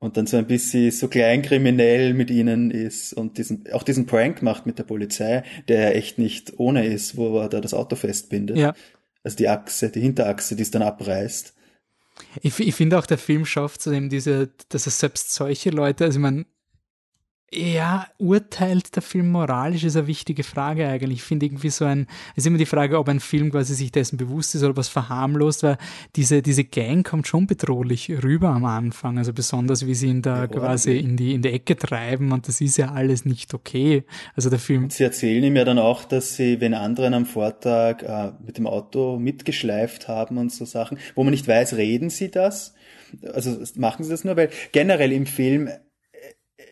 und 0.00 0.16
dann 0.16 0.26
so 0.26 0.38
ein 0.38 0.46
bisschen 0.46 0.90
so 0.90 1.08
kleinkriminell 1.08 2.14
mit 2.14 2.30
ihnen 2.30 2.70
ist 2.70 3.12
und 3.12 3.36
diesen, 3.36 3.70
auch 3.72 3.82
diesen 3.82 4.06
Prank 4.06 4.40
macht 4.40 4.64
mit 4.64 4.78
der 4.78 4.84
Polizei, 4.84 5.44
der 5.68 5.80
ja 5.80 5.90
echt 5.90 6.18
nicht 6.18 6.58
ohne 6.58 6.86
ist, 6.86 7.18
wo 7.18 7.38
er 7.38 7.50
da 7.50 7.60
das 7.60 7.74
Auto 7.74 7.96
festbindet. 7.96 8.56
Ja. 8.56 8.74
Also 9.22 9.36
die 9.36 9.48
Achse, 9.48 9.90
die 9.90 10.00
Hinterachse, 10.00 10.56
die 10.56 10.62
es 10.62 10.70
dann 10.70 10.80
abreißt. 10.80 11.54
Ich, 12.40 12.58
ich 12.58 12.74
finde 12.74 12.98
auch, 12.98 13.04
der 13.04 13.18
Film 13.18 13.44
schafft 13.44 13.86
eben 13.86 14.08
diese, 14.08 14.48
dass 14.70 14.86
er 14.86 14.92
selbst 14.92 15.34
solche 15.34 15.68
Leute, 15.68 16.04
also 16.04 16.18
ich 16.18 16.22
meine, 16.22 16.46
ja, 17.52 18.06
urteilt 18.18 18.94
der 18.94 19.02
Film 19.02 19.32
moralisch, 19.32 19.82
ist 19.82 19.96
eine 19.96 20.06
wichtige 20.06 20.44
Frage 20.44 20.86
eigentlich. 20.86 21.18
Ich 21.18 21.24
finde 21.24 21.46
irgendwie 21.46 21.70
so 21.70 21.84
ein, 21.84 22.06
es 22.36 22.44
ist 22.44 22.46
immer 22.46 22.58
die 22.58 22.66
Frage, 22.66 22.96
ob 22.96 23.08
ein 23.08 23.18
Film 23.18 23.50
quasi 23.50 23.74
sich 23.74 23.90
dessen 23.90 24.18
bewusst 24.18 24.54
ist 24.54 24.62
oder 24.62 24.76
was 24.76 24.88
verharmlost, 24.88 25.64
weil 25.64 25.76
diese, 26.14 26.42
diese 26.42 26.62
Gang 26.62 27.04
kommt 27.04 27.26
schon 27.26 27.48
bedrohlich 27.48 28.08
rüber 28.22 28.50
am 28.50 28.64
Anfang. 28.64 29.18
Also 29.18 29.32
besonders, 29.32 29.84
wie 29.84 29.96
sie 29.96 30.06
ihn 30.06 30.22
da 30.22 30.42
ja, 30.42 30.46
quasi 30.46 30.96
in 30.96 31.16
die, 31.16 31.34
in 31.34 31.42
die 31.42 31.50
Ecke 31.50 31.74
treiben 31.74 32.30
und 32.30 32.46
das 32.46 32.60
ist 32.60 32.76
ja 32.76 32.92
alles 32.92 33.24
nicht 33.24 33.52
okay. 33.52 34.04
Also 34.36 34.48
der 34.48 34.60
Film. 34.60 34.84
Und 34.84 34.92
sie 34.92 35.02
erzählen 35.02 35.42
ihm 35.42 35.56
ja 35.56 35.64
dann 35.64 35.80
auch, 35.80 36.04
dass 36.04 36.36
sie, 36.36 36.60
wenn 36.60 36.72
anderen 36.72 37.14
am 37.14 37.26
Vortag 37.26 38.02
äh, 38.02 38.32
mit 38.46 38.58
dem 38.58 38.68
Auto 38.68 39.18
mitgeschleift 39.18 40.06
haben 40.06 40.38
und 40.38 40.52
so 40.52 40.64
Sachen, 40.64 40.98
wo 41.16 41.24
man 41.24 41.32
nicht 41.32 41.48
weiß, 41.48 41.76
reden 41.76 42.10
sie 42.10 42.30
das? 42.30 42.74
Also 43.32 43.58
machen 43.74 44.04
sie 44.04 44.10
das 44.10 44.22
nur, 44.22 44.36
weil 44.36 44.50
generell 44.70 45.10
im 45.10 45.26
Film 45.26 45.68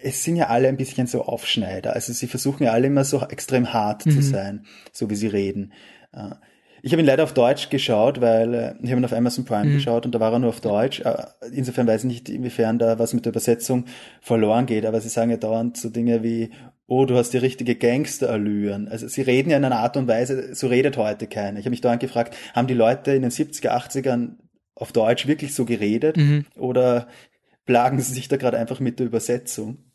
es 0.03 0.24
sind 0.24 0.36
ja 0.36 0.46
alle 0.49 0.68
ein 0.68 0.76
bisschen 0.76 1.07
so 1.07 1.22
Aufschneider. 1.24 1.94
Also 1.94 2.12
sie 2.12 2.26
versuchen 2.26 2.64
ja 2.64 2.72
alle 2.72 2.86
immer 2.86 3.05
so 3.05 3.20
extrem 3.22 3.72
hart 3.72 4.07
mhm. 4.07 4.11
zu 4.11 4.22
sein, 4.22 4.66
so 4.92 5.11
wie 5.11 5.16
sie 5.16 5.28
reden. 5.28 5.72
Äh, 6.12 6.34
ich 6.80 6.92
habe 6.92 7.03
ihn 7.03 7.07
leider 7.07 7.24
auf 7.24 7.34
Deutsch 7.34 7.70
geschaut, 7.70 8.20
weil 8.20 8.55
äh, 8.55 8.74
ich 8.82 8.90
habe 8.90 9.01
ihn 9.01 9.05
auf 9.05 9.12
Amazon 9.12 9.44
Prime 9.44 9.70
mhm. 9.70 9.74
geschaut 9.74 10.07
und 10.07 10.14
da 10.14 10.20
war 10.20 10.32
er 10.32 10.38
nur 10.38 10.51
auf 10.51 10.61
Deutsch. 10.61 11.01
Äh, 11.01 11.26
insofern 11.53 11.86
weiß 11.86 12.05
ich 12.05 12.09
nicht, 12.09 12.28
inwiefern 12.28 12.78
da 12.78 12.99
was 12.99 13.14
mit 13.14 13.24
der 13.24 13.32
Übersetzung 13.32 13.86
verloren 14.20 14.66
geht, 14.66 14.86
aber 14.86 15.01
sie 15.01 15.09
sagen 15.09 15.30
ja 15.30 15.36
dauernd 15.36 15.76
so 15.76 15.88
Dinge 15.88 16.22
wie, 16.22 16.51
oh, 16.86 17.05
du 17.05 17.16
hast 17.16 17.30
die 17.30 17.38
richtige 17.38 17.74
Gangsterallüren. 17.74 18.88
Also 18.88 19.09
sie 19.09 19.22
reden 19.22 19.51
ja 19.51 19.57
in 19.57 19.64
einer 19.64 19.80
Art 19.80 19.96
und 19.96 20.09
Weise, 20.09 20.55
so 20.55 20.68
redet 20.68 20.96
heute 20.96 21.26
keiner. 21.26 21.59
Ich 21.59 21.64
habe 21.64 21.70
mich 21.70 21.80
dauernd 21.80 22.01
gefragt, 22.01 22.36
haben 22.55 22.68
die 22.68 22.74
Leute 22.74 23.12
in 23.12 23.22
den 23.22 23.30
70er, 23.30 23.70
80ern 23.70 24.36
auf 24.74 24.92
Deutsch 24.92 25.26
wirklich 25.26 25.55
so 25.55 25.64
geredet 25.64 26.16
mhm. 26.16 26.46
oder 26.57 27.09
plagen 27.66 28.01
sie 28.01 28.14
sich 28.14 28.28
da 28.28 28.36
gerade 28.36 28.57
einfach 28.57 28.80
mit 28.80 29.01
der 29.01 29.07
Übersetzung? 29.07 29.88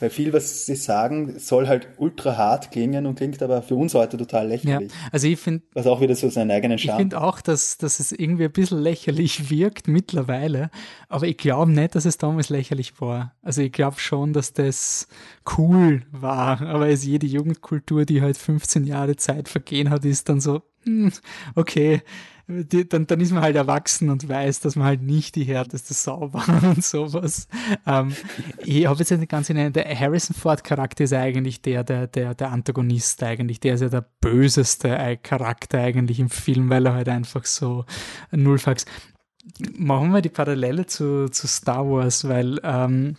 Weil 0.00 0.10
viel, 0.10 0.32
was 0.32 0.66
sie 0.66 0.76
sagen, 0.76 1.38
soll 1.38 1.68
halt 1.68 1.88
ultra 1.98 2.36
hart 2.36 2.70
klingen 2.70 3.06
und 3.06 3.16
klingt 3.16 3.42
aber 3.42 3.62
für 3.62 3.74
uns 3.74 3.94
heute 3.94 4.16
total 4.16 4.48
lächerlich. 4.48 4.90
Ja, 4.90 4.96
also 5.12 5.26
ich 5.26 5.38
finde. 5.38 5.62
Was 5.74 5.86
auch 5.86 6.00
wieder 6.00 6.14
so 6.16 6.30
seinen 6.30 6.50
eigenen 6.50 6.78
Charme. 6.78 6.96
Ich 6.96 7.00
finde 7.02 7.20
auch, 7.20 7.40
dass, 7.42 7.76
dass 7.76 8.00
es 8.00 8.10
irgendwie 8.10 8.44
ein 8.44 8.52
bisschen 8.52 8.80
lächerlich 8.80 9.50
wirkt 9.50 9.88
mittlerweile. 9.88 10.70
Aber 11.08 11.26
ich 11.26 11.36
glaube 11.36 11.70
nicht, 11.70 11.94
dass 11.94 12.06
es 12.06 12.16
damals 12.16 12.48
lächerlich 12.48 13.00
war. 13.00 13.34
Also 13.42 13.60
ich 13.60 13.72
glaube 13.72 14.00
schon, 14.00 14.32
dass 14.32 14.54
das 14.54 15.06
cool 15.58 16.02
war. 16.10 16.62
Aber 16.62 16.88
es 16.88 17.04
jede 17.04 17.26
Jugendkultur, 17.26 18.06
die 18.06 18.22
halt 18.22 18.38
15 18.38 18.84
Jahre 18.84 19.16
Zeit 19.16 19.48
vergehen 19.48 19.90
hat, 19.90 20.04
ist 20.04 20.28
dann 20.28 20.40
so, 20.40 20.62
hm, 20.84 21.12
okay, 21.54 22.02
die, 22.50 22.88
dann, 22.88 23.06
dann 23.06 23.20
ist 23.20 23.32
man 23.32 23.42
halt 23.42 23.56
erwachsen 23.56 24.10
und 24.10 24.28
weiß, 24.28 24.60
dass 24.60 24.76
man 24.76 24.86
halt 24.86 25.02
nicht 25.02 25.36
die 25.36 25.44
härteste 25.44 25.94
Sau 25.94 26.32
war 26.32 26.62
und 26.64 26.84
sowas. 26.84 27.48
Ähm, 27.86 28.14
ich 28.58 28.86
habe 28.86 28.98
jetzt 28.98 29.10
nicht 29.10 29.30
ganz 29.30 29.50
in 29.50 29.72
der 29.72 29.98
Harrison 29.98 30.34
Ford 30.34 30.64
Charakter 30.64 31.04
ist 31.04 31.12
eigentlich 31.12 31.62
der, 31.62 31.84
der, 31.84 32.06
der, 32.06 32.34
der 32.34 32.50
Antagonist 32.50 33.22
eigentlich. 33.22 33.60
Der 33.60 33.74
ist 33.74 33.82
ja 33.82 33.88
der 33.88 34.06
böseste 34.20 35.18
Charakter 35.22 35.78
eigentlich 35.78 36.20
im 36.20 36.30
Film, 36.30 36.70
weil 36.70 36.86
er 36.86 36.94
halt 36.94 37.08
einfach 37.08 37.44
so 37.44 37.84
nullfax. 38.32 38.84
Machen 39.76 40.12
wir 40.12 40.22
die 40.22 40.28
Parallele 40.28 40.86
zu, 40.86 41.28
zu 41.28 41.46
Star 41.46 41.88
Wars, 41.88 42.28
weil 42.28 42.60
ähm, 42.62 43.16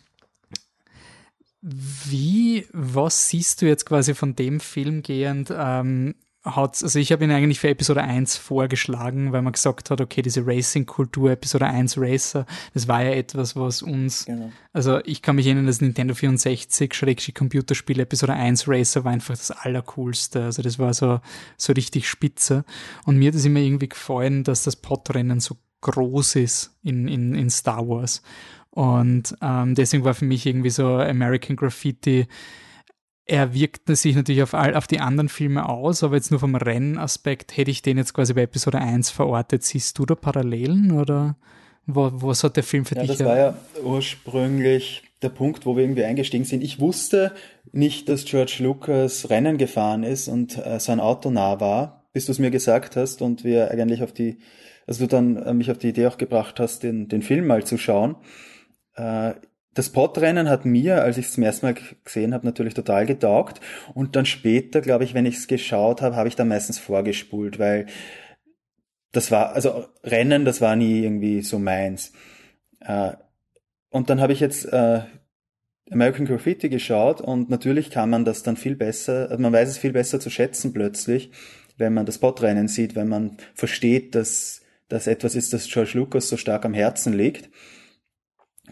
wie, 1.62 2.66
was 2.74 3.30
siehst 3.30 3.62
du 3.62 3.68
jetzt 3.68 3.86
quasi 3.86 4.14
von 4.16 4.36
dem 4.36 4.60
Film 4.60 5.04
gehend? 5.04 5.54
Ähm, 5.56 6.16
hat, 6.44 6.82
also 6.82 6.98
ich 6.98 7.12
habe 7.12 7.24
ihn 7.24 7.32
eigentlich 7.32 7.60
für 7.60 7.70
Episode 7.70 8.02
1 8.02 8.38
vorgeschlagen, 8.38 9.32
weil 9.32 9.44
man 9.44 9.54
gesagt 9.54 9.92
hat, 9.92 10.02
okay, 10.02 10.24
diese 10.24 10.46
Racing-Kultur, 10.46 11.32
Episode 11.32 11.68
1 11.68 11.98
Racer, 12.00 12.48
das 12.74 12.88
war 12.88 13.04
ja 13.04 13.12
etwas, 13.12 13.56
was 13.56 13.84
uns, 13.84 14.26
genau. 14.26 14.52
also 14.74 15.00
ich 15.06 15.22
kann 15.22 15.36
mich 15.36 15.46
erinnern, 15.46 15.68
das 15.68 15.82
Nintendo 15.82 16.16
64 16.16 16.94
Schrägstrich 16.94 17.36
Computerspiel 17.36 18.00
Episode 18.00 18.34
1 18.34 18.68
Racer 18.68 19.04
war 19.04 19.12
einfach 19.12 19.38
das 19.38 19.52
Allercoolste, 19.52 20.46
also 20.46 20.64
das 20.64 20.80
war 20.80 20.94
so, 20.96 21.20
so 21.58 21.74
richtig 21.74 22.10
spitze. 22.10 22.66
Und 23.06 23.18
mir 23.18 23.28
hat 23.28 23.36
es 23.36 23.46
immer 23.46 23.60
irgendwie 23.60 23.90
gefallen, 23.90 24.44
dass 24.44 24.64
das 24.64 24.76
Podrennen 24.76 25.40
so 25.40 25.58
groß 25.82 26.38
ist 26.38 26.76
in, 26.84 27.08
in, 27.08 27.36
in 27.36 27.50
Star 27.52 27.88
Wars. 27.88 28.24
Und 28.72 29.36
ähm, 29.42 29.76
deswegen 29.76 30.06
war 30.06 30.14
für 30.14 30.26
mich 30.26 30.46
irgendwie 30.46 30.70
so 30.70 30.96
American 30.96 31.56
Graffiti 31.56 32.28
er 33.32 33.54
wirkt 33.54 33.88
sich 33.96 34.14
natürlich 34.14 34.44
auf, 34.44 34.54
all, 34.54 34.76
auf 34.76 34.88
die 34.88 35.00
anderen 35.00 35.30
Filme 35.30 35.70
aus, 35.70 36.04
aber 36.04 36.16
jetzt 36.16 36.32
nur 36.32 36.42
vom 36.42 36.54
Rennaspekt 36.56 37.56
hätte 37.56 37.72
ich 37.72 37.82
den 37.82 37.98
jetzt 37.98 38.14
quasi 38.14 38.34
bei 38.34 38.42
Episode 38.42 38.80
1 38.80 39.10
verortet. 39.10 39.64
Siehst 39.64 39.98
du 39.98 40.06
da 40.06 40.16
Parallelen 40.16 40.92
oder 40.92 41.38
wo, 41.86 42.12
was 42.14 42.44
hat 42.44 42.58
der 42.58 42.64
Film 42.64 42.84
für 42.84 42.96
ja, 42.96 43.04
dich? 43.04 43.12
Das 43.12 43.26
war 43.26 43.38
ja 43.38 43.58
ursprünglich 43.86 45.04
der 45.22 45.30
Punkt, 45.30 45.66
wo 45.66 45.78
wir 45.78 45.84
irgendwie 45.84 46.04
eingestiegen 46.04 46.44
sind. 46.44 46.62
Ich 46.62 46.82
wusste 46.82 47.32
nicht, 47.72 48.10
dass 48.10 48.26
George 48.26 48.58
Lucas 48.60 49.30
Rennen 49.30 49.58
gefahren 49.58 50.04
ist 50.04 50.28
und 50.28 50.58
äh, 50.58 50.82
sein 50.82 51.00
Auto 51.00 51.32
nah 51.32 51.62
war, 51.62 52.10
bis 52.12 52.26
du 52.26 52.34
es 52.34 52.40
mir 52.40 52.52
gesagt 52.52 52.98
hast 52.98 53.22
und 53.22 53.46
wir 53.46 53.72
eigentlich 53.72 54.04
auf 54.04 54.12
die, 54.12 54.40
also 54.88 55.06
du 55.06 55.08
dann 55.08 55.38
äh, 55.38 55.54
mich 55.54 55.72
auf 55.72 55.78
die 55.78 55.90
Idee 55.90 56.08
auch 56.08 56.18
gebracht 56.18 56.60
hast, 56.60 56.84
den, 56.84 57.08
den 57.08 57.22
Film 57.22 57.48
mal 57.48 57.64
zu 57.64 57.78
schauen. 57.78 58.18
Äh, 58.96 59.36
das 59.74 59.90
Podrennen 59.90 60.50
hat 60.50 60.66
mir, 60.66 61.02
als 61.02 61.18
ich 61.18 61.28
es 61.28 61.34
zum 61.34 61.44
ersten 61.44 61.66
Mal 61.66 61.76
gesehen 62.04 62.34
habe, 62.34 62.46
natürlich 62.46 62.74
total 62.74 63.06
getaugt. 63.06 63.62
Und 63.94 64.16
dann 64.16 64.26
später, 64.26 64.82
glaube 64.82 65.06
ich, 65.06 65.14
wenn 65.14 65.26
ich 65.26 65.38
es 65.38 65.48
geschaut 65.48 66.02
habe, 66.02 66.16
habe 66.16 66.28
ich 66.28 66.36
da 66.36 66.44
meistens 66.44 66.78
vorgespult, 66.78 67.58
weil 67.58 67.86
das 69.12 69.32
war, 69.32 69.54
also 69.54 69.86
Rennen, 70.04 70.46
das 70.46 70.62
war 70.62 70.76
nie 70.76 71.04
irgendwie 71.04 71.42
so 71.42 71.60
meins. 71.60 72.12
Äh, 72.82 73.12
und 73.90 74.10
dann 74.10 74.22
habe 74.22 74.34
ich 74.34 74.40
jetzt 74.40 74.66
äh, 74.66 75.02
American 75.90 76.26
Graffiti 76.26 76.70
geschaut 76.70 77.20
und 77.20 77.50
natürlich 77.50 77.90
kann 77.90 78.10
man 78.10 78.24
das 78.24 78.44
dann 78.44 78.56
viel 78.56 78.76
besser, 78.76 79.36
man 79.38 79.52
weiß 79.52 79.70
es 79.70 79.78
viel 79.78 79.92
besser 79.92 80.20
zu 80.22 80.30
schätzen 80.30 80.72
plötzlich, 80.72 81.32
wenn 81.78 81.94
man 81.94 82.06
das 82.06 82.18
Podrennen 82.18 82.70
sieht, 82.70 82.96
wenn 82.96 83.10
man 83.10 83.38
versteht, 83.54 84.16
dass 84.16 84.62
das 84.88 85.08
etwas 85.08 85.36
ist, 85.36 85.54
das 85.54 85.68
George 85.68 85.92
Lucas 85.96 86.30
so 86.30 86.38
stark 86.38 86.66
am 86.66 86.74
Herzen 86.74 87.14
liegt. 87.14 87.50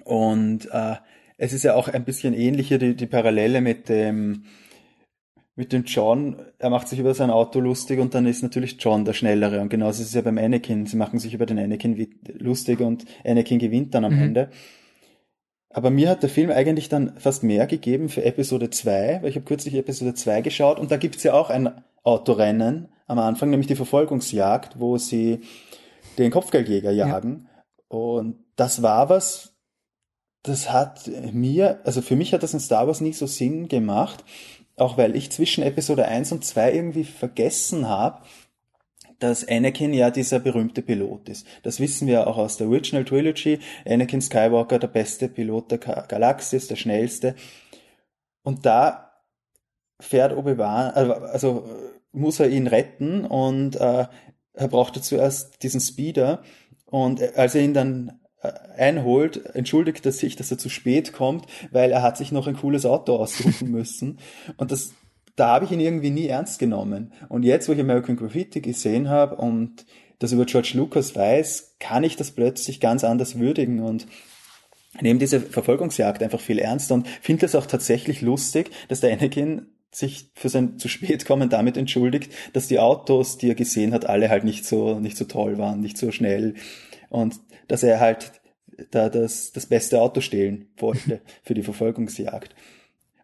Und 0.04 0.70
äh, 0.72 0.95
es 1.38 1.54
ist 1.54 1.64
ja 1.64 1.76
auch 1.76 1.88
ein 1.88 2.06
bisschen 2.06 2.34
ähnlich 2.34 2.68
hier 2.68 2.80
die, 2.80 2.95
die 2.95 3.08
Parallele 3.08 3.62
mit 3.62 3.89
dem 3.89 4.43
mit 5.60 5.74
dem 5.74 5.84
John, 5.84 6.38
er 6.58 6.70
macht 6.70 6.88
sich 6.88 7.00
über 7.00 7.14
sein 7.14 7.30
Auto 7.30 7.60
lustig 7.60 8.00
und 8.00 8.16
dann 8.16 8.26
ist 8.26 8.41
natürlich 8.41 8.78
John 8.80 9.04
der 9.04 9.12
Schnellere. 9.12 9.60
Und 9.60 9.68
genauso 9.68 10.02
ist 10.02 10.08
es 10.08 10.14
ja 10.14 10.22
beim 10.22 10.38
Anakin. 10.38 10.86
Sie 10.86 10.95
machen 10.95 11.20
sich 11.20 11.34
über 11.34 11.45
den 11.45 11.60
Anakin 11.60 12.08
lustig 12.38 12.80
und 12.80 13.04
Anakin 13.26 13.60
gewinnt 13.60 13.93
dann 13.93 14.06
am 14.06 14.16
mhm. 14.16 14.22
Ende. 14.22 14.50
Aber 15.70 15.89
mir 15.89 16.10
hat 16.10 16.24
der 16.24 16.30
Film 16.30 16.50
eigentlich 16.50 16.88
dann 16.88 17.20
fast 17.20 17.43
mehr 17.43 17.68
gegeben 17.68 18.08
für 18.08 18.24
Episode 18.24 18.70
2, 18.70 19.20
weil 19.22 19.30
ich 19.30 19.36
habe 19.36 19.43
kürzlich 19.43 19.76
Episode 19.76 20.14
2 20.14 20.39
geschaut 20.41 20.80
und 20.80 20.91
da 20.91 20.95
gibt's 20.97 21.24
ja 21.24 21.34
auch 21.34 21.50
ein 21.50 21.70
Autorennen 22.04 22.88
am 23.08 23.20
Anfang, 23.20 23.50
nämlich 23.50 23.68
die 23.68 23.76
Verfolgungsjagd, 23.76 24.80
wo 24.80 24.97
sie 24.97 25.41
den 26.18 26.32
Kopfgeldjäger 26.32 26.91
jagen. 26.91 27.50
Ja. 27.52 27.97
Und 27.97 28.38
das 28.56 28.82
war 28.82 29.10
was, 29.10 29.49
das 30.44 30.72
hat 30.72 31.10
mir, 31.34 31.82
also 31.84 32.02
für 32.02 32.16
mich 32.16 32.34
hat 32.34 32.44
das 32.44 32.54
in 32.54 32.60
Star 32.60 32.88
Wars 32.88 33.02
nie 33.02 33.14
so 33.14 33.28
Sinn 33.28 33.68
gemacht, 33.68 34.24
auch 34.78 34.98
weil 34.98 35.16
ich 35.16 35.32
zwischen 35.32 35.64
Episode 35.64 36.06
1 36.06 36.32
und 36.32 36.46
2 36.46 36.74
irgendwie 36.74 37.04
vergessen 37.04 37.88
habe, 37.90 38.22
dass 39.20 39.46
Anakin 39.48 39.94
ja 39.94 40.12
dieser 40.12 40.40
berühmte 40.40 40.82
Pilot 40.82 41.28
ist. 41.28 41.46
Das 41.64 41.82
wissen 41.82 42.08
wir 42.08 42.28
auch 42.28 42.38
aus 42.38 42.56
der 42.56 42.68
Original 42.68 43.04
Trilogy. 43.04 43.60
Anakin 43.86 44.22
Skywalker, 44.22 44.80
der 44.80 44.88
beste 44.88 45.28
Pilot 45.28 45.72
der 45.72 45.78
Galaxis, 45.78 46.68
der 46.68 46.78
schnellste. 46.78 47.36
Und 48.44 48.66
da 48.66 49.12
fährt 50.00 50.36
Obi-Wan, 50.36 50.92
also, 50.92 51.14
also 51.14 51.70
muss 52.14 52.40
er 52.40 52.50
ihn 52.50 52.68
retten 52.68 53.26
und 53.26 53.76
äh, 53.76 54.08
er 54.54 54.68
brauchte 54.68 55.02
zuerst 55.02 55.62
diesen 55.64 55.82
Speeder 55.82 56.42
und 56.86 57.22
als 57.38 57.56
er 57.56 57.62
ihn 57.62 57.74
dann 57.74 58.10
äh, 58.10 58.28
einholt, 58.42 59.54
entschuldigt 59.56 60.06
er 60.06 60.12
sich, 60.12 60.36
dass 60.36 60.52
er 60.52 60.58
zu 60.58 60.70
spät 60.70 61.14
kommt, 61.14 61.46
weil 61.72 61.92
er 61.92 62.02
hat 62.02 62.18
sich 62.18 62.32
noch 62.32 62.48
ein 62.48 62.56
cooles 62.56 62.86
Auto 62.86 63.16
aussuchen 63.16 63.72
müssen. 63.72 64.20
Und 64.58 64.72
das, 64.72 64.94
da 65.36 65.48
habe 65.50 65.66
ich 65.66 65.72
ihn 65.72 65.80
irgendwie 65.80 66.10
nie 66.10 66.28
ernst 66.28 66.60
genommen. 66.60 67.14
Und 67.28 67.44
jetzt, 67.44 67.68
wo 67.68 67.74
ich 67.74 67.80
American 67.80 68.16
Graffiti 68.16 68.62
gesehen 68.62 69.10
habe 69.10 69.36
und 69.36 69.86
das 70.20 70.32
über 70.32 70.46
George 70.46 70.72
Lucas 70.74 71.16
weiß, 71.16 71.76
kann 71.80 72.04
ich 72.04 72.16
das 72.16 72.32
plötzlich 72.32 72.80
ganz 72.80 73.04
anders 73.04 73.40
würdigen 73.40 73.82
und 73.82 74.08
nehme 75.02 75.20
diese 75.20 75.40
Verfolgungsjagd 75.40 76.24
einfach 76.24 76.42
viel 76.42 76.60
ernster 76.60 76.96
und 76.96 77.08
finde 77.08 77.46
es 77.46 77.56
auch 77.56 77.66
tatsächlich 77.66 78.22
lustig, 78.22 78.72
dass 78.88 79.02
der 79.02 79.14
Anakin 79.14 79.68
sich 79.92 80.32
für 80.36 80.50
sein 80.50 80.78
zu 80.78 80.88
spät 80.88 81.26
kommen 81.26 81.50
damit 81.50 81.78
entschuldigt, 81.78 82.32
dass 82.54 82.68
die 82.68 82.80
Autos, 82.80 83.38
die 83.38 83.50
er 83.50 83.56
gesehen 83.56 83.94
hat, 83.94 84.06
alle 84.06 84.30
halt 84.30 84.44
nicht 84.44 84.66
so 84.66 85.00
nicht 85.00 85.18
so 85.18 85.26
toll 85.26 85.58
waren, 85.58 85.80
nicht 85.80 85.98
so 85.98 86.12
schnell 86.12 86.56
und 87.10 87.36
dass 87.70 87.84
er 87.84 88.01
halt 88.01 88.34
da 88.91 89.09
das, 89.09 89.53
das 89.53 89.65
beste 89.65 90.01
Auto 90.01 90.20
stehlen 90.20 90.67
wollte 90.78 91.22
für 91.43 91.53
die 91.53 91.63
Verfolgungsjagd. 91.63 92.53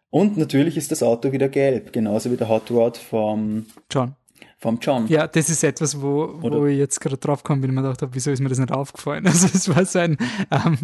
Und 0.08 0.38
natürlich 0.38 0.76
ist 0.76 0.90
das 0.92 1.02
Auto 1.02 1.32
wieder 1.32 1.48
gelb, 1.48 1.92
genauso 1.92 2.32
wie 2.32 2.36
der 2.36 2.48
Hot 2.48 2.70
Rod 2.70 2.96
vom 2.96 3.66
John. 3.90 4.14
Vom 4.58 4.78
John. 4.80 5.06
Ja, 5.08 5.26
das 5.26 5.50
ist 5.50 5.62
etwas, 5.62 6.00
wo, 6.00 6.38
wo 6.40 6.64
ich 6.64 6.78
jetzt 6.78 7.00
gerade 7.00 7.18
drauf 7.18 7.42
komme, 7.42 7.62
wenn 7.62 7.70
ich 7.70 7.74
mir 7.76 7.82
gedacht 7.82 8.00
habe, 8.00 8.14
wieso 8.14 8.30
ist 8.30 8.40
mir 8.40 8.48
das 8.48 8.58
nicht 8.58 8.72
aufgefallen? 8.72 9.26
Also 9.26 9.48
es 9.52 9.68
war 9.68 9.84
so 9.84 9.98
ein, 9.98 10.16
ähm, 10.50 10.78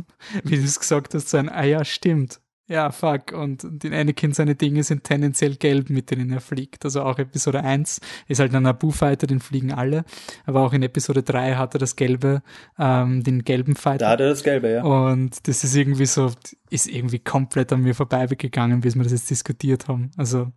wie 0.44 0.56
du 0.56 0.64
es 0.64 0.78
gesagt 0.78 1.14
hast, 1.14 1.30
so 1.30 1.38
ein, 1.38 1.48
ah 1.48 1.64
ja, 1.64 1.82
stimmt 1.84 2.41
ja, 2.68 2.90
fuck. 2.90 3.32
Und 3.32 3.84
in 3.84 3.92
Anakin 3.92 4.32
seine 4.32 4.54
Dinge 4.54 4.82
sind 4.84 5.04
tendenziell 5.04 5.56
gelb, 5.56 5.90
mit 5.90 6.10
denen 6.10 6.32
er 6.32 6.40
fliegt. 6.40 6.84
Also 6.84 7.02
auch 7.02 7.18
Episode 7.18 7.62
1 7.62 8.00
ist 8.28 8.40
halt 8.40 8.54
ein 8.54 8.62
Naboo-Fighter, 8.62 9.26
den 9.26 9.40
fliegen 9.40 9.72
alle. 9.72 10.04
Aber 10.46 10.62
auch 10.62 10.72
in 10.72 10.82
Episode 10.82 11.22
3 11.22 11.56
hat 11.56 11.74
er 11.74 11.80
das 11.80 11.96
gelbe, 11.96 12.42
ähm, 12.78 13.24
den 13.24 13.44
gelben 13.44 13.74
Fighter. 13.74 14.06
Da 14.06 14.10
hat 14.10 14.20
er 14.20 14.28
das 14.28 14.42
gelbe, 14.42 14.70
ja. 14.70 14.82
Und 14.82 15.46
das 15.48 15.64
ist 15.64 15.74
irgendwie 15.74 16.06
so, 16.06 16.30
ist 16.70 16.86
irgendwie 16.86 17.18
komplett 17.18 17.72
an 17.72 17.82
mir 17.82 17.94
vorbeigegangen, 17.94 18.80
bis 18.80 18.94
wir 18.94 19.02
das 19.02 19.12
jetzt 19.12 19.30
diskutiert 19.30 19.88
haben. 19.88 20.10
Also, 20.16 20.52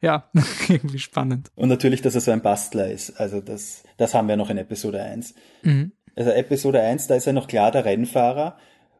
ja, 0.00 0.28
irgendwie 0.68 0.98
spannend. 0.98 1.50
Und 1.54 1.68
natürlich, 1.68 2.02
dass 2.02 2.14
er 2.14 2.20
so 2.20 2.30
ein 2.30 2.42
Bastler 2.42 2.90
ist. 2.90 3.18
Also 3.18 3.40
das, 3.40 3.82
das 3.96 4.14
haben 4.14 4.28
wir 4.28 4.36
noch 4.36 4.50
in 4.50 4.58
Episode 4.58 5.02
1. 5.02 5.34
Mhm. 5.62 5.92
Also 6.14 6.30
Episode 6.30 6.80
1, 6.80 7.08
da 7.08 7.14
ist 7.14 7.26
er 7.26 7.32
noch 7.32 7.48
klar 7.48 7.72
der 7.72 7.84
Rennfahrer 7.84 8.56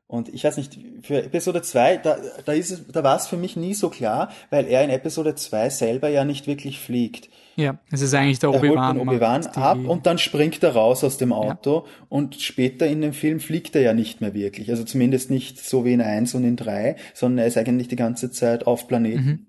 und 0.09 0.29
ich 0.33 0.45
weiß 0.45 0.57
nicht, 0.57 0.79
für 1.03 1.25
Episode 1.25 1.63
2, 1.63 1.97
da, 1.97 2.17
da, 2.45 2.53
ist 2.53 2.71
es, 2.71 2.87
da 2.87 3.03
war 3.03 3.17
es 3.17 3.27
für 3.27 3.37
mich 3.37 3.57
nie 3.57 3.75
so 3.75 3.91
klar, 3.91 4.31
weil 4.51 4.67
er 4.67 4.85
in 4.85 4.91
Episode 4.91 5.35
2 5.35 5.71
selber 5.71 6.09
ja 6.09 6.25
nicht 6.25 6.47
wirklich 6.47 6.79
fliegt. 6.79 7.29
Ja, 7.57 7.79
es 7.91 8.03
ist 8.03 8.15
eigentlich 8.15 8.39
der 8.39 8.55
Obi-Wan. 8.55 9.01
Obi 9.01 9.19
ab 9.19 9.79
und 9.85 10.07
dann 10.07 10.19
springt 10.19 10.63
er 10.63 10.75
raus 10.75 11.03
aus 11.03 11.17
dem 11.17 11.33
Auto 11.33 11.85
ja. 11.87 12.07
und 12.09 12.37
später 12.37 12.87
in 12.87 13.01
dem 13.01 13.15
Film 13.15 13.41
fliegt 13.41 13.75
er 13.75 13.83
ja 13.83 13.95
nicht 13.95 14.21
mehr 14.21 14.35
wirklich. 14.35 14.71
Also 14.71 14.85
zumindest 14.85 15.31
nicht 15.31 15.59
so 15.59 15.85
wie 15.85 15.95
in 15.95 16.03
1 16.03 16.35
und 16.35 16.45
in 16.45 16.57
3, 16.57 16.97
sondern 17.15 17.39
er 17.39 17.47
ist 17.47 17.57
eigentlich 17.57 17.89
die 17.89 17.97
ganze 17.97 18.31
Zeit 18.31 18.67
auf 18.67 18.87
Planeten. 18.87 19.25
Mhm. 19.25 19.47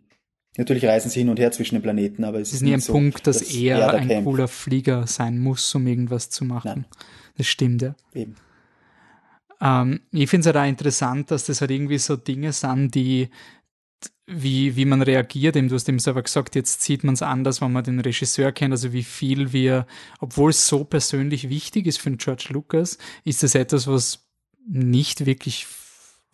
Natürlich 0.58 0.86
reisen 0.86 1.12
sie 1.12 1.20
hin 1.20 1.30
und 1.30 1.38
her 1.38 1.52
zwischen 1.52 1.76
den 1.76 1.84
Planeten, 1.84 2.24
aber 2.24 2.40
es, 2.40 2.48
es 2.48 2.56
ist 2.56 2.62
nie 2.64 2.74
ein 2.74 2.80
so, 2.80 2.94
Punkt, 2.94 3.28
dass, 3.28 3.40
dass 3.40 3.54
er, 3.54 3.78
er 3.78 3.94
ein 3.94 4.08
kämpft. 4.08 4.26
cooler 4.26 4.48
Flieger 4.48 5.06
sein 5.06 5.38
muss, 5.38 5.76
um 5.76 5.86
irgendwas 5.86 6.32
zu 6.32 6.46
machen. 6.46 6.72
Nein. 6.74 6.86
Das 7.38 7.46
stimmt, 7.46 7.84
ja. 7.84 7.96
Eben. 8.16 8.36
Ähm, 9.62 10.02
ich 10.12 10.30
finde 10.30 10.50
es 10.50 10.56
halt 10.56 10.64
auch 10.64 10.70
interessant, 10.70 11.32
dass 11.32 11.46
das 11.46 11.62
halt 11.62 11.72
irgendwie 11.72 11.98
so 11.98 12.16
Dinge 12.16 12.54
sind, 12.54 12.94
die 12.96 13.30
wie, 14.28 14.76
wie 14.76 14.86
man 14.86 15.02
reagiert. 15.02 15.56
Eben, 15.56 15.70
du 15.70 15.76
hast 15.76 15.88
eben 15.88 16.00
selber 16.00 16.22
gesagt, 16.22 16.56
jetzt 16.56 16.82
sieht 16.82 17.04
man 17.04 17.14
es 17.14 17.22
anders, 17.22 17.62
wenn 17.62 17.72
man 17.72 17.84
den 17.84 18.00
Regisseur 18.00 18.52
kennt, 18.52 18.74
also 18.74 18.92
wie 18.94 19.04
viel 19.04 19.54
wir, 19.54 19.88
obwohl 20.20 20.52
es 20.52 20.68
so 20.68 20.84
persönlich 20.84 21.50
wichtig 21.50 21.88
ist 21.88 22.00
für 22.00 22.10
den 22.10 22.18
George 22.18 22.48
Lucas, 22.50 22.98
ist 23.24 23.44
das 23.44 23.56
etwas, 23.56 23.88
was 23.88 24.28
nicht 24.68 25.26
wirklich 25.26 25.66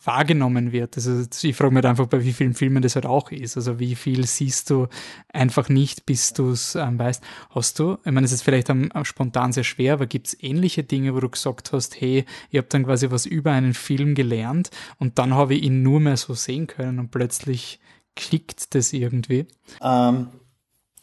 wahrgenommen 0.05 0.71
wird. 0.71 0.97
Also 0.97 1.23
ich 1.41 1.55
frage 1.55 1.71
mich 1.71 1.83
halt 1.83 1.85
einfach, 1.85 2.07
bei 2.07 2.23
wie 2.23 2.33
vielen 2.33 2.53
Filmen 2.53 2.81
das 2.81 2.95
halt 2.95 3.05
auch 3.05 3.31
ist. 3.31 3.55
Also 3.57 3.79
wie 3.79 3.95
viel 3.95 4.25
siehst 4.25 4.69
du 4.69 4.87
einfach 5.31 5.69
nicht, 5.69 6.05
bis 6.05 6.33
du 6.33 6.51
es 6.51 6.75
ähm, 6.75 6.99
weißt. 6.99 7.23
Hast 7.51 7.79
du, 7.79 7.97
ich 8.03 8.11
meine, 8.11 8.25
es 8.25 8.31
ist 8.31 8.41
vielleicht 8.41 8.69
am, 8.69 8.91
am 8.91 9.05
spontan 9.05 9.53
sehr 9.53 9.63
schwer, 9.63 9.93
aber 9.93 10.05
gibt 10.05 10.27
es 10.27 10.43
ähnliche 10.43 10.83
Dinge, 10.83 11.13
wo 11.15 11.19
du 11.19 11.29
gesagt 11.29 11.71
hast, 11.71 11.99
hey, 11.99 12.25
ich 12.49 12.57
habe 12.57 12.67
dann 12.69 12.85
quasi 12.85 13.11
was 13.11 13.25
über 13.25 13.51
einen 13.51 13.73
Film 13.73 14.15
gelernt 14.15 14.69
und 14.99 15.19
dann 15.19 15.33
habe 15.33 15.55
ich 15.55 15.63
ihn 15.63 15.83
nur 15.83 15.99
mehr 15.99 16.17
so 16.17 16.33
sehen 16.33 16.67
können 16.67 16.99
und 16.99 17.11
plötzlich 17.11 17.79
klickt 18.15 18.75
das 18.75 18.93
irgendwie? 18.93 19.47
Ähm, 19.81 20.27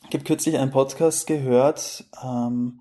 ich 0.09 0.15
habe 0.15 0.25
kürzlich 0.25 0.59
einen 0.59 0.71
Podcast 0.71 1.27
gehört 1.27 2.05
ähm, 2.23 2.81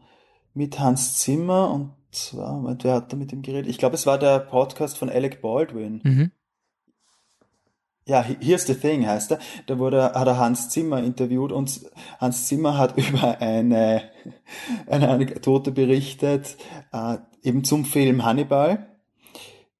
mit 0.54 0.80
Hans 0.80 1.20
Zimmer 1.20 1.72
und 1.72 1.92
zwar, 2.12 2.78
wer 2.82 2.94
hat 2.94 3.12
da 3.12 3.18
mit 3.18 3.32
ihm 3.32 3.42
geredet? 3.42 3.70
Ich 3.70 3.78
glaube, 3.78 3.96
es 3.96 4.06
war 4.06 4.18
der 4.18 4.40
Podcast 4.40 4.98
von 4.98 5.10
Alec 5.10 5.42
Baldwin. 5.42 6.02
Mhm. 6.04 6.32
Ja, 8.06 8.24
Here's 8.24 8.66
the 8.66 8.74
Thing 8.74 9.06
heißt 9.06 9.34
er. 9.34 9.40
Da 9.68 9.78
wurde, 9.78 10.14
hat 10.14 10.28
er 10.28 10.40
Hans 10.40 10.70
Zimmer 10.70 11.04
interviewt 11.04 11.52
und 11.52 11.82
Hans 12.18 12.48
Zimmer 12.48 12.78
hat 12.78 12.98
über 13.10 13.40
eine, 13.40 14.10
eine 14.88 15.10
Anekdote 15.10 15.72
berichtet, 15.72 16.58
äh, 16.92 17.18
eben 17.44 17.64
zum 17.64 17.86
Film 17.86 18.26
Hannibal, 18.26 18.88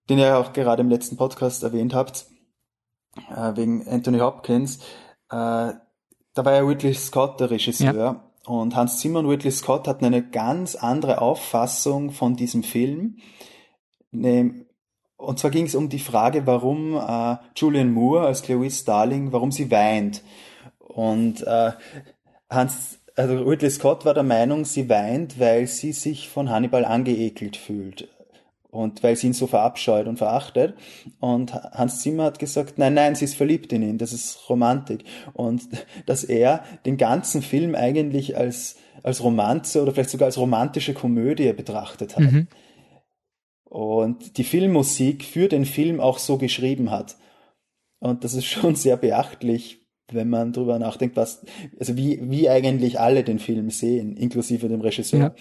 den 0.10 0.20
ihr 0.20 0.38
auch 0.38 0.54
gerade 0.54 0.82
im 0.82 0.90
letzten 0.90 1.18
Podcast 1.18 1.64
erwähnt 1.64 1.96
habt, 1.96 2.28
äh, 3.36 3.56
wegen 3.56 3.88
Anthony 3.88 4.20
Hopkins. 4.20 4.78
Äh, 5.32 5.74
da 6.34 6.46
war 6.46 6.54
ja 6.54 6.62
Ridley 6.62 6.94
Scott 6.94 7.40
der 7.40 7.50
Regisseur. 7.50 7.94
Ja. 7.94 8.29
Und 8.46 8.76
Hans 8.76 9.00
Zimmer 9.00 9.20
und 9.20 9.28
Ridley 9.28 9.52
Scott 9.52 9.88
hatten 9.88 10.06
eine 10.06 10.24
ganz 10.24 10.76
andere 10.76 11.22
Auffassung 11.22 12.12
von 12.12 12.36
diesem 12.36 12.64
Film. 12.64 13.18
Und 14.12 15.40
zwar 15.40 15.52
ging 15.52 15.66
es 15.66 15.76
um 15.76 15.90
die 15.90 16.00
Frage, 16.00 16.48
warum 16.48 16.96
äh, 16.96 17.38
Julian 17.56 17.92
Moore 17.92 18.26
als 18.26 18.42
Clarice 18.42 18.82
Starling, 18.82 19.32
warum 19.32 19.52
sie 19.52 19.70
weint. 19.70 20.24
Und 20.80 21.46
äh, 21.46 21.74
Hans, 22.50 23.00
also 23.16 23.44
Ridley 23.44 23.70
Scott 23.70 24.06
war 24.06 24.14
der 24.14 24.24
Meinung, 24.24 24.66
sie 24.66 24.90
weint, 24.90 25.40
weil 25.40 25.68
sie 25.68 25.92
sich 25.92 26.30
von 26.30 26.50
Hannibal 26.50 26.86
angeekelt 26.86 27.58
fühlt 27.58 28.08
und 28.72 29.02
weil 29.02 29.16
sie 29.16 29.28
ihn 29.28 29.34
so 29.34 29.48
verabscheut 29.48 30.08
und 30.08 30.18
verachtet. 30.18 30.76
Und 31.20 31.54
Hans 31.54 32.02
Zimmer 32.02 32.26
hat 32.26 32.40
gesagt, 32.40 32.78
nein, 32.78 32.94
nein, 32.94 33.16
sie 33.16 33.26
ist 33.26 33.36
verliebt 33.36 33.74
in 33.74 33.82
ihn, 33.82 33.98
das 33.98 34.14
ist 34.14 34.50
Romantik. 34.50 35.04
Und 35.34 35.64
dass 36.06 36.24
er 36.24 36.64
den 36.86 36.98
ganzen 36.98 37.42
Film 37.42 37.76
eigentlich 37.76 38.38
als, 38.38 38.78
als 39.04 39.24
Romanze 39.24 39.82
oder 39.82 39.92
vielleicht 39.92 40.12
sogar 40.12 40.28
als 40.28 40.38
romantische 40.38 40.94
Komödie 40.94 41.52
betrachtet 41.54 42.16
hat. 42.16 42.32
Mhm. 42.32 42.48
Und 43.64 44.38
die 44.38 44.44
Filmmusik 44.44 45.24
für 45.24 45.48
den 45.48 45.66
Film 45.66 46.00
auch 46.00 46.18
so 46.18 46.38
geschrieben 46.38 46.92
hat. 46.92 47.18
Und 48.00 48.24
das 48.24 48.34
ist 48.34 48.46
schon 48.46 48.76
sehr 48.76 48.98
beachtlich, 48.98 49.80
wenn 50.12 50.30
man 50.30 50.54
drüber 50.54 50.80
nachdenkt, 50.80 51.16
was, 51.16 51.46
also 51.80 51.98
wie, 51.98 52.20
wie 52.30 52.50
eigentlich 52.50 53.00
alle 53.00 53.24
den 53.24 53.40
Film 53.40 53.70
sehen, 53.70 54.16
inklusive 54.16 54.68
dem 54.68 54.82
Regisseur. 54.82 55.20
Ja. 55.20 55.36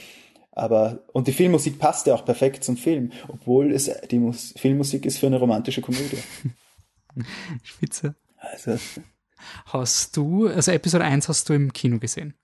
Aber, 0.59 1.04
und 1.12 1.28
die 1.28 1.32
Filmmusik 1.32 1.78
passt 1.78 2.09
ja 2.09 2.14
auch 2.14 2.24
perfekt 2.24 2.64
zum 2.64 2.76
Film, 2.76 3.12
obwohl 3.28 3.72
es, 3.72 3.88
die 4.11 4.18
Mus 4.18 4.52
Filmmusik 4.56 5.06
ist 5.06 5.18
für 5.18 5.28
eine 5.28 5.38
romantische 5.38 5.80
Komödie. 5.80 6.18
Spitze. 7.62 8.16
Also. 8.36 8.76
Hast 9.66 10.16
du, 10.16 10.48
also 10.48 10.72
Episode 10.72 11.04
1 11.04 11.28
hast 11.28 11.48
du 11.48 11.52
im 11.52 11.72
Kino 11.72 12.00
gesehen? 12.00 12.34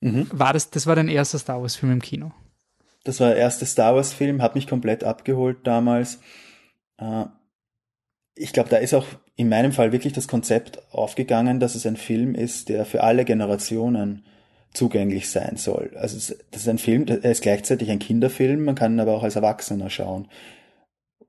Mhm. 0.00 0.28
War 0.32 0.54
das, 0.54 0.70
das 0.70 0.86
war 0.86 0.96
dein 0.96 1.08
erster 1.08 1.38
Star 1.38 1.60
Wars 1.60 1.76
Film 1.76 1.92
im 1.92 2.00
Kino? 2.00 2.32
Das 3.04 3.20
war 3.20 3.28
der 3.28 3.36
erste 3.36 3.66
Star 3.66 3.94
Wars 3.94 4.14
Film, 4.14 4.40
hat 4.40 4.54
mich 4.54 4.66
komplett 4.66 5.04
abgeholt 5.04 5.58
damals. 5.66 6.20
Äh, 6.96 7.26
ich 8.34 8.54
glaube, 8.54 8.70
da 8.70 8.78
ist 8.78 8.94
auch 8.94 9.06
in 9.34 9.50
meinem 9.50 9.72
Fall 9.72 9.92
wirklich 9.92 10.14
das 10.14 10.26
Konzept 10.26 10.80
aufgegangen, 10.90 11.60
dass 11.60 11.74
es 11.74 11.84
ein 11.84 11.96
Film 11.96 12.34
ist, 12.34 12.70
der 12.70 12.86
für 12.86 13.02
alle 13.02 13.26
Generationen 13.26 14.24
zugänglich 14.76 15.30
sein 15.30 15.56
soll. 15.56 15.92
Also 15.96 16.34
das 16.50 16.60
ist 16.60 16.68
ein 16.68 16.78
Film, 16.78 17.06
er 17.08 17.30
ist 17.30 17.42
gleichzeitig 17.42 17.90
ein 17.90 17.98
Kinderfilm, 17.98 18.64
man 18.64 18.74
kann 18.74 18.94
ihn 18.94 19.00
aber 19.00 19.14
auch 19.14 19.22
als 19.22 19.36
Erwachsener 19.36 19.90
schauen. 19.90 20.28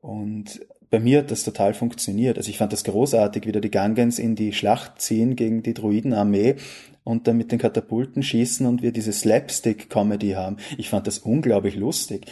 Und 0.02 0.62
bei 0.90 1.00
mir 1.00 1.20
hat 1.20 1.32
das 1.32 1.44
total 1.44 1.74
funktioniert. 1.74 2.38
Also 2.38 2.50
ich 2.50 2.58
fand 2.58 2.74
das 2.74 2.84
großartig, 2.84 3.46
wie 3.46 3.52
da 3.52 3.60
die 3.60 3.72
Gangens 3.72 4.20
in 4.20 4.36
die 4.36 4.54
Schlacht 4.54 5.02
ziehen 5.02 5.36
gegen 5.36 5.64
die 5.64 5.74
Druidenarmee 5.74 6.56
und 7.04 7.28
dann 7.28 7.38
mit 7.38 7.52
den 7.52 7.60
Katapulten 7.60 8.22
schießen 8.22 8.66
und 8.66 8.82
wir 8.82 8.92
diese 8.92 9.14
Slapstick-Comedy 9.14 10.32
haben. 10.32 10.58
Ich 10.78 10.90
fand 10.90 11.08
das 11.08 11.20
unglaublich 11.20 11.76
lustig. 11.76 12.26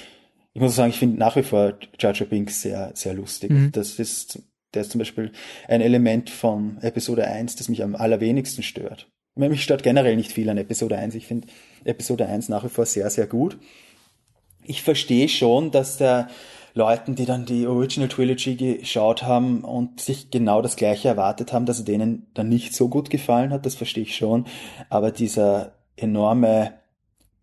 Ich 0.54 0.62
muss 0.62 0.76
sagen, 0.76 0.90
ich 0.90 1.00
finde 1.00 1.18
nach 1.18 1.36
wie 1.36 1.44
vor 1.44 1.78
Jar 2.00 2.14
Binks 2.14 2.62
sehr, 2.62 2.92
sehr 2.94 3.14
lustig. 3.14 3.52
Mhm. 3.52 3.72
Das 3.72 4.00
ist, 4.00 4.42
der 4.74 4.84
ist 4.84 4.92
zum 4.92 5.00
Beispiel 5.00 5.32
ein 5.68 5.82
Element 5.82 6.30
von 6.30 6.78
Episode 6.82 7.28
1, 7.28 7.58
das 7.58 7.68
mich 7.68 7.84
am 7.84 7.96
allerwenigsten 7.96 8.64
stört. 8.64 9.10
Mich 9.36 9.64
stört 9.64 9.84
generell 9.84 10.16
nicht 10.16 10.32
viel 10.32 10.50
an 10.50 10.58
Episode 10.58 10.98
1. 10.98 11.14
Ich 11.16 11.28
finde 11.28 11.48
Episode 11.84 12.26
1 12.26 12.48
nach 12.48 12.64
wie 12.64 12.70
vor 12.70 12.86
sehr, 12.86 13.10
sehr 13.10 13.28
gut. 13.28 13.58
Ich 14.64 14.82
verstehe 14.82 15.28
schon, 15.28 15.72
dass 15.72 15.98
der 15.98 16.30
Leuten, 16.74 17.16
die 17.16 17.26
dann 17.26 17.46
die 17.46 17.68
Original 17.68 18.10
Trilogy 18.10 18.56
geschaut 18.56 19.24
haben 19.24 19.64
und 19.64 20.00
sich 20.00 20.32
genau 20.32 20.62
das 20.62 20.78
gleiche 20.78 21.10
erwartet 21.10 21.54
haben, 21.54 21.66
dass 21.66 21.84
denen 21.84 22.28
dann 22.34 22.50
nicht 22.50 22.74
so 22.74 22.90
gut 22.90 23.10
gefallen 23.10 23.52
hat, 23.52 23.66
das 23.66 23.76
verstehe 23.76 24.04
ich 24.04 24.16
schon. 24.16 24.46
Aber 24.90 25.12
dieser 25.12 25.74
enorme 25.98 26.74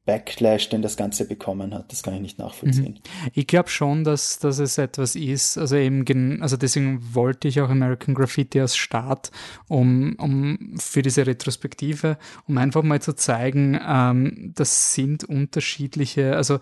Backlash, 0.05 0.69
den 0.69 0.83
das 0.83 0.97
Ganze 0.97 1.27
bekommen 1.27 1.73
hat. 1.73 1.93
Das 1.93 2.03
kann 2.03 2.15
ich 2.15 2.21
nicht 2.21 2.39
nachvollziehen. 2.39 2.95
Mhm. 2.95 3.31
Ich 3.35 3.47
glaube 3.47 3.69
schon, 3.69 4.03
dass, 4.03 4.41
dass 4.41 4.59
es 4.59 4.77
etwas 4.77 5.15
ist, 5.15 5.57
also 5.57 5.77
eben, 5.77 6.43
also 6.43 6.57
deswegen 6.57 7.15
wollte 7.15 7.47
ich 7.47 7.61
auch 7.61 7.71
American 7.71 8.15
Graffiti 8.15 8.61
als 8.61 8.77
Start, 8.77 9.31
um, 9.69 10.17
um 10.19 10.75
für 10.77 11.03
diese 11.03 11.27
Retrospektive, 11.27 12.19
um 12.49 12.59
einfach 12.59 12.83
mal 12.83 13.01
zu 13.01 13.15
zeigen, 13.15 13.79
ähm, 13.87 14.53
das 14.57 14.95
sind 14.95 15.23
unterschiedliche, 15.23 16.37
also 16.37 16.59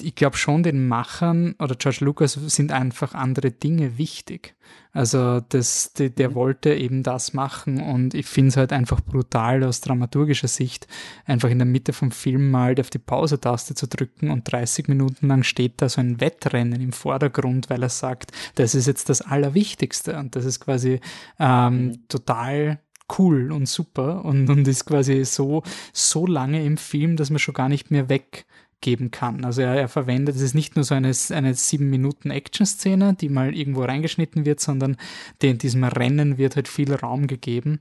ich 0.00 0.14
glaube 0.14 0.36
schon, 0.36 0.62
den 0.62 0.88
Machern 0.88 1.54
oder 1.58 1.74
George 1.74 2.04
Lucas 2.04 2.34
sind 2.34 2.72
einfach 2.72 3.14
andere 3.14 3.50
Dinge 3.50 3.98
wichtig. 3.98 4.54
Also 4.92 5.40
das, 5.40 5.92
der, 5.92 6.10
der 6.10 6.34
wollte 6.34 6.74
eben 6.74 7.02
das 7.02 7.32
machen 7.32 7.80
und 7.80 8.14
ich 8.14 8.26
finde 8.26 8.48
es 8.48 8.56
halt 8.56 8.72
einfach 8.72 9.00
brutal 9.00 9.62
aus 9.62 9.80
dramaturgischer 9.80 10.48
Sicht, 10.48 10.86
einfach 11.24 11.50
in 11.50 11.58
der 11.58 11.66
Mitte 11.66 11.92
vom 11.92 12.10
Film 12.10 12.50
mal 12.50 12.74
auf 12.80 12.90
die 12.90 12.98
Pause-Taste 12.98 13.74
zu 13.74 13.86
drücken 13.86 14.30
und 14.30 14.50
30 14.50 14.88
Minuten 14.88 15.28
lang 15.28 15.42
steht 15.42 15.80
da 15.82 15.88
so 15.88 16.00
ein 16.00 16.20
Wettrennen 16.20 16.80
im 16.80 16.92
Vordergrund, 16.92 17.70
weil 17.70 17.82
er 17.82 17.90
sagt, 17.90 18.32
das 18.56 18.74
ist 18.74 18.86
jetzt 18.86 19.08
das 19.08 19.20
Allerwichtigste 19.20 20.16
und 20.18 20.34
das 20.36 20.44
ist 20.44 20.60
quasi 20.60 21.00
ähm, 21.38 21.86
mhm. 21.86 22.08
total 22.08 22.80
cool 23.18 23.52
und 23.52 23.66
super 23.68 24.24
und, 24.24 24.50
und 24.50 24.68
ist 24.68 24.84
quasi 24.84 25.24
so, 25.24 25.62
so 25.92 26.26
lange 26.26 26.64
im 26.64 26.76
Film, 26.76 27.16
dass 27.16 27.30
man 27.30 27.38
schon 27.38 27.54
gar 27.54 27.68
nicht 27.68 27.90
mehr 27.90 28.08
weg 28.08 28.46
geben 28.80 29.10
kann. 29.10 29.44
Also 29.44 29.62
er, 29.62 29.74
er 29.74 29.88
verwendet, 29.88 30.36
es 30.36 30.42
ist 30.42 30.54
nicht 30.54 30.76
nur 30.76 30.84
so 30.84 30.94
eine, 30.94 31.12
eine 31.30 31.54
sieben 31.54 31.90
Minuten 31.90 32.30
Action-Szene, 32.30 33.14
die 33.14 33.28
mal 33.28 33.54
irgendwo 33.54 33.82
reingeschnitten 33.82 34.44
wird, 34.44 34.60
sondern 34.60 34.96
in 35.42 35.58
diesem 35.58 35.84
Rennen 35.84 36.38
wird 36.38 36.56
halt 36.56 36.68
viel 36.68 36.94
Raum 36.94 37.26
gegeben 37.26 37.80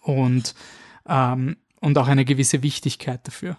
und, 0.00 0.54
ähm, 1.08 1.56
und 1.80 1.96
auch 1.98 2.08
eine 2.08 2.24
gewisse 2.24 2.62
Wichtigkeit 2.62 3.26
dafür. 3.26 3.56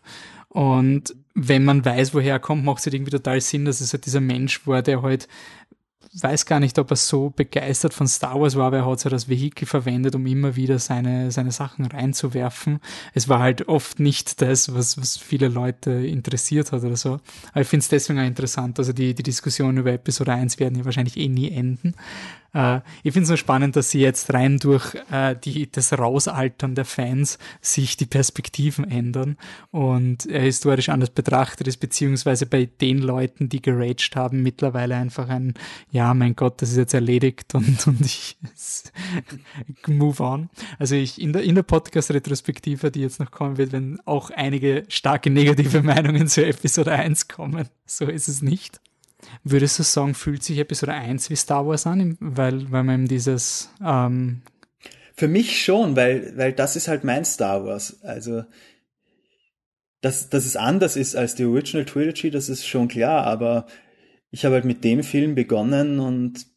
Und 0.50 1.16
wenn 1.36 1.64
man 1.64 1.86
weiß, 1.86 2.14
woher 2.14 2.34
er 2.34 2.40
kommt, 2.40 2.66
macht 2.66 2.80
es 2.80 2.86
halt 2.86 2.96
irgendwie 2.96 3.12
total 3.12 3.40
Sinn, 3.40 3.66
dass 3.66 3.82
es 3.82 3.94
halt 3.94 4.06
dieser 4.06 4.22
Mensch 4.22 4.66
war, 4.68 4.82
der 4.82 5.02
halt 5.02 5.28
weiß 6.22 6.46
gar 6.46 6.60
nicht, 6.60 6.80
ob 6.80 6.90
er 6.92 6.96
so 6.96 7.30
begeistert 7.30 7.94
von 7.94 8.08
Star 8.08 8.40
Wars 8.40 8.56
war, 8.56 8.68
aber 8.68 8.78
er 8.78 8.86
hat 8.86 9.04
halt 9.04 9.14
als 9.14 9.30
Vehikel 9.30 9.68
verwendet, 9.68 10.16
um 10.16 10.26
immer 10.26 10.56
wieder 10.56 10.80
seine, 10.80 11.32
seine 11.32 11.52
Sachen 11.52 11.86
reinzuwerfen. 11.86 12.80
Es 13.14 13.30
war 13.30 13.40
halt 13.40 13.68
oft 13.68 14.00
nicht 14.00 14.42
das, 14.42 14.74
was, 14.74 15.00
was 15.00 15.18
viele 15.18 15.50
Leute 15.50 15.92
interessiert 15.92 16.72
hat 16.72 16.84
oder 16.84 16.96
so. 16.96 17.20
Aber 17.52 17.62
ich 17.62 17.68
finde 17.68 17.84
es 17.84 17.90
deswegen 17.90 18.20
auch 18.20 18.26
interessant. 18.26 18.80
Also 18.80 18.92
die, 18.92 19.14
die 19.14 19.24
Diskussionen 19.24 19.78
über 19.78 19.92
Episode 19.92 20.34
1 20.34 20.60
werden 20.60 20.80
ja 20.80 20.86
wahrscheinlich 20.86 21.18
eh 21.18 21.28
nie 21.28 21.52
enden. 21.52 21.94
Äh, 22.54 22.82
ich 23.04 23.14
finde 23.14 23.24
es 23.24 23.30
nur 23.30 23.38
spannend, 23.38 23.76
dass 23.76 23.92
sie 23.92 24.00
jetzt 24.00 24.34
rein 24.34 24.58
durch 24.58 24.96
äh, 25.12 25.36
die, 25.36 25.72
das 25.72 25.98
Rausaltern 25.98 26.76
der 26.76 26.86
Fans 26.86 27.38
sich 27.62 27.98
die 27.98 28.06
Perspektiven 28.06 28.90
ändern 28.90 29.38
und 29.72 30.26
er 30.26 30.42
historisch 30.42 30.90
anders 30.90 31.10
betrachtet 31.10 31.68
ist, 31.68 31.78
beziehungsweise 31.78 32.46
bei 32.46 32.66
den 32.66 33.00
Leuten, 33.00 33.50
die 33.50 33.62
geraged 33.62 34.16
haben, 34.16 34.42
mittlerweile 34.44 34.96
einfach 34.96 35.30
ein, 35.30 35.54
ja, 35.92 36.14
mein 36.14 36.36
Gott, 36.36 36.62
das 36.62 36.72
ist 36.72 36.78
jetzt 36.78 36.94
erledigt 36.94 37.54
und, 37.56 37.88
und 37.88 38.02
ich 38.02 38.38
move 39.88 40.22
on. 40.24 40.50
Also 40.78 40.96
ich 40.96 41.22
in 41.22 41.34
der, 41.34 41.44
in 41.44 41.56
der 41.56 41.64
Podcast-Retrospektive, 41.64 42.92
die 42.92 43.02
jetzt 43.02 43.20
noch 43.20 43.32
kommen 43.32 43.58
wird, 43.58 43.72
wenn 43.72 44.00
auch 44.06 44.32
einige 44.32 44.86
starke 44.88 45.30
negative 45.30 45.82
Meinungen 45.84 46.28
zu 46.28 46.46
Episode 46.46 46.92
1 46.92 47.28
kommen. 47.28 47.68
So 47.86 48.06
ist 48.06 48.28
es 48.28 48.42
nicht. 48.42 48.80
Würdest 49.44 49.80
du 49.80 49.84
sagen, 49.84 50.16
fühlt 50.16 50.44
sich 50.44 50.58
Episode 50.60 50.94
1 50.94 51.30
wie 51.30 51.36
Star 51.36 51.68
Wars 51.68 51.86
an, 51.86 52.18
weil, 52.20 52.72
weil 52.72 52.84
man 52.84 52.96
eben 52.96 53.08
dieses 53.08 53.70
ähm 53.84 54.42
Für 55.16 55.28
mich 55.28 55.62
schon, 55.62 55.96
weil, 55.96 56.38
weil 56.38 56.54
das 56.54 56.76
ist 56.76 56.88
halt 56.88 57.04
mein 57.04 57.26
Star 57.26 57.66
Wars. 57.66 58.02
Also 58.02 58.44
dass, 60.02 60.30
dass 60.30 60.46
es 60.46 60.56
anders 60.56 60.96
ist 60.96 61.16
als 61.16 61.36
die 61.36 61.46
Original 61.46 61.86
Trilogy, 61.86 62.32
das 62.32 62.50
ist 62.50 62.66
schon 62.66 62.88
klar, 62.88 63.26
aber 63.26 63.68
ich 64.32 64.46
habe 64.46 64.56
halt 64.56 64.66
mit 64.66 64.84
dem 64.84 65.04
Film 65.04 65.36
begonnen 65.36 66.00
und 66.00 66.48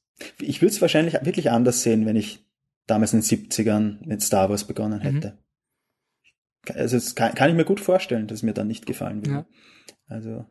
ich 0.40 0.62
würde 0.62 0.72
es 0.72 0.80
wahrscheinlich 0.80 1.14
wirklich 1.14 1.50
anders 1.50 1.82
sehen, 1.82 2.06
wenn 2.06 2.16
ich 2.16 2.44
damals 2.86 3.12
in 3.12 3.20
den 3.20 3.26
70ern 3.26 4.06
mit 4.06 4.22
Star 4.22 4.48
Wars 4.50 4.66
begonnen 4.66 5.00
mhm. 5.00 5.02
hätte. 5.02 5.28
Mhm. 5.30 6.74
Also 6.76 6.96
das 6.96 7.16
kann, 7.16 7.34
kann, 7.34 7.50
ich 7.50 7.56
mir 7.56 7.64
gut 7.64 7.80
vorstellen, 7.80 8.28
dass 8.28 8.44
mir 8.44 8.54
dann 8.54 8.68
nicht 8.68 8.86
gefallen 8.86 9.26
würde. 9.26 9.30
Ja. 9.30 9.46
Also 10.06 10.46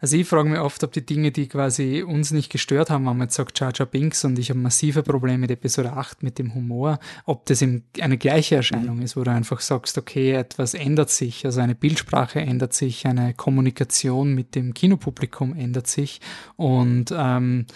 also 0.00 0.16
ich 0.16 0.28
frage 0.28 0.48
mich 0.48 0.58
oft, 0.58 0.82
ob 0.84 0.92
die 0.92 1.04
Dinge, 1.04 1.32
die 1.32 1.48
quasi 1.48 2.02
uns 2.02 2.30
nicht 2.30 2.50
gestört 2.50 2.90
haben, 2.90 3.06
wenn 3.06 3.16
man 3.16 3.28
jetzt 3.28 3.36
sagt 3.36 3.58
Jar 3.58 3.72
Jar 3.74 3.86
Binks 3.86 4.24
und 4.24 4.38
ich 4.38 4.50
habe 4.50 4.60
massive 4.60 5.02
Probleme 5.02 5.38
mit 5.38 5.50
Episode 5.50 5.92
8 5.92 6.22
mit 6.22 6.38
dem 6.38 6.54
Humor, 6.54 6.98
ob 7.24 7.46
das 7.46 7.62
eben 7.62 7.84
eine 8.00 8.18
gleiche 8.18 8.56
Erscheinung 8.56 9.00
ist, 9.02 9.16
wo 9.16 9.24
du 9.24 9.30
einfach 9.30 9.60
sagst, 9.60 9.98
okay, 9.98 10.32
etwas 10.32 10.74
ändert 10.74 11.10
sich, 11.10 11.44
also 11.44 11.60
eine 11.60 11.74
Bildsprache 11.74 12.40
ändert 12.40 12.74
sich, 12.74 13.06
eine 13.06 13.34
Kommunikation 13.34 14.34
mit 14.34 14.54
dem 14.54 14.74
Kinopublikum 14.74 15.54
ändert 15.54 15.86
sich 15.86 16.20
und 16.56 17.12
ähm, 17.16 17.66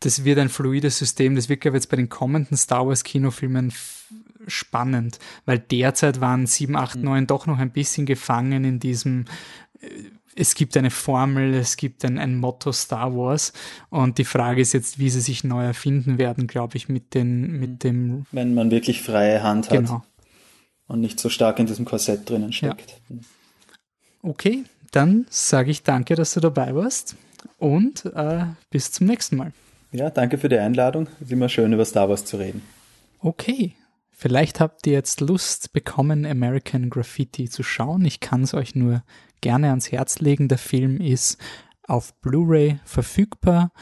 das 0.00 0.24
wird 0.24 0.38
ein 0.38 0.48
fluides 0.48 0.98
System, 0.98 1.34
das 1.34 1.48
wird, 1.48 1.60
glaube 1.60 1.76
ich, 1.76 1.82
jetzt 1.82 1.90
bei 1.90 1.96
den 1.96 2.08
kommenden 2.08 2.56
Star 2.56 2.86
Wars 2.86 3.02
Kinofilmen 3.02 3.72
spannend, 4.46 5.18
weil 5.44 5.58
derzeit 5.58 6.20
waren 6.20 6.46
7, 6.46 6.76
8, 6.76 7.02
9 7.02 7.26
doch 7.26 7.46
noch 7.46 7.58
ein 7.58 7.70
bisschen 7.72 8.06
gefangen 8.06 8.64
in 8.64 8.80
diesem 8.80 9.26
äh, 9.80 9.88
es 10.38 10.54
gibt 10.54 10.76
eine 10.76 10.90
Formel, 10.90 11.54
es 11.54 11.76
gibt 11.76 12.04
ein, 12.04 12.18
ein 12.18 12.36
Motto 12.36 12.72
Star 12.72 13.14
Wars 13.16 13.52
und 13.90 14.18
die 14.18 14.24
Frage 14.24 14.60
ist 14.60 14.72
jetzt, 14.72 14.98
wie 14.98 15.10
sie 15.10 15.20
sich 15.20 15.44
neu 15.44 15.64
erfinden 15.64 16.18
werden, 16.18 16.46
glaube 16.46 16.76
ich, 16.76 16.88
mit, 16.88 17.14
den, 17.14 17.58
mit 17.58 17.82
dem. 17.84 18.26
Wenn 18.30 18.54
man 18.54 18.70
wirklich 18.70 19.02
freie 19.02 19.42
Hand 19.42 19.70
hat 19.70 19.76
genau. 19.76 20.04
und 20.86 21.00
nicht 21.00 21.18
so 21.18 21.28
stark 21.28 21.58
in 21.58 21.66
diesem 21.66 21.84
Korsett 21.84 22.28
drinnen 22.28 22.52
steckt. 22.52 23.00
Ja. 23.08 23.16
Okay, 24.22 24.64
dann 24.92 25.26
sage 25.28 25.70
ich 25.70 25.82
danke, 25.82 26.14
dass 26.14 26.34
du 26.34 26.40
dabei 26.40 26.74
warst 26.74 27.16
und 27.58 28.04
äh, 28.06 28.44
bis 28.70 28.92
zum 28.92 29.06
nächsten 29.06 29.36
Mal. 29.36 29.52
Ja, 29.90 30.10
danke 30.10 30.38
für 30.38 30.48
die 30.48 30.58
Einladung. 30.58 31.08
Es 31.18 31.26
ist 31.26 31.32
immer 31.32 31.48
schön, 31.48 31.72
über 31.72 31.84
Star 31.84 32.08
Wars 32.08 32.24
zu 32.24 32.36
reden. 32.36 32.62
Okay, 33.20 33.74
Vielleicht 34.20 34.58
habt 34.58 34.84
ihr 34.88 34.94
jetzt 34.94 35.20
Lust 35.20 35.72
bekommen, 35.72 36.26
American 36.26 36.90
Graffiti 36.90 37.48
zu 37.48 37.62
schauen. 37.62 38.04
Ich 38.04 38.18
kann 38.18 38.42
es 38.42 38.52
euch 38.52 38.74
nur 38.74 39.04
gerne 39.40 39.70
ans 39.70 39.92
Herz 39.92 40.18
legen. 40.18 40.48
Der 40.48 40.58
Film 40.58 41.00
ist 41.00 41.38
auf 41.86 42.14
Blu-ray 42.20 42.80
verfügbar 42.84 43.72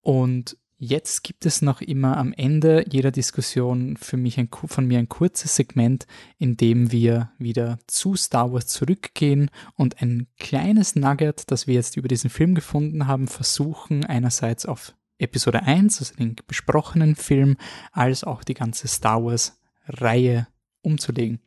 und 0.00 0.56
Jetzt 0.86 1.22
gibt 1.22 1.46
es 1.46 1.62
noch 1.62 1.80
immer 1.80 2.18
am 2.18 2.34
Ende 2.34 2.84
jeder 2.90 3.10
Diskussion 3.10 3.96
für 3.96 4.18
mich 4.18 4.38
ein, 4.38 4.50
von 4.52 4.86
mir 4.86 4.98
ein 4.98 5.08
kurzes 5.08 5.56
Segment, 5.56 6.06
in 6.36 6.58
dem 6.58 6.92
wir 6.92 7.30
wieder 7.38 7.78
zu 7.86 8.16
Star 8.16 8.52
Wars 8.52 8.66
zurückgehen 8.66 9.50
und 9.76 10.02
ein 10.02 10.26
kleines 10.36 10.94
Nugget, 10.94 11.50
das 11.50 11.66
wir 11.66 11.74
jetzt 11.74 11.96
über 11.96 12.08
diesen 12.08 12.28
Film 12.28 12.54
gefunden 12.54 13.06
haben, 13.06 13.28
versuchen 13.28 14.04
einerseits 14.04 14.66
auf 14.66 14.94
Episode 15.16 15.62
1, 15.62 16.00
also 16.00 16.16
den 16.16 16.36
besprochenen 16.46 17.14
Film, 17.14 17.56
als 17.92 18.24
auch 18.24 18.42
die 18.44 18.54
ganze 18.54 18.86
Star 18.86 19.24
Wars-Reihe 19.24 20.48
umzulegen. 20.82 21.40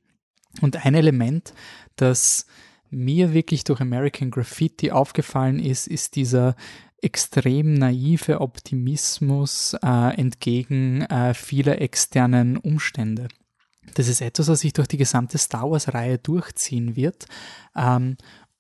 Und 0.62 0.84
ein 0.86 0.96
Element, 0.96 1.54
das 1.96 2.48
mir 2.90 3.34
wirklich 3.34 3.64
durch 3.64 3.82
American 3.82 4.32
Graffiti 4.32 4.92
aufgefallen 4.92 5.60
ist, 5.60 5.88
ist 5.88 6.16
dieser 6.16 6.56
extrem 7.02 7.74
naive 7.74 8.42
Optimismus 8.42 9.76
äh, 9.84 10.18
entgegen 10.18 11.02
äh, 11.04 11.34
vieler 11.34 11.82
externen 11.82 12.58
Umstände. 12.58 13.28
Das 13.94 14.08
ist 14.08 14.22
etwas, 14.22 14.48
was 14.48 14.62
sich 14.62 14.74
durch 14.74 14.88
die 14.88 14.98
gesamte 14.98 15.38
Star 15.38 15.70
Wars-Reihe 15.70 16.18
durchziehen 16.18 16.96
wird. 16.96 17.26
Ähm, 17.76 18.18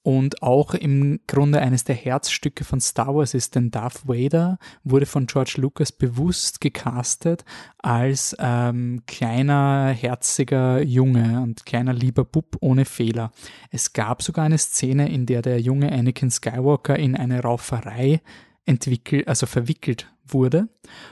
und 0.08 0.41
auch 0.41 0.74
im 0.74 1.20
Grunde 1.28 1.60
eines 1.60 1.84
der 1.84 1.95
Herzstücke 1.95 2.64
von 2.64 2.80
Star 2.80 3.14
Wars 3.14 3.34
ist, 3.34 3.55
denn 3.55 3.72
Darth 3.72 4.08
Vader 4.08 4.58
wurde 4.86 5.05
von 5.05 5.28
George 5.28 5.55
Lucas 5.58 5.91
bewusst 5.91 6.62
gecastet 6.62 7.43
als 7.80 8.34
ähm, 8.39 9.01
kleiner, 9.05 9.89
herziger 9.89 10.82
Junge 10.82 11.41
und 11.41 11.66
kleiner 11.66 11.91
lieber 11.91 12.24
Bub 12.24 12.55
ohne 12.62 12.86
Fehler. 12.86 13.34
Es 13.70 13.91
gab 13.91 14.24
sogar 14.24 14.45
eine 14.45 14.58
Szene, 14.58 15.12
in 15.12 15.26
der 15.26 15.41
der 15.41 15.60
junge 15.60 15.91
Anakin 15.91 16.32
Skywalker 16.32 16.97
in 16.97 17.18
eine 17.18 17.41
Rauferei 17.41 18.22
entwickelt, 18.64 19.28
also 19.28 19.45
verwickelt 19.45 20.08
wurde. 20.26 20.70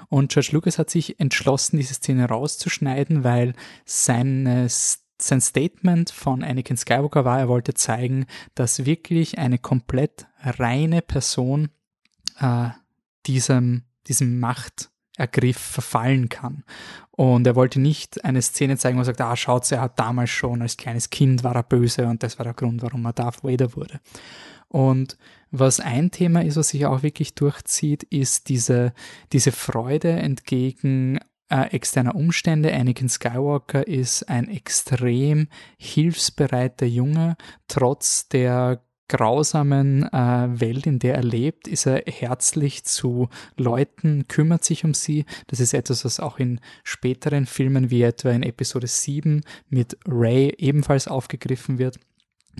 Und 0.08 0.32
George 0.32 0.52
Lucas 0.54 0.80
hat 0.80 0.89
sich 0.89 1.20
entschlossen, 1.20 1.76
diese 1.76 1.96
Szene 1.96 2.30
rauszuschneiden, 2.30 3.26
weil 3.26 3.56
seines 3.84 5.05
sein 5.22 5.41
Statement 5.41 6.11
von 6.11 6.43
Anakin 6.43 6.78
Skywalker 6.78 7.26
war, 7.26 7.39
er 7.39 7.47
wollte 7.47 7.74
zeigen, 7.74 8.26
dass 8.53 8.86
wirklich 8.86 9.38
eine 9.38 9.57
komplett 9.57 10.28
reine 10.41 11.01
Person 11.01 11.70
äh, 12.39 12.70
diesem, 13.26 13.84
diesem 14.07 14.39
Machtergriff 14.39 15.57
verfallen 15.57 16.30
kann. 16.30 16.63
Und 17.11 17.47
er 17.47 17.55
wollte 17.55 17.80
nicht 17.80 18.26
eine 18.26 18.41
Szene 18.41 18.78
zeigen, 18.78 18.97
wo 18.97 19.01
er 19.01 19.05
sagt, 19.05 19.22
ah, 19.22 19.36
schaut, 19.36 19.72
er 19.72 19.82
hat 19.82 19.99
damals 19.99 20.30
schon 20.30 20.61
als 20.61 20.76
kleines 20.76 21.09
Kind 21.09 21.43
war 21.43 21.55
er 21.55 21.63
böse 21.63 22.07
und 22.07 22.24
das 22.24 22.38
war 22.38 22.43
der 22.43 22.53
Grund, 22.53 22.82
warum 22.82 23.05
er 23.05 23.13
Darth 23.13 23.43
Vader 23.43 23.76
wurde. 23.76 24.01
Und 24.68 25.18
was 25.51 25.80
ein 25.80 26.11
Thema 26.11 26.43
ist, 26.43 26.57
was 26.57 26.70
sich 26.70 26.86
auch 26.86 27.01
wirklich 27.03 27.34
durchzieht, 27.34 28.03
ist 28.03 28.49
diese, 28.49 28.93
diese 29.32 29.53
Freude 29.53 30.11
entgegen 30.11 31.20
äh, 31.50 31.74
externer 31.74 32.16
Umstände. 32.16 32.74
Anakin 32.74 33.10
Skywalker 33.10 33.88
ist 33.88 34.30
ein 34.30 34.50
extrem 34.50 35.48
hilfsbereiter 35.78 36.86
Junge, 36.86 37.38
trotz 37.68 38.28
der 38.30 38.82
grausamen 39.08 40.04
äh, 40.12 40.60
Welt, 40.60 40.88
in 40.88 41.00
der 41.00 41.16
er 41.16 41.24
lebt, 41.24 41.68
ist 41.68 41.86
er 41.86 42.04
herzlich 42.08 42.86
zu 42.86 43.30
Leuten, 43.56 44.28
kümmert 44.28 44.64
sich 44.64 44.84
um 44.84 44.93
sie. 44.93 45.26
Das 45.48 45.60
ist 45.60 45.74
etwas, 45.74 46.06
was 46.06 46.20
auch 46.20 46.39
in 46.39 46.60
späteren 46.84 47.46
Filmen 47.46 47.91
wie 47.91 48.02
etwa 48.02 48.32
in 48.32 48.43
Episode 48.43 48.88
7 48.88 49.43
mit 49.70 49.98
Ray 50.08 50.56
ebenfalls 50.58 51.08
aufgegriffen 51.08 51.78
wird. 51.78 52.00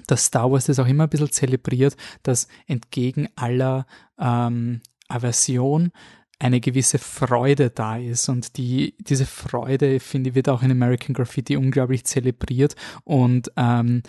Dass 0.08 0.26
Star 0.26 0.52
Wars 0.52 0.66
das 0.66 0.78
auch 0.78 0.88
immer 0.88 1.04
ein 1.06 1.10
bisschen 1.10 1.32
zelebriert, 1.32 1.96
dass 2.22 2.48
entgegen 2.68 3.30
aller 3.36 3.88
ähm, 4.20 4.82
Aversion 5.08 5.92
eine 6.40 6.60
gewisse 6.60 7.00
Freude 7.00 7.70
da 7.70 7.98
ist. 7.98 8.30
Und 8.30 8.58
die, 8.58 8.96
diese 9.00 9.26
Freude, 9.26 10.00
finde 10.00 10.30
ich, 10.30 10.36
wird 10.36 10.50
auch 10.50 10.64
in 10.64 10.72
American 10.72 11.14
Graffiti 11.14 11.56
unglaublich 11.56 12.06
zelebriert. 12.06 12.76
Und 13.04 13.52
ähm, 13.56 14.04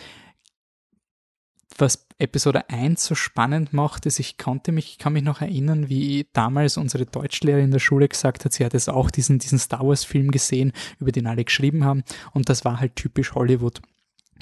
was 1.78 2.06
Episode 2.18 2.70
1 2.70 3.04
so 3.04 3.14
spannend 3.14 3.72
macht, 3.72 4.06
ist, 4.06 4.18
ich 4.18 4.38
konnte 4.38 4.72
mich, 4.72 4.92
ich 4.92 4.98
kann 4.98 5.12
mich 5.12 5.22
noch 5.22 5.42
erinnern, 5.42 5.88
wie 5.88 6.26
damals 6.32 6.78
unsere 6.78 7.04
Deutschlehrerin 7.04 7.66
in 7.66 7.70
der 7.70 7.78
Schule 7.78 8.08
gesagt 8.08 8.44
hat, 8.44 8.52
sie 8.52 8.64
hat 8.64 8.74
es 8.74 8.88
auch 8.88 9.10
diesen, 9.10 9.38
diesen 9.38 9.58
Star 9.58 9.86
Wars 9.86 10.04
Film 10.04 10.30
gesehen, 10.30 10.72
über 10.98 11.12
den 11.12 11.26
alle 11.26 11.44
geschrieben 11.44 11.84
haben. 11.84 12.02
Und 12.32 12.48
das 12.48 12.64
war 12.64 12.80
halt 12.80 12.96
typisch 12.96 13.34
Hollywood. 13.34 13.82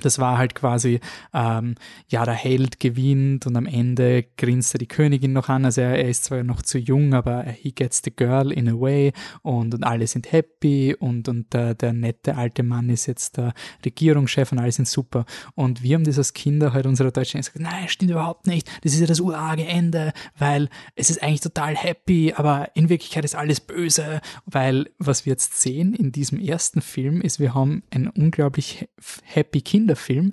Das 0.00 0.18
war 0.18 0.38
halt 0.38 0.54
quasi, 0.54 1.00
ähm, 1.32 1.74
ja, 2.08 2.24
der 2.24 2.34
Held 2.34 2.80
gewinnt 2.80 3.46
und 3.46 3.56
am 3.56 3.66
Ende 3.66 4.24
grinst 4.36 4.74
er 4.74 4.78
die 4.78 4.88
Königin 4.88 5.32
noch 5.32 5.48
an. 5.48 5.64
Also 5.64 5.80
er, 5.80 5.96
er, 5.96 6.08
ist 6.08 6.24
zwar 6.24 6.42
noch 6.42 6.62
zu 6.62 6.78
jung, 6.78 7.14
aber 7.14 7.44
he 7.44 7.72
gets 7.72 8.02
the 8.04 8.14
girl 8.14 8.52
in 8.52 8.68
a 8.68 8.72
way 8.72 9.12
und, 9.42 9.74
und 9.74 9.84
alle 9.84 10.06
sind 10.06 10.32
happy 10.32 10.94
und, 10.98 11.28
und 11.28 11.52
der, 11.52 11.74
der 11.74 11.92
nette 11.92 12.36
alte 12.36 12.62
Mann 12.62 12.90
ist 12.90 13.06
jetzt 13.06 13.36
der 13.36 13.54
Regierungschef 13.84 14.52
und 14.52 14.58
alle 14.58 14.72
sind 14.72 14.88
super. 14.88 15.24
Und 15.54 15.82
wir 15.82 15.94
haben 15.94 16.04
das 16.04 16.18
als 16.18 16.32
Kinder 16.32 16.72
halt 16.72 16.86
unserer 16.86 17.10
Deutschen 17.10 17.40
gesagt, 17.40 17.60
nein, 17.60 17.88
stimmt 17.88 18.10
überhaupt 18.10 18.46
nicht. 18.46 18.68
Das 18.82 18.92
ist 18.92 19.00
ja 19.00 19.06
das 19.06 19.20
urarge 19.20 19.64
Ende, 19.64 20.12
weil 20.38 20.68
es 20.94 21.10
ist 21.10 21.22
eigentlich 21.22 21.40
total 21.40 21.76
happy, 21.76 22.32
aber 22.34 22.70
in 22.74 22.88
Wirklichkeit 22.88 23.24
ist 23.24 23.34
alles 23.34 23.60
böse, 23.60 24.20
weil 24.46 24.90
was 24.98 25.26
wir 25.26 25.32
jetzt 25.32 25.60
sehen 25.60 25.94
in 25.94 26.12
diesem 26.12 26.38
ersten 26.38 26.80
Film 26.80 27.20
ist, 27.20 27.40
wir 27.40 27.54
haben 27.54 27.82
ein 27.90 28.08
unglaublich 28.08 28.88
happy 29.22 29.60
Kind 29.60 29.83
Kinderfilm, 29.84 30.32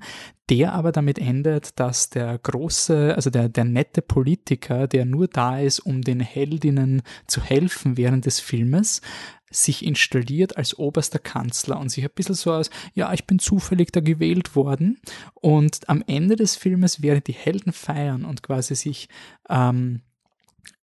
der 0.49 0.74
aber 0.74 0.91
damit 0.91 1.20
endet, 1.20 1.80
dass 1.80 2.10
der 2.10 2.38
große, 2.38 3.14
also 3.16 3.30
der, 3.30 3.49
der 3.49 3.66
nette 3.66 4.02
Politiker, 4.02 4.88
der 4.88 5.06
nur 5.06 5.28
da 5.28 5.60
ist, 5.60 5.80
um 5.80 6.02
den 6.02 6.22
Heldinnen 6.22 7.02
zu 7.28 7.41
helfen 7.41 7.97
während 7.97 8.26
des 8.26 8.39
Filmes, 8.39 9.02
sich 9.49 9.86
installiert 9.86 10.56
als 10.56 10.80
oberster 10.80 11.20
Kanzler 11.20 11.78
und 11.78 11.89
sich 11.89 12.06
ein 12.06 12.12
bisschen 12.16 12.36
so 12.36 12.54
aus, 12.54 12.70
ja, 12.93 13.12
ich 13.12 13.26
bin 13.26 13.38
zufällig 13.38 13.91
da 13.91 13.99
gewählt 13.99 14.56
worden. 14.56 14.99
Und 15.34 15.89
am 15.89 16.02
Ende 16.08 16.38
des 16.38 16.56
Filmes, 16.56 17.02
während 17.02 17.28
die 17.28 17.34
Helden 17.34 17.74
feiern 17.74 18.24
und 18.24 18.43
quasi 18.43 18.76
sich 18.76 19.10
ähm, 19.49 20.02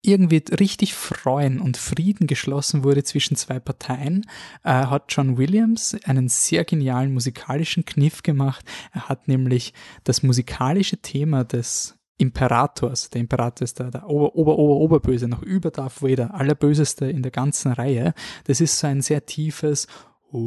irgendwie 0.04 0.43
richtig 0.60 0.93
freuen 0.93 1.60
und 1.60 1.78
Frieden 1.78 2.28
geschlossen 2.28 2.84
wurde 2.84 3.04
zwischen 3.04 3.36
zwei 3.38 3.60
Parteien, 3.60 4.26
äh, 4.64 4.70
hat 4.70 5.06
John 5.10 5.38
Williams 5.38 5.97
einen 6.04 6.30
sehr 6.30 6.66
genialen 6.66 7.14
musikalischen 7.14 7.86
Kniff 7.86 8.22
gemacht. 8.22 8.66
Er 8.93 9.10
hat 9.10 9.28
nämlich 9.28 9.74
das 10.04 10.22
musikalische 10.22 10.97
Thema 10.97 11.43
des 11.45 11.97
Imperators, 12.18 13.10
der 13.10 13.22
Imperator 13.22 13.64
ist 13.64 13.80
der, 13.80 13.89
der 13.89 14.08
Ober, 14.08 14.36
Ober, 14.36 14.60
Ober, 14.60 14.76
Oberböse, 14.76 15.28
noch 15.28 15.41
über 15.41 15.72
Darth 15.72 16.04
Vader, 16.04 16.34
allerböseste 16.34 17.06
in 17.08 17.24
der 17.24 17.32
ganzen 17.32 17.72
Reihe. 17.72 18.14
Das 18.45 18.62
ist 18.62 18.78
so 18.78 18.88
ein 18.88 19.01
sehr 19.01 19.26
tiefes 19.26 19.88
oh, 20.32 20.39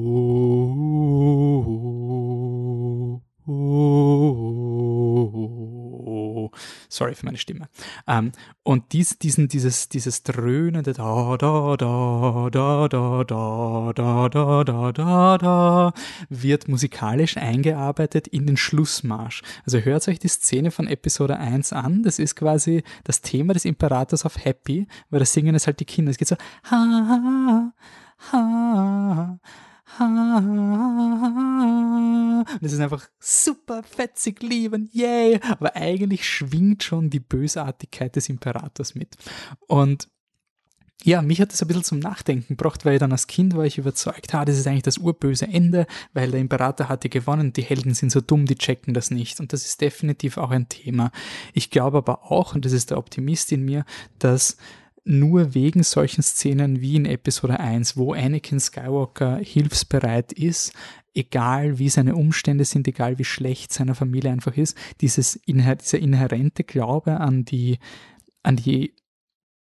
oh, 3.46 3.52
oh, 6.06 6.50
sorry 6.88 7.14
für 7.14 7.26
meine 7.26 7.38
Stimme. 7.38 7.68
Um, 8.06 8.32
und 8.62 8.92
dies, 8.92 9.18
diesen, 9.18 9.48
dieses, 9.48 9.88
dieses 9.88 10.22
dröhnende 10.22 10.92
da, 10.92 11.36
da, 11.36 11.76
da, 11.76 12.48
da, 12.50 12.88
da, 12.88 13.24
da, 13.24 13.92
da, 13.94 14.28
da, 14.28 14.64
da, 14.64 14.92
da, 14.92 15.38
da, 15.38 15.92
wird 16.28 16.68
musikalisch 16.68 17.36
eingearbeitet 17.36 18.26
in 18.28 18.46
den 18.46 18.56
Schlussmarsch. 18.56 19.42
Also 19.64 19.78
hört 19.78 20.08
euch 20.08 20.18
die 20.18 20.28
Szene 20.28 20.70
von 20.70 20.86
Episode 20.88 21.36
1 21.38 21.72
an. 21.72 22.02
Das 22.02 22.18
ist 22.18 22.36
quasi 22.36 22.82
das 23.04 23.20
Thema 23.20 23.52
des 23.54 23.64
Imperators 23.64 24.24
auf 24.24 24.44
Happy, 24.44 24.86
weil 25.10 25.20
da 25.20 25.26
singen 25.26 25.54
es 25.54 25.66
halt 25.66 25.80
die 25.80 25.84
Kinder. 25.84 26.10
Es 26.10 26.18
geht 26.18 26.28
so, 26.28 26.36
ha, 26.70 27.72
ha, 28.32 28.32
ha, 28.32 29.38
das 32.60 32.72
ist 32.72 32.80
einfach 32.80 33.08
super 33.20 33.82
fetzig 33.82 34.42
lieben, 34.42 34.90
yay! 34.92 35.40
Aber 35.48 35.76
eigentlich 35.76 36.28
schwingt 36.28 36.82
schon 36.82 37.08
die 37.08 37.20
Bösartigkeit 37.20 38.16
des 38.16 38.28
Imperators 38.28 38.94
mit. 38.94 39.16
Und 39.66 40.08
ja, 41.04 41.22
mich 41.22 41.40
hat 41.40 41.52
das 41.52 41.62
ein 41.62 41.68
bisschen 41.68 41.84
zum 41.84 41.98
Nachdenken 42.00 42.56
gebracht, 42.56 42.84
weil 42.84 42.98
dann 42.98 43.12
als 43.12 43.28
Kind 43.28 43.54
war 43.54 43.64
ich 43.64 43.78
überzeugt, 43.78 44.34
ha, 44.34 44.44
das 44.44 44.58
ist 44.58 44.66
eigentlich 44.66 44.82
das 44.82 44.98
urböse 44.98 45.46
Ende, 45.46 45.86
weil 46.14 46.30
der 46.30 46.40
Imperator 46.40 46.88
hatte 46.88 47.08
gewonnen, 47.08 47.52
die 47.52 47.62
Helden 47.62 47.94
sind 47.94 48.10
so 48.10 48.20
dumm, 48.20 48.46
die 48.46 48.56
checken 48.56 48.92
das 48.92 49.10
nicht. 49.10 49.38
Und 49.38 49.52
das 49.52 49.64
ist 49.66 49.80
definitiv 49.80 50.36
auch 50.36 50.50
ein 50.50 50.68
Thema. 50.68 51.12
Ich 51.52 51.70
glaube 51.70 51.98
aber 51.98 52.32
auch, 52.32 52.54
und 52.54 52.64
das 52.64 52.72
ist 52.72 52.90
der 52.90 52.98
Optimist 52.98 53.52
in 53.52 53.64
mir, 53.64 53.84
dass 54.18 54.56
nur 55.06 55.54
wegen 55.54 55.84
solchen 55.84 56.22
Szenen 56.22 56.80
wie 56.80 56.96
in 56.96 57.06
Episode 57.06 57.60
1, 57.60 57.96
wo 57.96 58.12
Anakin 58.12 58.58
Skywalker 58.58 59.38
hilfsbereit 59.38 60.32
ist, 60.32 60.72
egal 61.14 61.78
wie 61.78 61.88
seine 61.88 62.16
Umstände 62.16 62.64
sind, 62.64 62.88
egal 62.88 63.18
wie 63.18 63.24
schlecht 63.24 63.72
seine 63.72 63.94
Familie 63.94 64.32
einfach 64.32 64.56
ist, 64.56 64.76
dieses, 65.00 65.40
dieser 65.46 65.98
inhärente 65.98 66.64
Glaube 66.64 67.20
an 67.20 67.44
die, 67.44 67.78
an 68.42 68.56
die, 68.56 68.94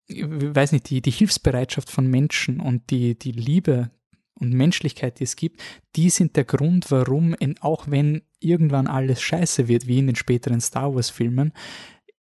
weiß 0.10 0.72
nicht, 0.72 0.90
die, 0.90 1.02
die 1.02 1.12
Hilfsbereitschaft 1.12 1.92
von 1.92 2.08
Menschen 2.08 2.60
und 2.60 2.90
die, 2.90 3.18
die 3.18 3.32
Liebe 3.32 3.92
und 4.34 4.52
Menschlichkeit, 4.52 5.20
die 5.20 5.26
es 5.26 5.36
gibt, 5.36 5.62
die 5.96 6.10
sind 6.10 6.36
der 6.36 6.44
Grund, 6.44 6.90
warum, 6.90 7.36
auch 7.62 7.86
wenn 7.88 8.24
irgendwann 8.40 8.88
alles 8.88 9.22
scheiße 9.22 9.68
wird, 9.68 9.88
wie 9.88 10.00
in 10.00 10.08
den 10.08 10.16
späteren 10.16 10.60
Star 10.60 10.94
Wars 10.94 11.12
Filmen, 11.12 11.54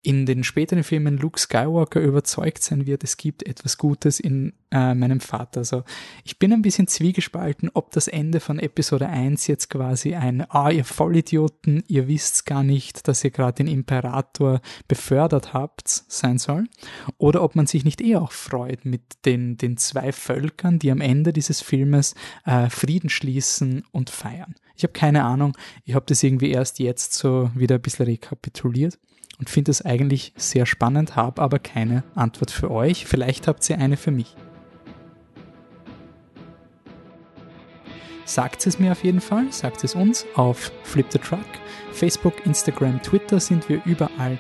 in 0.06 0.26
den 0.26 0.44
späteren 0.44 0.84
Filmen 0.84 1.18
Luke 1.18 1.40
Skywalker 1.40 2.02
überzeugt 2.02 2.62
sein 2.62 2.86
wird, 2.86 3.06
es 3.06 3.16
gibt 3.16 3.48
etwas 3.48 3.78
Gutes 3.78 4.20
in 4.20 4.52
äh, 4.70 4.94
meinem 4.94 5.22
Vater. 5.22 5.62
Also 5.62 5.84
ich 6.26 6.38
bin 6.38 6.52
ein 6.52 6.62
bisschen 6.62 6.88
zwiegespalten, 6.88 7.72
ob 7.74 7.92
das 7.92 8.10
Ende 8.10 8.42
von 8.42 8.60
Episode 8.60 9.08
1 9.08 9.48
jetzt 9.48 9.70
quasi 9.70 10.14
ein, 10.14 10.46
ah, 10.50 10.70
ihr 10.70 10.84
Vollidioten, 10.84 11.86
ihr 11.88 12.10
wisst 12.10 12.46
gar 12.46 12.64
nicht, 12.64 13.08
dass 13.08 13.24
ihr 13.24 13.32
gerade 13.32 13.64
den 13.64 13.68
Imperator 13.68 14.60
befördert 14.90 15.54
habt, 15.54 15.88
sein 15.88 16.38
soll, 16.38 16.66
oder 17.18 17.42
ob 17.42 17.56
man 17.56 17.66
sich 17.66 17.86
nicht 17.86 18.02
eher 18.02 18.22
auch 18.22 18.34
freut 18.34 18.84
mit 18.84 19.04
den, 19.26 19.56
den 19.58 19.78
zwei 19.78 20.12
Völkern, 20.12 20.80
die 20.80 20.92
am 20.92 21.00
Ende 21.00 21.32
dieses 21.32 21.62
Filmes 21.62 22.14
äh, 22.46 22.70
Frieden 22.70 23.10
schließen 23.10 23.86
und 23.92 24.10
feiern. 24.10 24.56
Ich 24.76 24.84
habe 24.84 24.92
keine 24.92 25.24
Ahnung, 25.24 25.56
ich 25.86 25.96
habe 25.96 26.06
das 26.08 26.24
irgendwie 26.24 26.52
erst 26.52 26.80
jetzt 26.80 27.14
so 27.14 27.50
wieder 27.56 27.76
ein 27.76 27.82
bisschen 27.82 28.06
rekapituliert 28.06 29.00
und 29.44 29.50
finde 29.50 29.72
es 29.72 29.82
eigentlich 29.82 30.32
sehr 30.38 30.66
spannend, 30.66 31.18
habe 31.18 31.42
aber 31.42 31.60
keine 31.60 32.06
Antwort 32.16 32.50
für 32.50 32.72
euch. 32.72 33.06
Vielleicht 33.06 33.46
habt 33.46 33.70
ihr 33.70 33.78
eine 33.78 33.98
für 33.98 34.12
mich. 34.12 34.38
Sagt 38.24 38.66
es 38.66 38.80
mir 38.80 38.94
auf 38.94 39.04
jeden 39.04 39.20
Fall, 39.20 39.52
sagt 39.52 39.84
es 39.84 39.96
uns 39.96 40.26
auf 40.36 40.72
Flip 40.84 41.06
the 41.10 41.20
Truck. 41.20 41.44
Facebook, 41.92 42.46
Instagram, 42.46 43.02
Twitter 43.02 43.42
sind 43.42 43.68
wir 43.68 43.82
überall. 43.84 44.40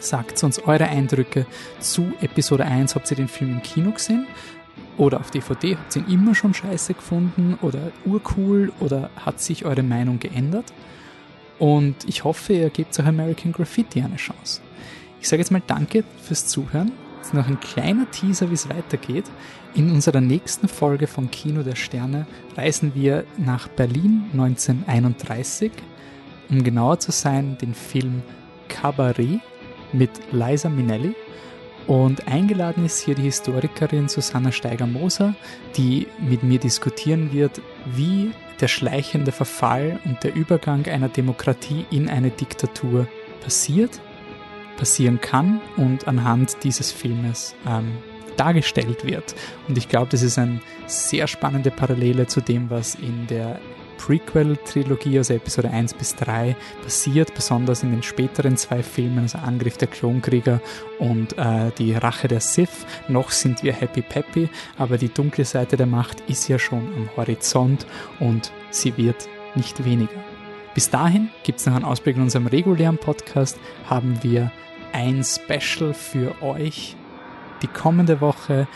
Sagt 0.00 0.42
uns 0.42 0.58
eure 0.58 0.88
Eindrücke 0.88 1.46
zu 1.78 2.12
Episode 2.20 2.64
1. 2.64 2.96
Habt 2.96 3.08
ihr 3.12 3.16
den 3.16 3.28
Film 3.28 3.52
im 3.52 3.62
Kino 3.62 3.92
gesehen? 3.92 4.26
Oder 4.98 5.20
auf 5.20 5.30
DVD? 5.30 5.76
Habt 5.76 5.94
ihr 5.94 6.08
ihn 6.08 6.14
immer 6.14 6.34
schon 6.34 6.54
scheiße 6.54 6.94
gefunden? 6.94 7.56
Oder 7.62 7.92
urcool? 8.04 8.72
Oder 8.80 9.10
hat 9.14 9.40
sich 9.40 9.64
eure 9.64 9.84
Meinung 9.84 10.18
geändert? 10.18 10.72
Und 11.58 11.96
ich 12.06 12.24
hoffe, 12.24 12.52
ihr 12.52 12.70
gebt 12.70 12.98
auch 12.98 13.04
American 13.04 13.52
Graffiti 13.52 14.00
eine 14.00 14.16
Chance. 14.16 14.60
Ich 15.20 15.28
sage 15.28 15.40
jetzt 15.40 15.50
mal 15.50 15.62
Danke 15.66 16.04
fürs 16.22 16.46
Zuhören. 16.46 16.92
Jetzt 17.18 17.32
noch 17.32 17.46
ein 17.46 17.60
kleiner 17.60 18.10
Teaser, 18.10 18.50
wie 18.50 18.54
es 18.54 18.68
weitergeht. 18.68 19.24
In 19.74 19.90
unserer 19.90 20.20
nächsten 20.20 20.68
Folge 20.68 21.06
von 21.06 21.30
Kino 21.30 21.62
der 21.62 21.76
Sterne 21.76 22.26
reisen 22.56 22.92
wir 22.94 23.24
nach 23.38 23.68
Berlin 23.68 24.24
1931, 24.32 25.72
um 26.50 26.62
genauer 26.62 26.98
zu 26.98 27.12
sein, 27.12 27.56
den 27.60 27.74
Film 27.74 28.22
Cabaret 28.68 29.40
mit 29.92 30.10
Liza 30.32 30.68
Minnelli. 30.68 31.14
Und 31.86 32.26
eingeladen 32.28 32.86
ist 32.86 33.00
hier 33.00 33.14
die 33.14 33.22
Historikerin 33.22 34.08
Susanna 34.08 34.52
Steiger-Moser, 34.52 35.34
die 35.76 36.06
mit 36.18 36.42
mir 36.42 36.58
diskutieren 36.58 37.32
wird, 37.32 37.60
wie 37.84 38.30
der 38.60 38.68
schleichende 38.68 39.32
Verfall 39.32 40.00
und 40.04 40.22
der 40.24 40.34
Übergang 40.34 40.86
einer 40.86 41.08
Demokratie 41.08 41.84
in 41.90 42.08
eine 42.08 42.30
Diktatur 42.30 43.06
passiert, 43.42 44.00
passieren 44.78 45.20
kann 45.20 45.60
und 45.76 46.08
anhand 46.08 46.64
dieses 46.64 46.90
Filmes 46.90 47.54
ähm, 47.66 47.98
dargestellt 48.36 49.04
wird. 49.04 49.34
Und 49.68 49.76
ich 49.76 49.88
glaube, 49.88 50.08
das 50.10 50.22
ist 50.22 50.38
eine 50.38 50.60
sehr 50.86 51.26
spannende 51.26 51.70
Parallele 51.70 52.26
zu 52.26 52.40
dem, 52.40 52.70
was 52.70 52.94
in 52.94 53.26
der 53.26 53.60
Prequel-Trilogie, 53.98 55.18
also 55.18 55.34
Episode 55.34 55.70
1 55.70 55.94
bis 55.94 56.14
3, 56.16 56.56
passiert, 56.82 57.34
besonders 57.34 57.82
in 57.82 57.90
den 57.90 58.02
späteren 58.02 58.56
zwei 58.56 58.82
Filmen, 58.82 59.20
also 59.20 59.38
Angriff 59.38 59.76
der 59.76 59.88
Klonkrieger 59.88 60.60
und 60.98 61.36
äh, 61.38 61.70
die 61.78 61.94
Rache 61.94 62.28
der 62.28 62.40
Sith. 62.40 62.86
Noch 63.08 63.30
sind 63.30 63.62
wir 63.62 63.72
happy 63.72 64.02
peppy, 64.02 64.48
aber 64.78 64.98
die 64.98 65.12
dunkle 65.12 65.44
Seite 65.44 65.76
der 65.76 65.86
Macht 65.86 66.20
ist 66.28 66.48
ja 66.48 66.58
schon 66.58 66.86
am 66.94 67.08
Horizont 67.16 67.86
und 68.20 68.52
sie 68.70 68.96
wird 68.96 69.28
nicht 69.54 69.84
weniger. 69.84 70.24
Bis 70.74 70.90
dahin 70.90 71.28
gibt 71.44 71.60
es 71.60 71.66
noch 71.66 71.76
einen 71.76 71.84
Ausblick 71.84 72.16
in 72.16 72.22
unserem 72.22 72.48
regulären 72.48 72.98
Podcast, 72.98 73.58
haben 73.88 74.18
wir 74.22 74.50
ein 74.92 75.22
Special 75.24 75.94
für 75.94 76.42
euch 76.42 76.96
die 77.62 77.68
kommende 77.68 78.20
Woche. 78.20 78.66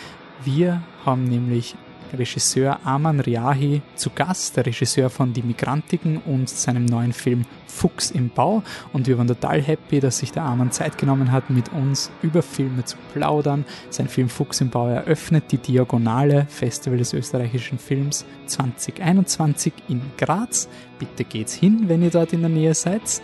Wir 0.45 0.83
haben 1.05 1.25
nämlich 1.25 1.75
Regisseur 2.17 2.81
Aman 2.85 3.21
Riahi 3.21 3.83
zu 3.95 4.11
Gast, 4.11 4.57
der 4.57 4.67
Regisseur 4.67 5.11
von 5.11 5.33
Die 5.33 5.43
Migrantiken 5.43 6.19
und 6.19 6.49
seinem 6.49 6.85
neuen 6.85 7.13
Film 7.13 7.45
Fuchs 7.67 8.11
im 8.11 8.31
Bau. 8.31 8.63
Und 8.93 9.07
wir 9.07 9.19
waren 9.19 9.27
total 9.27 9.63
happy, 9.63 10.01
dass 10.01 10.19
sich 10.19 10.33
der 10.33 10.45
Aman 10.45 10.73
Zeit 10.73 10.99
genommen 10.99 11.33
hat, 11.33 11.51
mit 11.51 11.73
uns 11.73 12.11
über 12.23 12.43
Filme 12.43 12.85
zu 12.85 12.97
plaudern. 13.13 13.65
Sein 13.91 14.09
Film 14.09 14.29
Fuchs 14.29 14.61
im 14.61 14.71
Bau 14.71 14.89
eröffnet 14.89 15.53
die 15.53 15.59
Diagonale 15.59 16.47
Festival 16.49 16.99
des 16.99 17.13
österreichischen 17.13 17.79
Films 17.79 18.25
2021 18.47 19.73
in 19.89 20.03
Graz. 20.17 20.69
Bitte 20.99 21.25
geht's 21.25 21.55
hin, 21.55 21.85
wenn 21.87 22.03
ihr 22.03 22.11
dort 22.11 22.33
in 22.33 22.41
der 22.41 22.51
Nähe 22.51 22.75
seid. 22.75 23.23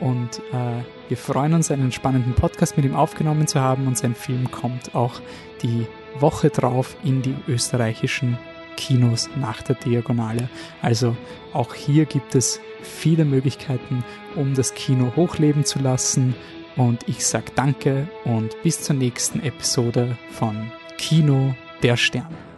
Und 0.00 0.40
äh, 0.52 0.82
wir 1.08 1.16
freuen 1.16 1.54
uns, 1.54 1.70
einen 1.70 1.92
spannenden 1.92 2.34
Podcast 2.34 2.76
mit 2.76 2.84
ihm 2.84 2.94
aufgenommen 2.94 3.46
zu 3.46 3.60
haben 3.60 3.86
und 3.86 3.96
sein 3.96 4.14
Film 4.14 4.50
kommt 4.50 4.94
auch 4.94 5.20
die 5.62 5.86
Woche 6.20 6.50
drauf 6.50 6.96
in 7.04 7.22
die 7.22 7.34
österreichischen 7.48 8.38
Kinos 8.76 9.28
nach 9.36 9.62
der 9.62 9.76
Diagonale. 9.76 10.48
Also 10.82 11.16
auch 11.52 11.74
hier 11.74 12.04
gibt 12.04 12.34
es 12.34 12.60
viele 12.82 13.24
Möglichkeiten, 13.24 14.04
um 14.34 14.54
das 14.54 14.74
Kino 14.74 15.12
hochleben 15.16 15.64
zu 15.64 15.78
lassen. 15.78 16.34
Und 16.76 17.08
ich 17.08 17.26
sage 17.26 17.52
danke 17.54 18.06
und 18.24 18.54
bis 18.62 18.82
zur 18.82 18.96
nächsten 18.96 19.42
Episode 19.42 20.16
von 20.30 20.70
Kino 20.98 21.54
der 21.82 21.96
Sterne. 21.96 22.55